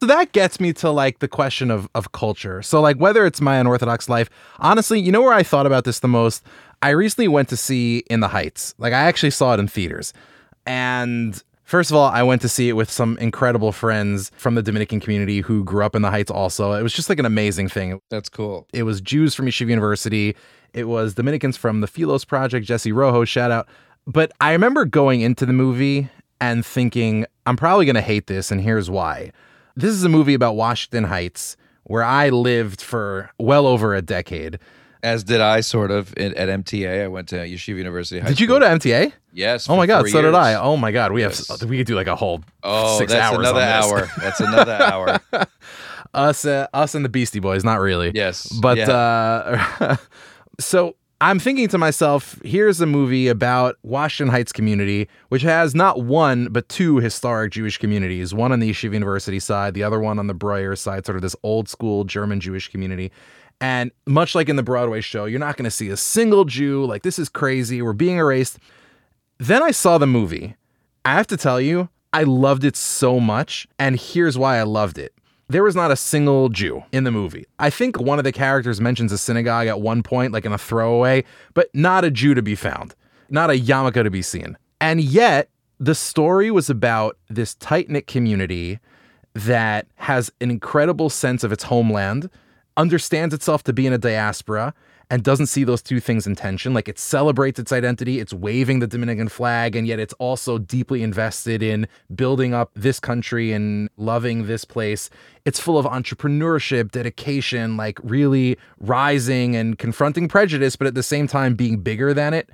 So 0.00 0.06
that 0.06 0.32
gets 0.32 0.58
me 0.60 0.72
to 0.74 0.90
like 0.90 1.18
the 1.18 1.28
question 1.28 1.70
of 1.70 1.86
of 1.94 2.12
culture. 2.12 2.62
So 2.62 2.80
like 2.80 2.96
whether 2.96 3.26
it's 3.26 3.40
my 3.40 3.56
unorthodox 3.56 4.08
life, 4.08 4.30
honestly, 4.58 4.98
you 4.98 5.12
know 5.12 5.20
where 5.20 5.34
I 5.34 5.42
thought 5.42 5.66
about 5.66 5.84
this 5.84 5.98
the 5.98 6.08
most? 6.08 6.42
I 6.80 6.90
recently 6.90 7.28
went 7.28 7.50
to 7.50 7.56
see 7.56 7.98
In 8.08 8.20
the 8.20 8.28
Heights. 8.28 8.74
Like 8.78 8.94
I 8.94 9.00
actually 9.00 9.30
saw 9.30 9.52
it 9.52 9.60
in 9.60 9.68
theaters. 9.68 10.14
And 10.64 11.42
First 11.70 11.92
of 11.92 11.96
all, 11.96 12.08
I 12.08 12.24
went 12.24 12.42
to 12.42 12.48
see 12.48 12.68
it 12.68 12.72
with 12.72 12.90
some 12.90 13.16
incredible 13.18 13.70
friends 13.70 14.32
from 14.34 14.56
the 14.56 14.62
Dominican 14.62 14.98
community 14.98 15.38
who 15.38 15.62
grew 15.62 15.84
up 15.84 15.94
in 15.94 16.02
the 16.02 16.10
Heights 16.10 16.28
also. 16.28 16.72
It 16.72 16.82
was 16.82 16.92
just 16.92 17.08
like 17.08 17.20
an 17.20 17.26
amazing 17.26 17.68
thing. 17.68 18.00
That's 18.10 18.28
cool. 18.28 18.66
It 18.72 18.82
was 18.82 19.00
Jews 19.00 19.36
from 19.36 19.46
Yeshiva 19.46 19.68
University. 19.68 20.34
It 20.74 20.88
was 20.88 21.14
Dominicans 21.14 21.56
from 21.56 21.80
the 21.80 21.86
Philos 21.86 22.24
Project, 22.24 22.66
Jesse 22.66 22.90
Rojo, 22.90 23.24
shout 23.24 23.52
out. 23.52 23.68
But 24.04 24.32
I 24.40 24.50
remember 24.50 24.84
going 24.84 25.20
into 25.20 25.46
the 25.46 25.52
movie 25.52 26.08
and 26.40 26.66
thinking, 26.66 27.24
I'm 27.46 27.56
probably 27.56 27.84
going 27.84 27.94
to 27.94 28.00
hate 28.00 28.26
this, 28.26 28.50
and 28.50 28.60
here's 28.60 28.90
why. 28.90 29.30
This 29.76 29.92
is 29.92 30.02
a 30.02 30.08
movie 30.08 30.34
about 30.34 30.56
Washington 30.56 31.04
Heights, 31.04 31.56
where 31.84 32.02
I 32.02 32.30
lived 32.30 32.80
for 32.80 33.30
well 33.38 33.68
over 33.68 33.94
a 33.94 34.02
decade. 34.02 34.58
As 35.04 35.22
did 35.22 35.40
I, 35.40 35.60
sort 35.60 35.92
of, 35.92 36.12
at, 36.14 36.34
MTA. 36.34 37.04
I 37.04 37.06
went 37.06 37.28
to 37.28 37.36
Yeshiva 37.36 37.76
University. 37.76 38.18
High 38.18 38.30
Did 38.30 38.40
you 38.40 38.46
School. 38.48 38.58
go 38.58 38.66
to 38.66 38.74
MTA? 38.74 39.12
Yes. 39.32 39.68
Oh 39.68 39.76
my 39.76 39.86
God, 39.86 40.08
so 40.08 40.22
did 40.22 40.34
I. 40.34 40.54
Oh 40.54 40.76
my 40.76 40.90
God, 40.92 41.12
we 41.12 41.22
Yes. 41.22 41.48
have 41.60 41.68
we 41.68 41.78
could 41.78 41.86
do 41.86 41.94
like 41.94 42.06
a 42.08 42.16
whole 42.16 42.42
Oh, 42.62 42.98
six 42.98 43.12
that's 43.12 43.32
hours 43.32 43.38
another 43.48 43.60
hour. 43.60 44.10
That's 44.18 44.40
another 44.40 44.72
hour. 45.32 45.46
us, 46.14 46.44
uh, 46.44 46.66
us 46.74 46.94
and 46.94 47.04
the 47.04 47.08
Beastie 47.08 47.38
Boys, 47.40 47.64
not 47.64 47.80
really. 47.80 48.10
Yes. 48.14 48.48
But 48.60 48.78
Yeah. 48.78 48.90
uh, 49.80 49.96
so 50.60 50.96
I'm 51.22 51.38
thinking 51.38 51.68
to 51.68 51.78
myself, 51.78 52.40
here's 52.44 52.80
a 52.80 52.86
movie 52.86 53.28
about 53.28 53.76
Washington 53.82 54.32
Heights 54.32 54.52
community, 54.52 55.06
which 55.28 55.42
has 55.42 55.74
not 55.74 56.02
one 56.02 56.48
but 56.50 56.68
two 56.68 56.96
historic 56.96 57.52
Jewish 57.52 57.76
communities. 57.78 58.32
One 58.34 58.52
on 58.52 58.60
the 58.60 58.70
Yeshiva 58.70 58.94
University 58.94 59.38
side, 59.38 59.74
the 59.74 59.82
other 59.82 60.00
one 60.00 60.18
on 60.18 60.26
the 60.28 60.34
Breuer 60.34 60.74
side, 60.76 61.04
sort 61.06 61.16
of 61.16 61.22
this 61.22 61.36
old 61.42 61.68
school 61.68 62.04
German 62.04 62.40
Jewish 62.40 62.68
community. 62.68 63.12
And 63.60 63.90
much 64.06 64.34
like 64.34 64.48
in 64.48 64.56
the 64.56 64.62
Broadway 64.62 65.02
show, 65.02 65.26
you're 65.26 65.38
not 65.38 65.58
going 65.58 65.64
to 65.66 65.70
see 65.70 65.90
a 65.90 65.96
single 65.96 66.46
Jew. 66.46 66.86
Like 66.86 67.02
this 67.02 67.18
is 67.18 67.28
crazy. 67.28 67.82
We're 67.82 67.92
being 67.92 68.16
erased. 68.16 68.58
Then 69.40 69.62
I 69.62 69.70
saw 69.70 69.96
the 69.96 70.06
movie. 70.06 70.54
I 71.02 71.14
have 71.14 71.26
to 71.28 71.36
tell 71.38 71.62
you, 71.62 71.88
I 72.12 72.24
loved 72.24 72.62
it 72.62 72.76
so 72.76 73.18
much. 73.18 73.66
And 73.78 73.98
here's 73.98 74.36
why 74.36 74.58
I 74.58 74.64
loved 74.64 74.98
it. 74.98 75.14
There 75.48 75.64
was 75.64 75.74
not 75.74 75.90
a 75.90 75.96
single 75.96 76.50
Jew 76.50 76.84
in 76.92 77.04
the 77.04 77.10
movie. 77.10 77.46
I 77.58 77.70
think 77.70 77.98
one 77.98 78.18
of 78.18 78.24
the 78.24 78.32
characters 78.32 78.82
mentions 78.82 79.12
a 79.12 79.18
synagogue 79.18 79.66
at 79.66 79.80
one 79.80 80.02
point, 80.02 80.34
like 80.34 80.44
in 80.44 80.52
a 80.52 80.58
throwaway, 80.58 81.24
but 81.54 81.70
not 81.74 82.04
a 82.04 82.10
Jew 82.10 82.34
to 82.34 82.42
be 82.42 82.54
found, 82.54 82.94
not 83.30 83.48
a 83.48 83.54
yarmulke 83.54 84.04
to 84.04 84.10
be 84.10 84.20
seen. 84.20 84.58
And 84.78 85.00
yet, 85.00 85.48
the 85.78 85.94
story 85.94 86.50
was 86.50 86.68
about 86.68 87.16
this 87.30 87.54
tight 87.54 87.88
knit 87.88 88.06
community 88.06 88.78
that 89.32 89.86
has 89.94 90.30
an 90.42 90.50
incredible 90.50 91.08
sense 91.08 91.42
of 91.44 91.50
its 91.50 91.64
homeland, 91.64 92.28
understands 92.76 93.32
itself 93.32 93.62
to 93.64 93.72
be 93.72 93.86
in 93.86 93.94
a 93.94 93.98
diaspora, 93.98 94.74
and 95.10 95.24
doesn't 95.24 95.46
see 95.46 95.64
those 95.64 95.82
two 95.82 95.98
things 95.98 96.26
in 96.26 96.36
tension. 96.36 96.72
Like 96.72 96.88
it 96.88 96.98
celebrates 96.98 97.58
its 97.58 97.72
identity, 97.72 98.20
it's 98.20 98.32
waving 98.32 98.78
the 98.78 98.86
Dominican 98.86 99.28
flag, 99.28 99.74
and 99.74 99.86
yet 99.86 99.98
it's 99.98 100.14
also 100.14 100.56
deeply 100.56 101.02
invested 101.02 101.62
in 101.62 101.88
building 102.14 102.54
up 102.54 102.70
this 102.74 103.00
country 103.00 103.52
and 103.52 103.90
loving 103.96 104.46
this 104.46 104.64
place. 104.64 105.10
It's 105.44 105.58
full 105.58 105.78
of 105.78 105.84
entrepreneurship, 105.84 106.92
dedication, 106.92 107.76
like 107.76 107.98
really 108.04 108.56
rising 108.78 109.56
and 109.56 109.76
confronting 109.78 110.28
prejudice, 110.28 110.76
but 110.76 110.86
at 110.86 110.94
the 110.94 111.02
same 111.02 111.26
time 111.26 111.56
being 111.56 111.80
bigger 111.80 112.14
than 112.14 112.32
it. 112.32 112.48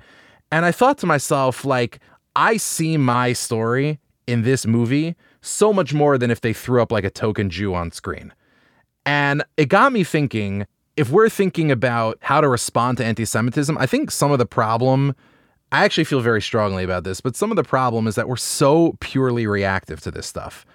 And 0.51 0.65
I 0.65 0.71
thought 0.71 0.97
to 0.99 1.05
myself, 1.05 1.63
like, 1.63 1.99
I 2.35 2.57
see 2.57 2.97
my 2.97 3.33
story 3.33 3.99
in 4.25 4.41
this 4.41 4.65
movie 4.65 5.15
so 5.41 5.71
much 5.71 5.93
more 5.93 6.17
than 6.17 6.31
if 6.31 6.41
they 6.41 6.53
threw 6.53 6.81
up 6.81 6.91
like 6.91 7.03
a 7.03 7.09
token 7.09 7.49
Jew 7.49 7.75
on 7.75 7.91
screen. 7.91 8.33
And 9.05 9.43
it 9.57 9.69
got 9.69 9.93
me 9.93 10.03
thinking 10.03 10.65
if 10.97 11.11
we're 11.11 11.29
thinking 11.29 11.71
about 11.71 12.17
how 12.21 12.41
to 12.41 12.49
respond 12.49 12.97
to 12.97 13.05
anti 13.05 13.23
Semitism, 13.23 13.77
I 13.77 13.85
think 13.85 14.11
some 14.11 14.31
of 14.31 14.39
the 14.39 14.45
problem, 14.45 15.15
I 15.71 15.85
actually 15.85 16.03
feel 16.03 16.21
very 16.21 16.41
strongly 16.41 16.83
about 16.83 17.03
this, 17.03 17.21
but 17.21 17.35
some 17.35 17.51
of 17.51 17.55
the 17.55 17.63
problem 17.63 18.07
is 18.07 18.15
that 18.15 18.27
we're 18.27 18.35
so 18.35 18.97
purely 18.99 19.45
reactive 19.45 20.01
to 20.01 20.11
this 20.11 20.25
stuff. 20.25 20.65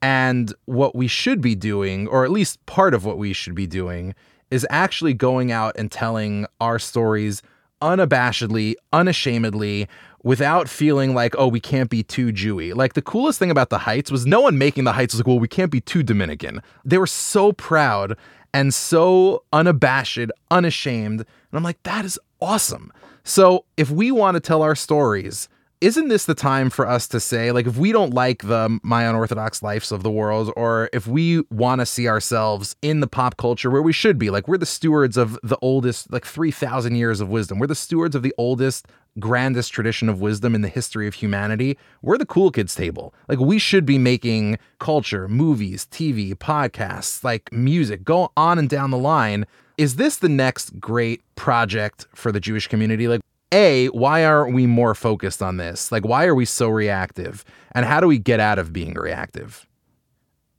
And 0.00 0.54
what 0.66 0.94
we 0.94 1.08
should 1.08 1.40
be 1.40 1.54
doing, 1.54 2.06
or 2.06 2.24
at 2.24 2.30
least 2.30 2.64
part 2.66 2.94
of 2.94 3.04
what 3.04 3.18
we 3.18 3.32
should 3.32 3.54
be 3.54 3.66
doing, 3.66 4.14
is 4.50 4.66
actually 4.70 5.14
going 5.14 5.50
out 5.50 5.74
and 5.76 5.90
telling 5.90 6.46
our 6.60 6.78
stories 6.78 7.42
unabashedly, 7.82 8.74
unashamedly, 8.92 9.88
without 10.22 10.68
feeling 10.68 11.14
like, 11.14 11.34
oh, 11.36 11.48
we 11.48 11.60
can't 11.60 11.90
be 11.90 12.02
too 12.02 12.32
Jewy. 12.32 12.74
Like 12.74 12.94
the 12.94 13.02
coolest 13.02 13.38
thing 13.38 13.50
about 13.50 13.70
the 13.70 13.78
Heights 13.78 14.10
was 14.10 14.24
no 14.24 14.40
one 14.40 14.56
making 14.56 14.84
the 14.84 14.92
Heights 14.92 15.14
was 15.14 15.20
like, 15.20 15.26
well, 15.26 15.38
we 15.38 15.48
can't 15.48 15.70
be 15.70 15.80
too 15.80 16.02
Dominican. 16.02 16.62
They 16.84 16.98
were 16.98 17.06
so 17.06 17.52
proud 17.52 18.16
and 18.54 18.72
so 18.72 19.42
unabashed, 19.52 20.30
unashamed. 20.50 21.20
And 21.20 21.26
I'm 21.52 21.64
like, 21.64 21.82
that 21.82 22.04
is 22.04 22.18
awesome. 22.40 22.92
So 23.24 23.64
if 23.76 23.90
we 23.90 24.12
want 24.12 24.36
to 24.36 24.40
tell 24.40 24.62
our 24.62 24.76
stories, 24.76 25.48
isn't 25.84 26.08
this 26.08 26.24
the 26.24 26.34
time 26.34 26.70
for 26.70 26.88
us 26.88 27.06
to 27.08 27.20
say, 27.20 27.52
like, 27.52 27.66
if 27.66 27.76
we 27.76 27.92
don't 27.92 28.14
like 28.14 28.42
the 28.42 28.80
my 28.82 29.02
unorthodox 29.04 29.62
lives 29.62 29.92
of 29.92 30.02
the 30.02 30.10
world, 30.10 30.50
or 30.56 30.88
if 30.94 31.06
we 31.06 31.42
want 31.50 31.80
to 31.82 31.86
see 31.86 32.08
ourselves 32.08 32.74
in 32.80 33.00
the 33.00 33.06
pop 33.06 33.36
culture 33.36 33.70
where 33.70 33.82
we 33.82 33.92
should 33.92 34.18
be, 34.18 34.30
like, 34.30 34.48
we're 34.48 34.56
the 34.56 34.64
stewards 34.64 35.18
of 35.18 35.38
the 35.42 35.58
oldest, 35.60 36.10
like, 36.10 36.24
3,000 36.24 36.94
years 36.94 37.20
of 37.20 37.28
wisdom, 37.28 37.58
we're 37.58 37.66
the 37.66 37.74
stewards 37.74 38.16
of 38.16 38.22
the 38.22 38.32
oldest, 38.38 38.86
grandest 39.18 39.74
tradition 39.74 40.08
of 40.08 40.22
wisdom 40.22 40.54
in 40.54 40.62
the 40.62 40.68
history 40.68 41.06
of 41.06 41.12
humanity, 41.12 41.76
we're 42.00 42.16
the 42.16 42.24
cool 42.24 42.50
kids 42.50 42.74
table. 42.74 43.12
Like, 43.28 43.38
we 43.38 43.58
should 43.58 43.84
be 43.84 43.98
making 43.98 44.58
culture, 44.78 45.28
movies, 45.28 45.86
TV, 45.90 46.34
podcasts, 46.34 47.22
like 47.22 47.52
music, 47.52 48.04
go 48.04 48.32
on 48.38 48.58
and 48.58 48.70
down 48.70 48.90
the 48.90 48.96
line. 48.96 49.44
Is 49.76 49.96
this 49.96 50.16
the 50.16 50.30
next 50.30 50.80
great 50.80 51.20
project 51.36 52.06
for 52.14 52.32
the 52.32 52.40
Jewish 52.40 52.68
community? 52.68 53.06
Like, 53.06 53.20
A, 53.54 53.86
why 53.88 54.24
aren't 54.24 54.52
we 54.54 54.66
more 54.66 54.94
focused 54.94 55.40
on 55.42 55.56
this? 55.56 55.92
Like, 55.92 56.04
why 56.04 56.26
are 56.26 56.34
we 56.34 56.44
so 56.44 56.68
reactive? 56.68 57.44
And 57.72 57.86
how 57.86 58.00
do 58.00 58.06
we 58.08 58.18
get 58.18 58.40
out 58.40 58.58
of 58.58 58.72
being 58.72 58.94
reactive? 58.94 59.66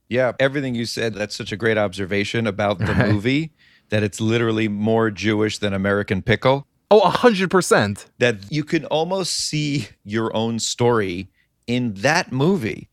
Yeah, 0.08 0.32
everything 0.40 0.74
you 0.74 0.86
said, 0.86 1.14
that's 1.14 1.36
such 1.36 1.52
a 1.52 1.56
great 1.56 1.76
observation 1.78 2.46
about 2.46 2.78
the 2.78 2.84
Right. 2.94 3.10
movie 3.12 3.52
that 3.90 4.02
it's 4.02 4.20
literally 4.20 4.68
more 4.68 5.10
Jewish 5.10 5.58
than 5.58 5.72
American 5.74 6.22
Pickle. 6.22 6.66
Oh, 6.90 7.00
100%. 7.00 8.06
That 8.18 8.36
you 8.50 8.64
can 8.64 8.84
almost 8.86 9.32
see 9.34 9.88
your 10.04 10.34
own 10.34 10.58
story 10.60 11.28
in 11.66 11.94
that 11.94 12.32
movie. 12.32 12.88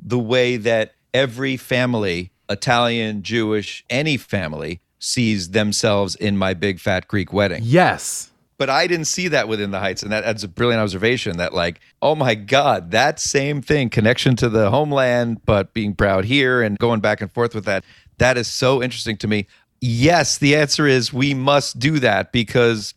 The 0.00 0.18
way 0.18 0.56
that 0.56 0.94
every 1.14 1.56
family, 1.56 2.32
Italian, 2.50 3.22
Jewish, 3.22 3.84
any 3.88 4.16
family, 4.16 4.80
sees 4.98 5.50
themselves 5.50 6.16
in 6.16 6.36
my 6.36 6.54
big 6.54 6.80
fat 6.80 7.06
Greek 7.08 7.32
wedding. 7.32 7.60
Yes. 7.62 8.30
But 8.58 8.68
I 8.68 8.88
didn't 8.88 9.06
see 9.06 9.28
that 9.28 9.48
within 9.48 9.70
the 9.70 9.78
Heights. 9.78 10.02
And 10.02 10.10
that, 10.10 10.24
that's 10.24 10.42
a 10.42 10.48
brilliant 10.48 10.82
observation 10.82 11.36
that, 11.36 11.54
like, 11.54 11.80
oh 12.02 12.16
my 12.16 12.34
God, 12.34 12.90
that 12.90 13.20
same 13.20 13.62
thing, 13.62 13.88
connection 13.88 14.34
to 14.36 14.48
the 14.48 14.70
homeland, 14.70 15.44
but 15.44 15.72
being 15.72 15.94
proud 15.94 16.24
here 16.24 16.60
and 16.60 16.76
going 16.78 17.00
back 17.00 17.20
and 17.20 17.32
forth 17.32 17.54
with 17.54 17.64
that. 17.66 17.84
That 18.18 18.36
is 18.36 18.48
so 18.48 18.82
interesting 18.82 19.16
to 19.18 19.28
me. 19.28 19.46
Yes, 19.80 20.38
the 20.38 20.56
answer 20.56 20.88
is 20.88 21.12
we 21.12 21.34
must 21.34 21.78
do 21.78 22.00
that 22.00 22.32
because 22.32 22.94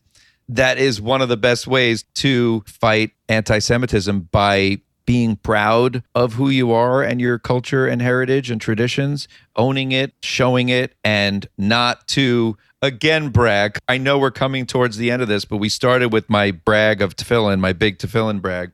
that 0.49 0.79
is 0.79 0.99
one 0.99 1.21
of 1.21 1.29
the 1.29 1.37
best 1.37 1.67
ways 1.67 2.03
to 2.15 2.63
fight 2.65 3.11
anti 3.29 3.59
Semitism 3.59 4.29
by 4.31 4.81
being 5.05 5.35
proud 5.37 6.03
of 6.15 6.33
who 6.33 6.49
you 6.49 6.71
are 6.71 7.01
and 7.01 7.19
your 7.19 7.39
culture 7.39 7.87
and 7.87 8.01
heritage 8.01 8.51
and 8.51 8.61
traditions, 8.61 9.27
owning 9.55 9.91
it, 9.91 10.13
showing 10.21 10.69
it, 10.69 10.95
and 11.03 11.47
not 11.57 12.07
to 12.09 12.57
again 12.81 13.29
brag. 13.29 13.77
I 13.87 13.97
know 13.97 14.17
we're 14.17 14.31
coming 14.31 14.65
towards 14.65 14.97
the 14.97 15.11
end 15.11 15.21
of 15.21 15.27
this, 15.27 15.45
but 15.45 15.57
we 15.57 15.69
started 15.69 16.11
with 16.11 16.29
my 16.29 16.51
brag 16.51 17.01
of 17.01 17.15
tefillin, 17.15 17.59
my 17.59 17.73
big 17.73 17.97
tefillin 17.97 18.41
brag. 18.41 18.71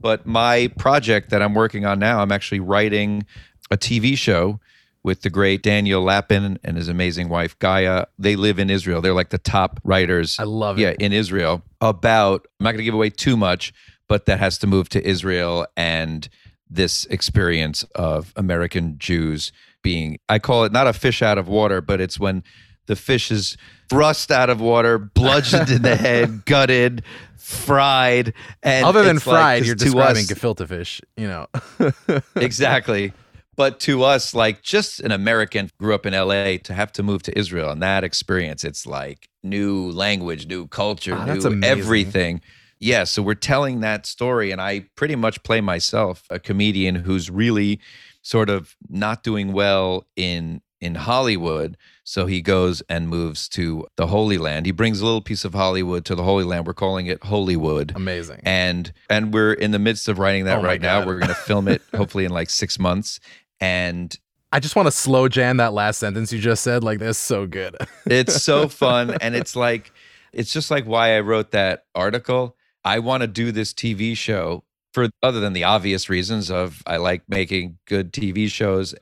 But 0.00 0.26
my 0.26 0.68
project 0.78 1.30
that 1.30 1.42
I'm 1.42 1.54
working 1.54 1.86
on 1.86 1.98
now, 1.98 2.20
I'm 2.20 2.32
actually 2.32 2.60
writing 2.60 3.24
a 3.70 3.76
TV 3.76 4.16
show 4.16 4.58
with 5.04 5.22
the 5.22 5.30
great 5.30 5.62
Daniel 5.62 6.02
Lapin 6.02 6.58
and 6.62 6.76
his 6.76 6.88
amazing 6.88 7.28
wife 7.28 7.58
Gaia. 7.58 8.06
They 8.18 8.36
live 8.36 8.58
in 8.58 8.70
Israel. 8.70 9.00
They're 9.00 9.14
like 9.14 9.30
the 9.30 9.38
top 9.38 9.80
writers. 9.84 10.38
I 10.38 10.44
love 10.44 10.78
it. 10.78 10.82
yeah, 10.82 10.94
in 10.98 11.12
Israel 11.12 11.62
about. 11.80 12.46
I'm 12.60 12.64
not 12.64 12.72
going 12.72 12.78
to 12.78 12.84
give 12.84 12.94
away 12.94 13.10
too 13.10 13.36
much, 13.36 13.72
but 14.12 14.26
that 14.26 14.38
has 14.38 14.58
to 14.58 14.66
move 14.66 14.90
to 14.90 15.02
Israel 15.08 15.66
and 15.74 16.28
this 16.68 17.06
experience 17.06 17.82
of 17.94 18.30
American 18.36 18.98
Jews 18.98 19.52
being. 19.82 20.18
I 20.28 20.38
call 20.38 20.64
it 20.64 20.72
not 20.72 20.86
a 20.86 20.92
fish 20.92 21.22
out 21.22 21.38
of 21.38 21.48
water, 21.48 21.80
but 21.80 21.98
it's 21.98 22.20
when 22.20 22.42
the 22.88 22.94
fish 22.94 23.30
is 23.30 23.56
thrust 23.88 24.30
out 24.30 24.50
of 24.50 24.60
water, 24.60 24.98
bludgeoned 24.98 25.70
in 25.70 25.80
the 25.80 25.96
head, 26.08 26.44
gutted, 26.44 27.04
fried, 27.38 28.34
and 28.62 28.84
Other 28.84 29.02
than 29.02 29.16
like- 29.16 29.22
fried, 29.24 29.60
'cause 29.60 29.66
you're 29.68 29.76
describing 29.76 30.24
us- 30.24 30.30
gefilte 30.30 30.68
fish, 30.68 31.00
you 31.16 31.28
know. 31.28 31.46
exactly. 32.36 33.14
But 33.56 33.80
to 33.80 34.02
us, 34.02 34.34
like 34.34 34.60
just 34.62 35.00
an 35.00 35.10
American 35.12 35.70
grew 35.80 35.94
up 35.94 36.04
in 36.04 36.12
LA 36.12 36.58
to 36.64 36.74
have 36.74 36.92
to 36.92 37.02
move 37.02 37.22
to 37.22 37.38
Israel 37.38 37.70
and 37.70 37.82
that 37.82 38.04
experience, 38.04 38.62
it's 38.62 38.84
like 38.86 39.28
new 39.42 39.90
language, 39.90 40.46
new 40.46 40.66
culture, 40.66 41.14
Ah, 41.14 41.24
new 41.24 41.40
amazing. 41.40 41.64
everything. 41.64 42.40
Yeah. 42.82 43.04
So 43.04 43.22
we're 43.22 43.34
telling 43.34 43.80
that 43.80 44.06
story. 44.06 44.50
And 44.50 44.60
I 44.60 44.86
pretty 44.96 45.16
much 45.16 45.42
play 45.42 45.60
myself, 45.60 46.24
a 46.30 46.38
comedian 46.38 46.96
who's 46.96 47.30
really 47.30 47.80
sort 48.22 48.50
of 48.50 48.76
not 48.88 49.22
doing 49.22 49.52
well 49.52 50.06
in 50.16 50.60
in 50.80 50.96
Hollywood. 50.96 51.76
So 52.02 52.26
he 52.26 52.42
goes 52.42 52.82
and 52.88 53.08
moves 53.08 53.48
to 53.50 53.86
the 53.96 54.08
Holy 54.08 54.36
Land. 54.36 54.66
He 54.66 54.72
brings 54.72 55.00
a 55.00 55.04
little 55.04 55.20
piece 55.20 55.44
of 55.44 55.54
Hollywood 55.54 56.04
to 56.06 56.16
the 56.16 56.24
Holy 56.24 56.42
Land. 56.42 56.66
We're 56.66 56.74
calling 56.74 57.06
it 57.06 57.22
Holywood 57.22 57.92
Amazing. 57.94 58.40
and 58.44 58.92
and 59.08 59.32
we're 59.32 59.52
in 59.52 59.70
the 59.70 59.78
midst 59.78 60.08
of 60.08 60.18
writing 60.18 60.44
that 60.46 60.58
Oh 60.58 60.62
right 60.62 60.80
now. 60.80 61.06
We're 61.06 61.18
going 61.20 61.28
to 61.28 61.34
film 61.34 61.68
it 61.68 61.82
hopefully 61.94 62.24
in 62.24 62.32
like 62.32 62.50
six 62.50 62.78
months, 62.80 63.20
and 63.60 64.16
I 64.50 64.58
just 64.60 64.74
want 64.76 64.86
to 64.88 64.92
slow 64.92 65.28
jam 65.28 65.58
that 65.58 65.72
last 65.72 65.98
sentence 66.00 66.32
you 66.32 66.40
just 66.40 66.62
said. 66.64 66.82
Like, 66.84 66.98
that's 66.98 67.18
so 67.18 67.46
good. 67.46 67.76
it's 68.06 68.42
so 68.42 68.68
fun. 68.68 69.16
And 69.20 69.34
it's 69.36 69.54
like 69.54 69.92
it's 70.32 70.52
just 70.52 70.70
like 70.70 70.84
why 70.84 71.16
I 71.16 71.20
wrote 71.20 71.52
that 71.52 71.84
article. 71.94 72.56
I 72.84 72.98
want 72.98 73.22
to 73.22 73.26
do 73.26 73.52
this 73.52 73.72
TV 73.72 74.16
show 74.16 74.64
for 74.92 75.08
other 75.22 75.40
than 75.40 75.52
the 75.52 75.64
obvious 75.64 76.08
reasons 76.08 76.50
of 76.50 76.82
I 76.86 76.96
like 76.98 77.22
making 77.28 77.78
good 77.86 78.12
TV 78.12 78.48
shows. 78.48 78.94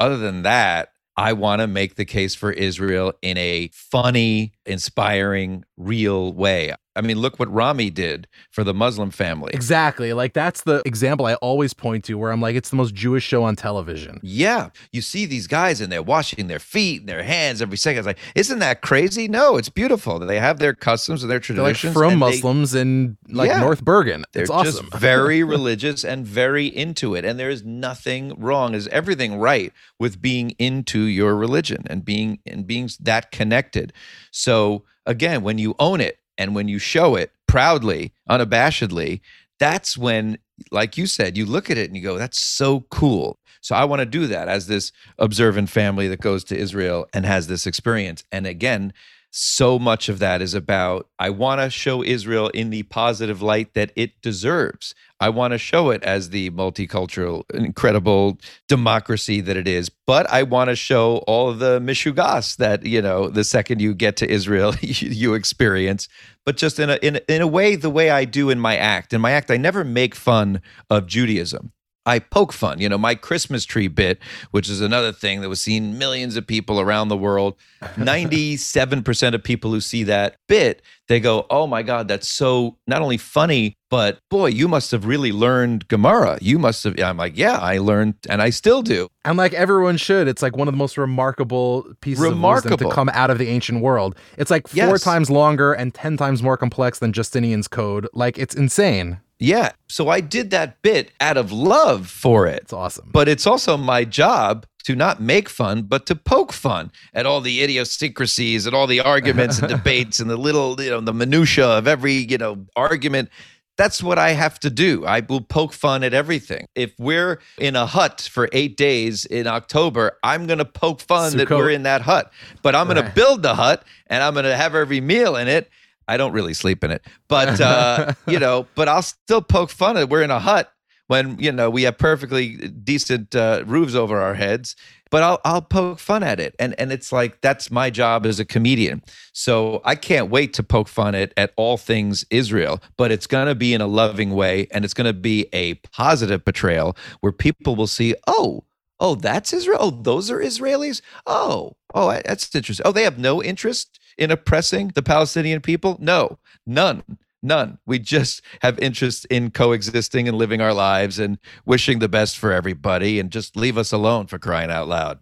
Other 0.00 0.16
than 0.16 0.42
that, 0.42 0.92
I 1.16 1.32
want 1.32 1.60
to 1.60 1.66
make 1.66 1.96
the 1.96 2.04
case 2.04 2.34
for 2.34 2.52
Israel 2.52 3.12
in 3.22 3.36
a 3.38 3.70
funny, 3.72 4.52
inspiring, 4.68 5.64
real 5.76 6.32
way. 6.32 6.72
I 6.96 7.00
mean, 7.00 7.18
look 7.20 7.38
what 7.38 7.52
Ramy 7.54 7.90
did 7.90 8.26
for 8.50 8.64
the 8.64 8.74
Muslim 8.74 9.12
family. 9.12 9.52
exactly. 9.54 10.12
Like, 10.12 10.32
that's 10.32 10.62
the 10.62 10.82
example 10.84 11.26
I 11.26 11.34
always 11.34 11.72
point 11.72 12.02
to 12.06 12.14
where 12.14 12.32
I'm 12.32 12.40
like, 12.40 12.56
it's 12.56 12.70
the 12.70 12.76
most 12.76 12.92
Jewish 12.92 13.22
show 13.22 13.44
on 13.44 13.54
television. 13.54 14.18
Yeah. 14.20 14.70
You 14.90 15.00
see 15.00 15.24
these 15.24 15.46
guys 15.46 15.80
and 15.80 15.92
they're 15.92 16.02
washing 16.02 16.48
their 16.48 16.58
feet 16.58 16.98
and 17.02 17.08
their 17.08 17.22
hands 17.22 17.62
every 17.62 17.76
second. 17.76 17.98
It's 18.00 18.06
like, 18.08 18.18
isn't 18.34 18.58
that 18.58 18.80
crazy? 18.82 19.28
No, 19.28 19.56
it's 19.58 19.68
beautiful. 19.68 20.18
They 20.18 20.40
have 20.40 20.58
their 20.58 20.74
customs 20.74 21.22
and 21.22 21.30
their 21.30 21.38
They're 21.38 21.56
like 21.62 21.76
traditions. 21.76 21.92
from 21.94 22.14
and 22.14 22.22
they- 22.22 22.26
Muslims 22.30 22.74
in 22.74 23.16
like 23.28 23.48
Yeah. 23.50 23.60
North 23.60 23.84
Bergen. 23.84 24.24
They're 24.32 24.42
It's 24.42 24.50
awesome. 24.50 24.88
just 24.90 25.00
very 25.00 25.44
religious 25.44 26.04
and 26.04 26.26
very 26.26 26.66
into 26.66 27.14
it. 27.14 27.24
And 27.24 27.38
there 27.38 27.50
is 27.50 27.62
nothing 27.64 28.34
wrong. 28.36 28.72
There's 28.72 28.88
everything 28.88 29.36
right 29.38 29.72
with 30.00 30.20
being 30.20 30.50
into 30.58 31.02
your 31.02 31.36
religion 31.36 31.84
and 31.86 32.04
being 32.04 32.40
and 32.44 32.66
being 32.66 32.90
that 32.98 33.30
connected. 33.30 33.92
So 34.32 34.57
again, 35.06 35.42
when 35.42 35.58
you 35.58 35.74
own 35.78 36.00
it 36.00 36.18
and 36.36 36.54
when 36.54 36.68
you 36.68 36.78
show 36.78 37.16
it 37.16 37.32
proudly, 37.46 38.12
unabashedly, 38.28 39.20
that's 39.58 39.98
when, 39.98 40.38
like 40.70 40.96
you 40.96 41.06
said, 41.06 41.36
you 41.36 41.44
look 41.44 41.70
at 41.70 41.78
it 41.78 41.88
and 41.88 41.96
you 41.96 42.02
go, 42.02 42.18
that's 42.18 42.40
so 42.40 42.80
cool. 42.90 43.38
So 43.60 43.74
I 43.74 43.84
want 43.84 44.00
to 44.00 44.06
do 44.06 44.26
that 44.28 44.48
as 44.48 44.66
this 44.66 44.92
observant 45.18 45.68
family 45.68 46.06
that 46.08 46.20
goes 46.20 46.44
to 46.44 46.56
Israel 46.56 47.06
and 47.12 47.26
has 47.26 47.48
this 47.48 47.66
experience. 47.66 48.22
And 48.30 48.46
again, 48.46 48.92
so 49.30 49.78
much 49.78 50.08
of 50.08 50.18
that 50.20 50.40
is 50.40 50.54
about 50.54 51.08
I 51.18 51.30
want 51.30 51.60
to 51.60 51.70
show 51.70 52.02
Israel 52.02 52.48
in 52.48 52.70
the 52.70 52.84
positive 52.84 53.42
light 53.42 53.74
that 53.74 53.92
it 53.94 54.20
deserves. 54.22 54.94
I 55.20 55.28
want 55.28 55.52
to 55.52 55.58
show 55.58 55.90
it 55.90 56.02
as 56.02 56.30
the 56.30 56.50
multicultural, 56.50 57.42
incredible 57.52 58.38
democracy 58.68 59.40
that 59.42 59.56
it 59.56 59.68
is. 59.68 59.90
But 60.06 60.30
I 60.30 60.44
want 60.44 60.70
to 60.70 60.76
show 60.76 61.18
all 61.26 61.52
the 61.52 61.80
mishugas 61.80 62.56
that 62.56 62.86
you 62.86 63.02
know 63.02 63.28
the 63.28 63.44
second 63.44 63.80
you 63.80 63.94
get 63.94 64.16
to 64.18 64.30
Israel 64.30 64.74
you, 64.80 65.08
you 65.08 65.34
experience. 65.34 66.08
But 66.46 66.56
just 66.56 66.78
in 66.78 66.90
a 66.90 66.96
in 66.96 67.20
in 67.28 67.42
a 67.42 67.46
way, 67.46 67.76
the 67.76 67.90
way 67.90 68.10
I 68.10 68.24
do 68.24 68.48
in 68.50 68.58
my 68.58 68.76
act. 68.76 69.12
In 69.12 69.20
my 69.20 69.32
act, 69.32 69.50
I 69.50 69.56
never 69.56 69.84
make 69.84 70.14
fun 70.14 70.62
of 70.88 71.06
Judaism. 71.06 71.72
I 72.08 72.18
poke 72.18 72.52
fun. 72.52 72.80
You 72.80 72.88
know, 72.88 72.98
my 72.98 73.14
Christmas 73.14 73.64
tree 73.64 73.86
bit, 73.88 74.18
which 74.50 74.68
is 74.68 74.80
another 74.80 75.12
thing 75.12 75.40
that 75.42 75.48
was 75.48 75.60
seen 75.60 75.98
millions 75.98 76.36
of 76.36 76.46
people 76.46 76.80
around 76.80 77.08
the 77.08 77.16
world. 77.16 77.54
97% 77.82 79.34
of 79.34 79.42
people 79.42 79.70
who 79.70 79.80
see 79.80 80.02
that 80.04 80.36
bit, 80.48 80.82
they 81.08 81.20
go, 81.20 81.46
"Oh 81.50 81.66
my 81.66 81.82
god, 81.82 82.08
that's 82.08 82.28
so 82.28 82.76
not 82.86 83.02
only 83.02 83.16
funny, 83.16 83.74
but 83.90 84.18
boy, 84.30 84.46
you 84.48 84.68
must 84.68 84.90
have 84.90 85.04
really 85.06 85.32
learned 85.32 85.88
Gemara. 85.88 86.38
You 86.40 86.58
must 86.58 86.84
have." 86.84 86.98
I'm 87.00 87.16
like, 87.16 87.36
"Yeah, 87.36 87.56
I 87.58 87.78
learned 87.78 88.14
and 88.28 88.42
I 88.42 88.50
still 88.50 88.82
do." 88.82 89.08
And 89.24 89.36
like 89.38 89.54
everyone 89.54 89.96
should, 89.96 90.28
it's 90.28 90.42
like 90.42 90.56
one 90.56 90.68
of 90.68 90.72
the 90.74 90.78
most 90.78 90.98
remarkable 90.98 91.86
pieces 92.00 92.24
of 92.24 92.40
wisdom 92.40 92.76
to 92.78 92.90
come 92.90 93.08
out 93.10 93.30
of 93.30 93.38
the 93.38 93.48
ancient 93.48 93.80
world. 93.82 94.16
It's 94.36 94.50
like 94.50 94.66
four 94.68 94.76
Yes. 94.76 95.02
times 95.02 95.30
longer 95.30 95.72
and 95.72 95.94
ten 95.94 96.16
times 96.16 96.42
more 96.42 96.56
complex 96.56 96.98
than 96.98 97.12
Justinian's 97.12 97.68
code. 97.68 98.08
Like 98.12 98.38
it's 98.38 98.54
insane. 98.54 99.20
Yeah. 99.38 99.72
So 99.88 100.08
I 100.08 100.20
did 100.20 100.50
that 100.50 100.82
bit 100.82 101.12
out 101.20 101.36
of 101.36 101.52
love 101.52 102.08
for 102.10 102.46
it. 102.46 102.62
It's 102.62 102.72
awesome. 102.72 103.08
But 103.12 103.28
it's 103.28 103.46
also 103.46 103.76
my 103.76 104.04
job 104.04 104.66
to 104.84 104.96
not 104.96 105.20
make 105.20 105.48
fun, 105.48 105.82
but 105.82 106.06
to 106.06 106.16
poke 106.16 106.52
fun 106.52 106.90
at 107.14 107.26
all 107.26 107.40
the 107.40 107.62
idiosyncrasies 107.62 108.66
and 108.66 108.74
all 108.74 108.86
the 108.86 109.00
arguments 109.00 109.58
and 109.58 109.68
debates 109.76 110.18
and 110.18 110.28
the 110.30 110.36
little, 110.36 110.80
you 110.80 110.90
know, 110.90 111.00
the 111.00 111.12
minutia 111.14 111.66
of 111.66 111.86
every, 111.86 112.14
you 112.14 112.38
know, 112.38 112.66
argument. 112.74 113.28
That's 113.76 114.02
what 114.02 114.18
I 114.18 114.30
have 114.30 114.58
to 114.60 114.70
do. 114.70 115.06
I 115.06 115.20
will 115.20 115.40
poke 115.40 115.72
fun 115.72 116.02
at 116.02 116.12
everything. 116.12 116.66
If 116.74 116.94
we're 116.98 117.38
in 117.58 117.76
a 117.76 117.86
hut 117.86 118.28
for 118.32 118.48
eight 118.52 118.76
days 118.76 119.24
in 119.24 119.46
October, 119.46 120.18
I'm 120.24 120.48
going 120.48 120.58
to 120.58 120.64
poke 120.64 121.00
fun 121.00 121.36
that 121.36 121.48
we're 121.48 121.70
in 121.70 121.84
that 121.84 122.00
hut. 122.00 122.32
But 122.62 122.74
I'm 122.74 122.86
going 122.88 122.96
Right. 122.96 123.06
to 123.06 123.14
build 123.14 123.42
the 123.42 123.54
hut 123.54 123.84
and 124.08 124.20
I'm 124.20 124.32
going 124.32 124.46
to 124.46 124.56
have 124.56 124.74
every 124.74 125.00
meal 125.00 125.36
in 125.36 125.46
it. 125.46 125.70
I 126.08 126.16
don't 126.16 126.32
really 126.32 126.54
sleep 126.54 126.82
in 126.82 126.90
it, 126.90 127.02
but 127.28 127.60
uh, 127.60 128.14
you 128.26 128.38
know, 128.38 128.66
but 128.74 128.88
I'll 128.88 129.02
still 129.02 129.42
poke 129.42 129.70
fun 129.70 129.96
at 129.96 130.08
we're 130.08 130.22
in 130.22 130.30
a 130.30 130.40
hut 130.40 130.72
when 131.08 131.38
you 131.38 131.50
know 131.50 131.68
we 131.68 131.82
have 131.82 131.98
perfectly 131.98 132.56
decent 132.56 133.34
uh, 133.34 133.64
roofs 133.66 133.94
over 133.94 134.20
our 134.20 134.34
heads. 134.34 134.76
But 135.10 135.22
I'll 135.22 135.40
I'll 135.44 135.62
poke 135.62 135.98
fun 135.98 136.22
at 136.22 136.38
it, 136.38 136.54
and 136.58 136.74
and 136.78 136.92
it's 136.92 137.12
like 137.12 137.40
that's 137.40 137.70
my 137.70 137.90
job 137.90 138.26
as 138.26 138.38
a 138.38 138.44
comedian. 138.44 139.02
So 139.32 139.80
I 139.84 139.94
can't 139.94 140.30
wait 140.30 140.52
to 140.54 140.62
poke 140.62 140.88
fun 140.88 141.14
at 141.14 141.32
at 141.36 141.52
all 141.56 141.76
things 141.76 142.24
Israel, 142.30 142.80
but 142.96 143.10
it's 143.10 143.26
gonna 143.26 143.54
be 143.54 143.72
in 143.72 143.80
a 143.80 143.86
loving 143.86 144.34
way, 144.34 144.68
and 144.70 144.84
it's 144.84 144.94
gonna 144.94 145.14
be 145.14 145.48
a 145.52 145.74
positive 145.74 146.44
portrayal 146.44 146.96
where 147.20 147.32
people 147.32 147.74
will 147.74 147.86
see, 147.86 148.14
oh. 148.26 148.64
Oh, 149.00 149.14
that's 149.14 149.52
Israel. 149.52 149.78
Oh, 149.80 149.90
those 149.90 150.30
are 150.30 150.38
Israelis. 150.38 151.00
Oh, 151.26 151.76
oh, 151.94 152.10
that's 152.24 152.54
interesting. 152.54 152.84
Oh, 152.86 152.92
they 152.92 153.04
have 153.04 153.18
no 153.18 153.42
interest 153.42 153.98
in 154.16 154.30
oppressing 154.30 154.88
the 154.88 155.02
Palestinian 155.02 155.60
people. 155.60 155.96
No, 156.00 156.38
none. 156.66 157.02
None. 157.40 157.78
We 157.86 158.00
just 158.00 158.42
have 158.62 158.78
interest 158.80 159.24
in 159.26 159.52
coexisting 159.52 160.26
and 160.26 160.36
living 160.36 160.60
our 160.60 160.74
lives 160.74 161.20
and 161.20 161.38
wishing 161.64 162.00
the 162.00 162.08
best 162.08 162.36
for 162.36 162.52
everybody 162.52 163.20
and 163.20 163.30
just 163.30 163.56
leave 163.56 163.78
us 163.78 163.92
alone 163.92 164.26
for 164.26 164.40
crying 164.40 164.70
out 164.70 164.88
loud. 164.88 165.20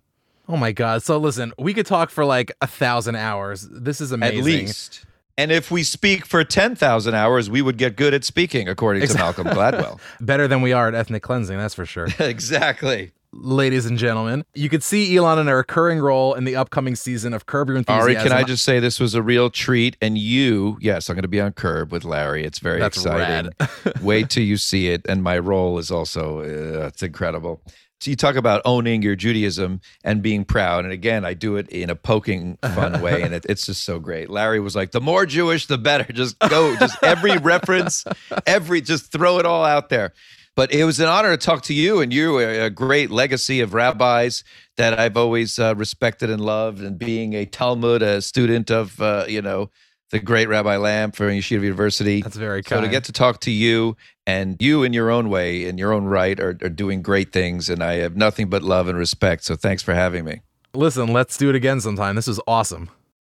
Oh 0.49 0.57
my 0.57 0.73
God. 0.73 1.03
So 1.03 1.19
listen, 1.19 1.53
we 1.59 1.75
could 1.75 1.87
talk 1.87 2.09
for 2.09 2.25
like 2.25 2.53
a 2.63 2.67
thousand 2.67 3.17
hours. 3.17 3.69
This 3.71 4.01
is 4.01 4.13
amazing. 4.13 4.39
At 4.39 4.45
least. 4.45 5.05
And 5.39 5.53
if 5.53 5.71
we 5.71 5.83
speak 5.83 6.25
for 6.25 6.43
10,000 6.45 7.15
hours, 7.15 7.51
we 7.51 7.61
would 7.61 7.77
get 7.77 7.97
good 7.97 8.15
at 8.15 8.25
speaking, 8.25 8.69
according 8.69 9.07
to 9.07 9.15
Malcolm 9.15 9.47
Gladwell. 9.47 10.01
Better 10.21 10.49
than 10.49 10.63
we 10.63 10.73
are 10.73 10.89
at 10.89 10.95
ethnic 10.95 11.23
cleansing, 11.23 11.59
that's 11.59 11.75
for 11.75 11.85
sure. 11.85 12.09
exactly. 12.19 13.13
Ladies 13.39 13.87
and 13.87 13.99
gentlemen, 13.99 14.45
you 14.55 14.69
could 14.69 14.83
see 14.83 15.17
Elon 15.17 15.39
in 15.39 15.49
a 15.49 15.55
recurring 15.55 15.99
role 15.99 16.35
in 16.35 16.45
the 16.45 16.57
upcoming 16.57 16.97
season 16.97 17.35
of 17.35 17.47
Curb 17.47 17.69
Your 17.69 17.77
Enthusiasm. 17.77 18.17
Ari, 18.17 18.29
can 18.29 18.33
I 18.33 18.43
just 18.43 18.65
say 18.65 18.81
this 18.81 18.99
was 18.99 19.15
a 19.15 19.23
real 19.23 19.51
treat? 19.51 19.97
And 20.01 20.17
you, 20.17 20.79
yes, 20.81 21.09
I'm 21.09 21.17
going 21.17 21.23
to 21.23 21.29
be 21.29 21.41
on 21.41 21.53
Curb 21.53 21.93
with 21.93 22.05
Larry. 22.05 22.45
It's 22.45 22.59
very 22.59 22.81
That's 22.81 22.97
exciting. 22.97 23.53
Wait 24.01 24.31
till 24.31 24.43
you 24.43 24.57
see 24.57 24.89
it. 24.89 25.03
And 25.09 25.23
my 25.23 25.39
role 25.39 25.79
is 25.79 25.91
also, 25.91 26.41
uh, 26.41 26.87
it's 26.87 27.03
incredible. 27.03 27.63
So 28.01 28.11
you 28.11 28.17
talk 28.17 28.37
about 28.37 28.63
owning 28.65 29.03
your 29.03 29.17
Judaism 29.17 29.81
and 30.05 30.23
being 30.23 30.45
proud. 30.45 30.85
And 30.85 30.93
again, 30.93 31.25
I 31.25 31.35
do 31.35 31.57
it 31.57 31.69
in 31.71 31.89
a 31.89 31.97
poking, 31.97 32.59
fun 32.63 33.01
way. 33.03 33.23
And 33.23 33.35
it, 33.35 33.47
it's 33.49 33.67
just 33.67 33.85
so 33.85 33.99
great. 33.99 34.29
Larry 34.29 34.61
was 34.61 34.77
like, 34.77 34.91
the 34.91 35.01
more 35.01 35.25
Jewish, 35.25 35.67
the 35.67 35.79
better. 35.79 36.13
Just 36.13 36.39
go, 36.39 36.77
just 36.77 37.03
every 37.03 37.37
reference, 37.39 38.05
every, 38.47 38.81
just 38.81 39.11
throw 39.11 39.39
it 39.39 39.47
all 39.47 39.65
out 39.65 39.89
there. 39.89 40.13
But 40.57 40.73
it 40.73 40.85
was 40.85 40.99
an 41.01 41.07
honor 41.07 41.37
to 41.37 41.37
talk 41.37 41.63
to 41.65 41.75
you 41.75 42.01
and 42.01 42.13
you, 42.13 42.39
a, 42.39 42.65
a 42.65 42.71
great 42.71 43.11
legacy 43.11 43.61
of 43.61 43.75
rabbis 43.75 44.43
that 44.79 44.99
I've 44.99 45.17
always 45.17 45.59
uh, 45.59 45.75
respected 45.77 46.31
and 46.31 46.41
loved. 46.41 46.81
And 46.81 46.99
being 46.99 47.35
a 47.35 47.45
Talmud, 47.45 48.01
a 48.01 48.23
student 48.23 48.71
of, 48.71 48.99
uh, 49.01 49.27
you 49.29 49.43
know, 49.43 49.71
the 50.11 50.19
great 50.19 50.49
Rabbi 50.49 50.77
Lamm 50.77 51.13
from 51.13 51.29
Yeshiva 51.29 51.63
University. 51.63 52.23
That's 52.23 52.37
very 52.37 52.63
kind. 52.63 52.81
So 52.81 52.87
to 52.87 52.91
get 52.91 53.05
to 53.05 53.13
talk 53.13 53.41
to 53.41 53.51
you 53.51 53.97
and 54.27 54.57
you 54.61 54.83
in 54.83 54.95
your 54.95 55.11
own 55.11 55.29
way, 55.29 55.67
in 55.67 55.77
your 55.77 55.93
own 55.93 56.05
right, 56.05 56.39
are, 56.41 56.57
are 56.63 56.71
doing 56.71 57.03
great 57.03 57.33
things. 57.33 57.69
And 57.69 57.83
I 57.83 57.97
have 57.97 58.17
nothing 58.17 58.49
but 58.49 58.63
love 58.63 58.89
and 58.89 58.97
respect. 58.97 59.45
So 59.45 59.57
thanks 59.57 59.83
for 59.83 59.93
having 59.93 60.25
me. 60.25 60.41
Listen, 60.73 61.13
let's 61.13 61.37
do 61.37 61.51
it 61.51 61.55
again 61.55 61.81
sometime. 61.81 62.17
This 62.17 62.29
is 62.29 62.41
awesome. 62.47 62.89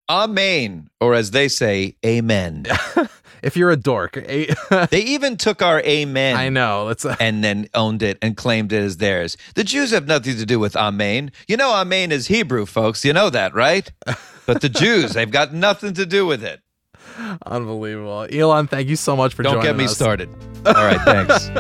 Amen. 0.09 0.89
Or 1.01 1.14
as 1.14 1.33
they 1.33 1.49
say, 1.49 1.97
amen. 2.05 2.66
If 3.43 3.57
you're 3.57 3.70
a 3.70 3.76
dork, 3.76 4.16
a- 4.16 4.55
they 4.91 5.01
even 5.03 5.36
took 5.36 5.62
our 5.62 5.80
amen. 5.80 6.36
I 6.36 6.49
know. 6.49 6.84
Let's. 6.86 7.05
Uh, 7.05 7.16
And 7.20 7.43
then 7.45 7.68
owned 7.74 8.03
it 8.03 8.18
and 8.22 8.36
claimed 8.36 8.72
it 8.72 8.82
as 8.82 8.99
theirs. 8.99 9.36
The 9.55 9.64
Jews 9.64 9.91
have 9.93 10.07
nothing 10.07 10.36
to 10.36 10.47
do 10.47 10.59
with 10.59 10.76
Amen. 10.76 11.32
You 11.49 11.57
know, 11.57 11.72
Amen 11.72 12.12
is 12.12 12.26
Hebrew, 12.26 12.66
folks. 12.66 13.05
You 13.05 13.12
know 13.12 13.30
that, 13.30 13.55
right? 13.55 13.91
But 14.47 14.61
the 14.61 14.68
Jews, 14.68 15.12
they've 15.14 15.30
got 15.30 15.53
nothing 15.55 15.95
to 15.95 16.05
do 16.07 16.26
with 16.26 16.43
it. 16.45 16.61
unbelievable. 17.47 18.26
Elon, 18.32 18.66
thank 18.66 18.88
you 18.88 18.97
so 18.97 19.16
much 19.16 19.34
for 19.34 19.43
Don't 19.43 19.55
joining 19.55 19.68
get 19.68 19.76
me 19.76 19.84
us. 19.84 19.95
started. 19.95 20.28
All 20.66 20.72
right, 20.74 21.01
thanks. 21.03 21.51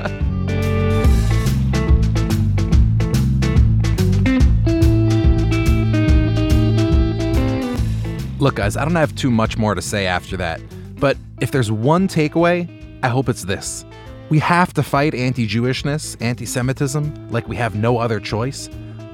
Look, 8.38 8.54
guys, 8.54 8.74
I 8.74 8.84
don't 8.86 8.94
have 8.94 9.14
too 9.14 9.30
much 9.30 9.58
more 9.58 9.74
to 9.74 9.82
say 9.82 10.06
after 10.06 10.34
that, 10.38 10.62
but 11.00 11.16
if 11.40 11.50
there's 11.50 11.72
one 11.72 12.06
takeaway, 12.06 12.68
I 13.02 13.08
hope 13.08 13.28
it's 13.28 13.44
this. 13.44 13.84
We 14.28 14.38
have 14.38 14.72
to 14.74 14.82
fight 14.82 15.14
anti 15.14 15.48
Jewishness, 15.48 16.16
anti 16.20 16.46
Semitism, 16.46 17.30
like 17.30 17.48
we 17.48 17.56
have 17.56 17.74
no 17.74 17.98
other 17.98 18.20
choice. 18.20 18.68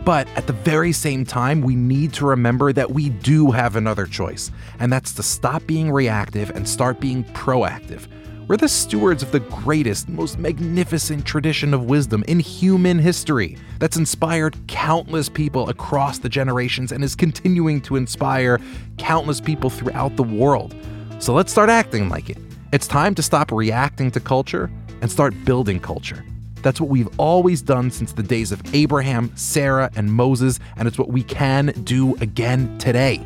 But 0.04 0.28
at 0.36 0.46
the 0.46 0.52
very 0.52 0.92
same 0.92 1.24
time, 1.24 1.62
we 1.62 1.74
need 1.74 2.12
to 2.14 2.26
remember 2.26 2.72
that 2.72 2.92
we 2.92 3.08
do 3.08 3.50
have 3.50 3.74
another 3.74 4.06
choice, 4.06 4.52
and 4.78 4.92
that's 4.92 5.12
to 5.14 5.22
stop 5.22 5.66
being 5.66 5.90
reactive 5.90 6.50
and 6.50 6.68
start 6.68 7.00
being 7.00 7.24
proactive. 7.24 8.06
We're 8.46 8.56
the 8.56 8.68
stewards 8.68 9.24
of 9.24 9.32
the 9.32 9.40
greatest, 9.40 10.08
most 10.08 10.38
magnificent 10.38 11.24
tradition 11.24 11.74
of 11.74 11.86
wisdom 11.86 12.22
in 12.28 12.38
human 12.38 13.00
history 13.00 13.58
that's 13.80 13.96
inspired 13.96 14.56
countless 14.68 15.28
people 15.28 15.68
across 15.68 16.18
the 16.18 16.28
generations 16.28 16.92
and 16.92 17.02
is 17.02 17.16
continuing 17.16 17.80
to 17.80 17.96
inspire 17.96 18.60
countless 18.98 19.40
people 19.40 19.70
throughout 19.70 20.14
the 20.14 20.22
world. 20.22 20.76
So 21.18 21.32
let's 21.32 21.50
start 21.50 21.70
acting 21.70 22.08
like 22.08 22.30
it. 22.30 22.38
It's 22.72 22.86
time 22.86 23.14
to 23.14 23.22
stop 23.22 23.50
reacting 23.50 24.10
to 24.12 24.20
culture 24.20 24.70
and 25.00 25.10
start 25.10 25.34
building 25.44 25.80
culture. 25.80 26.24
That's 26.62 26.80
what 26.80 26.90
we've 26.90 27.08
always 27.18 27.62
done 27.62 27.90
since 27.90 28.12
the 28.12 28.22
days 28.22 28.52
of 28.52 28.60
Abraham, 28.74 29.32
Sarah, 29.36 29.90
and 29.96 30.12
Moses, 30.12 30.58
and 30.76 30.86
it's 30.88 30.98
what 30.98 31.08
we 31.08 31.22
can 31.22 31.66
do 31.84 32.16
again 32.16 32.76
today. 32.78 33.18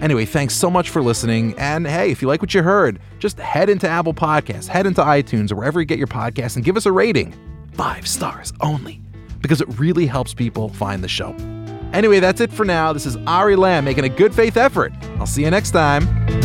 Anyway, 0.00 0.24
thanks 0.24 0.54
so 0.54 0.68
much 0.70 0.90
for 0.90 1.00
listening. 1.00 1.54
And 1.58 1.86
hey, 1.86 2.10
if 2.10 2.22
you 2.22 2.28
like 2.28 2.42
what 2.42 2.54
you 2.54 2.62
heard, 2.62 2.98
just 3.18 3.38
head 3.38 3.68
into 3.68 3.88
Apple 3.88 4.14
Podcasts, 4.14 4.66
head 4.66 4.86
into 4.86 5.02
iTunes, 5.02 5.52
or 5.52 5.56
wherever 5.56 5.80
you 5.80 5.86
get 5.86 5.98
your 5.98 6.08
podcasts, 6.08 6.56
and 6.56 6.64
give 6.64 6.76
us 6.76 6.86
a 6.86 6.92
rating. 6.92 7.34
Five 7.74 8.08
stars 8.08 8.52
only, 8.60 9.00
because 9.40 9.60
it 9.60 9.68
really 9.78 10.06
helps 10.06 10.34
people 10.34 10.70
find 10.70 11.04
the 11.04 11.08
show. 11.08 11.36
Anyway, 11.92 12.20
that's 12.20 12.40
it 12.40 12.52
for 12.52 12.64
now. 12.64 12.92
This 12.92 13.06
is 13.06 13.16
Ari 13.26 13.56
Lamm 13.56 13.84
making 13.84 14.04
a 14.04 14.08
good 14.08 14.34
faith 14.34 14.56
effort. 14.56 14.92
I'll 15.18 15.26
see 15.26 15.44
you 15.44 15.50
next 15.50 15.70
time. 15.72 16.41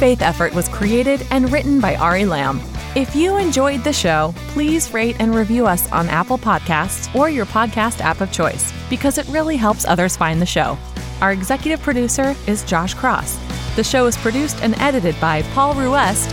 Faith 0.00 0.22
Effort 0.22 0.54
was 0.54 0.66
created 0.70 1.26
and 1.30 1.52
written 1.52 1.78
by 1.78 1.94
Ari 1.96 2.22
Lamm. 2.22 2.58
If 2.96 3.14
you 3.14 3.36
enjoyed 3.36 3.84
the 3.84 3.92
show, 3.92 4.32
please 4.48 4.94
rate 4.94 5.16
and 5.18 5.34
review 5.34 5.66
us 5.66 5.92
on 5.92 6.08
Apple 6.08 6.38
Podcasts 6.38 7.14
or 7.14 7.28
your 7.28 7.44
podcast 7.44 8.00
app 8.00 8.22
of 8.22 8.32
choice 8.32 8.72
because 8.88 9.18
it 9.18 9.28
really 9.28 9.58
helps 9.58 9.84
others 9.84 10.16
find 10.16 10.40
the 10.40 10.46
show. 10.46 10.78
Our 11.20 11.32
executive 11.32 11.82
producer 11.82 12.34
is 12.46 12.64
Josh 12.64 12.94
Cross. 12.94 13.38
The 13.76 13.84
show 13.84 14.06
is 14.06 14.16
produced 14.16 14.62
and 14.62 14.74
edited 14.78 15.20
by 15.20 15.42
Paul 15.52 15.74
Ruest. 15.74 16.30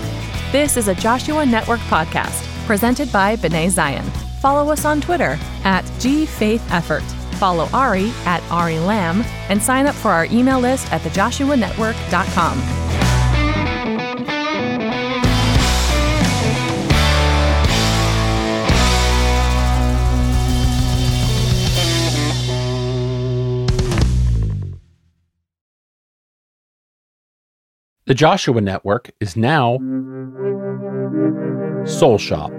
This 0.54 0.78
is 0.78 0.88
a 0.88 0.96
Joshua 0.96 1.46
Network 1.46 1.82
podcast 1.92 2.42
presented 2.66 3.12
by 3.12 3.36
B'nai 3.36 3.70
Zion. 3.70 4.06
Follow 4.40 4.72
us 4.72 4.86
on 4.86 5.02
Twitter 5.02 5.38
at 5.66 5.84
GFaithEffort. 6.00 7.04
Follow 7.36 7.68
Ari 7.74 8.12
at 8.24 8.42
Ari 8.50 8.80
Lamm 8.80 9.24
and 9.50 9.62
sign 9.62 9.88
up 9.88 9.96
for 9.96 10.12
our 10.12 10.24
email 10.28 10.62
list 10.62 10.90
at 10.94 11.02
thejoshuanetwork.com. 11.02 12.87
The 28.08 28.14
Joshua 28.14 28.62
Network 28.62 29.12
is 29.20 29.36
now 29.36 29.80
Soul 31.86 32.18
Shop. 32.18 32.54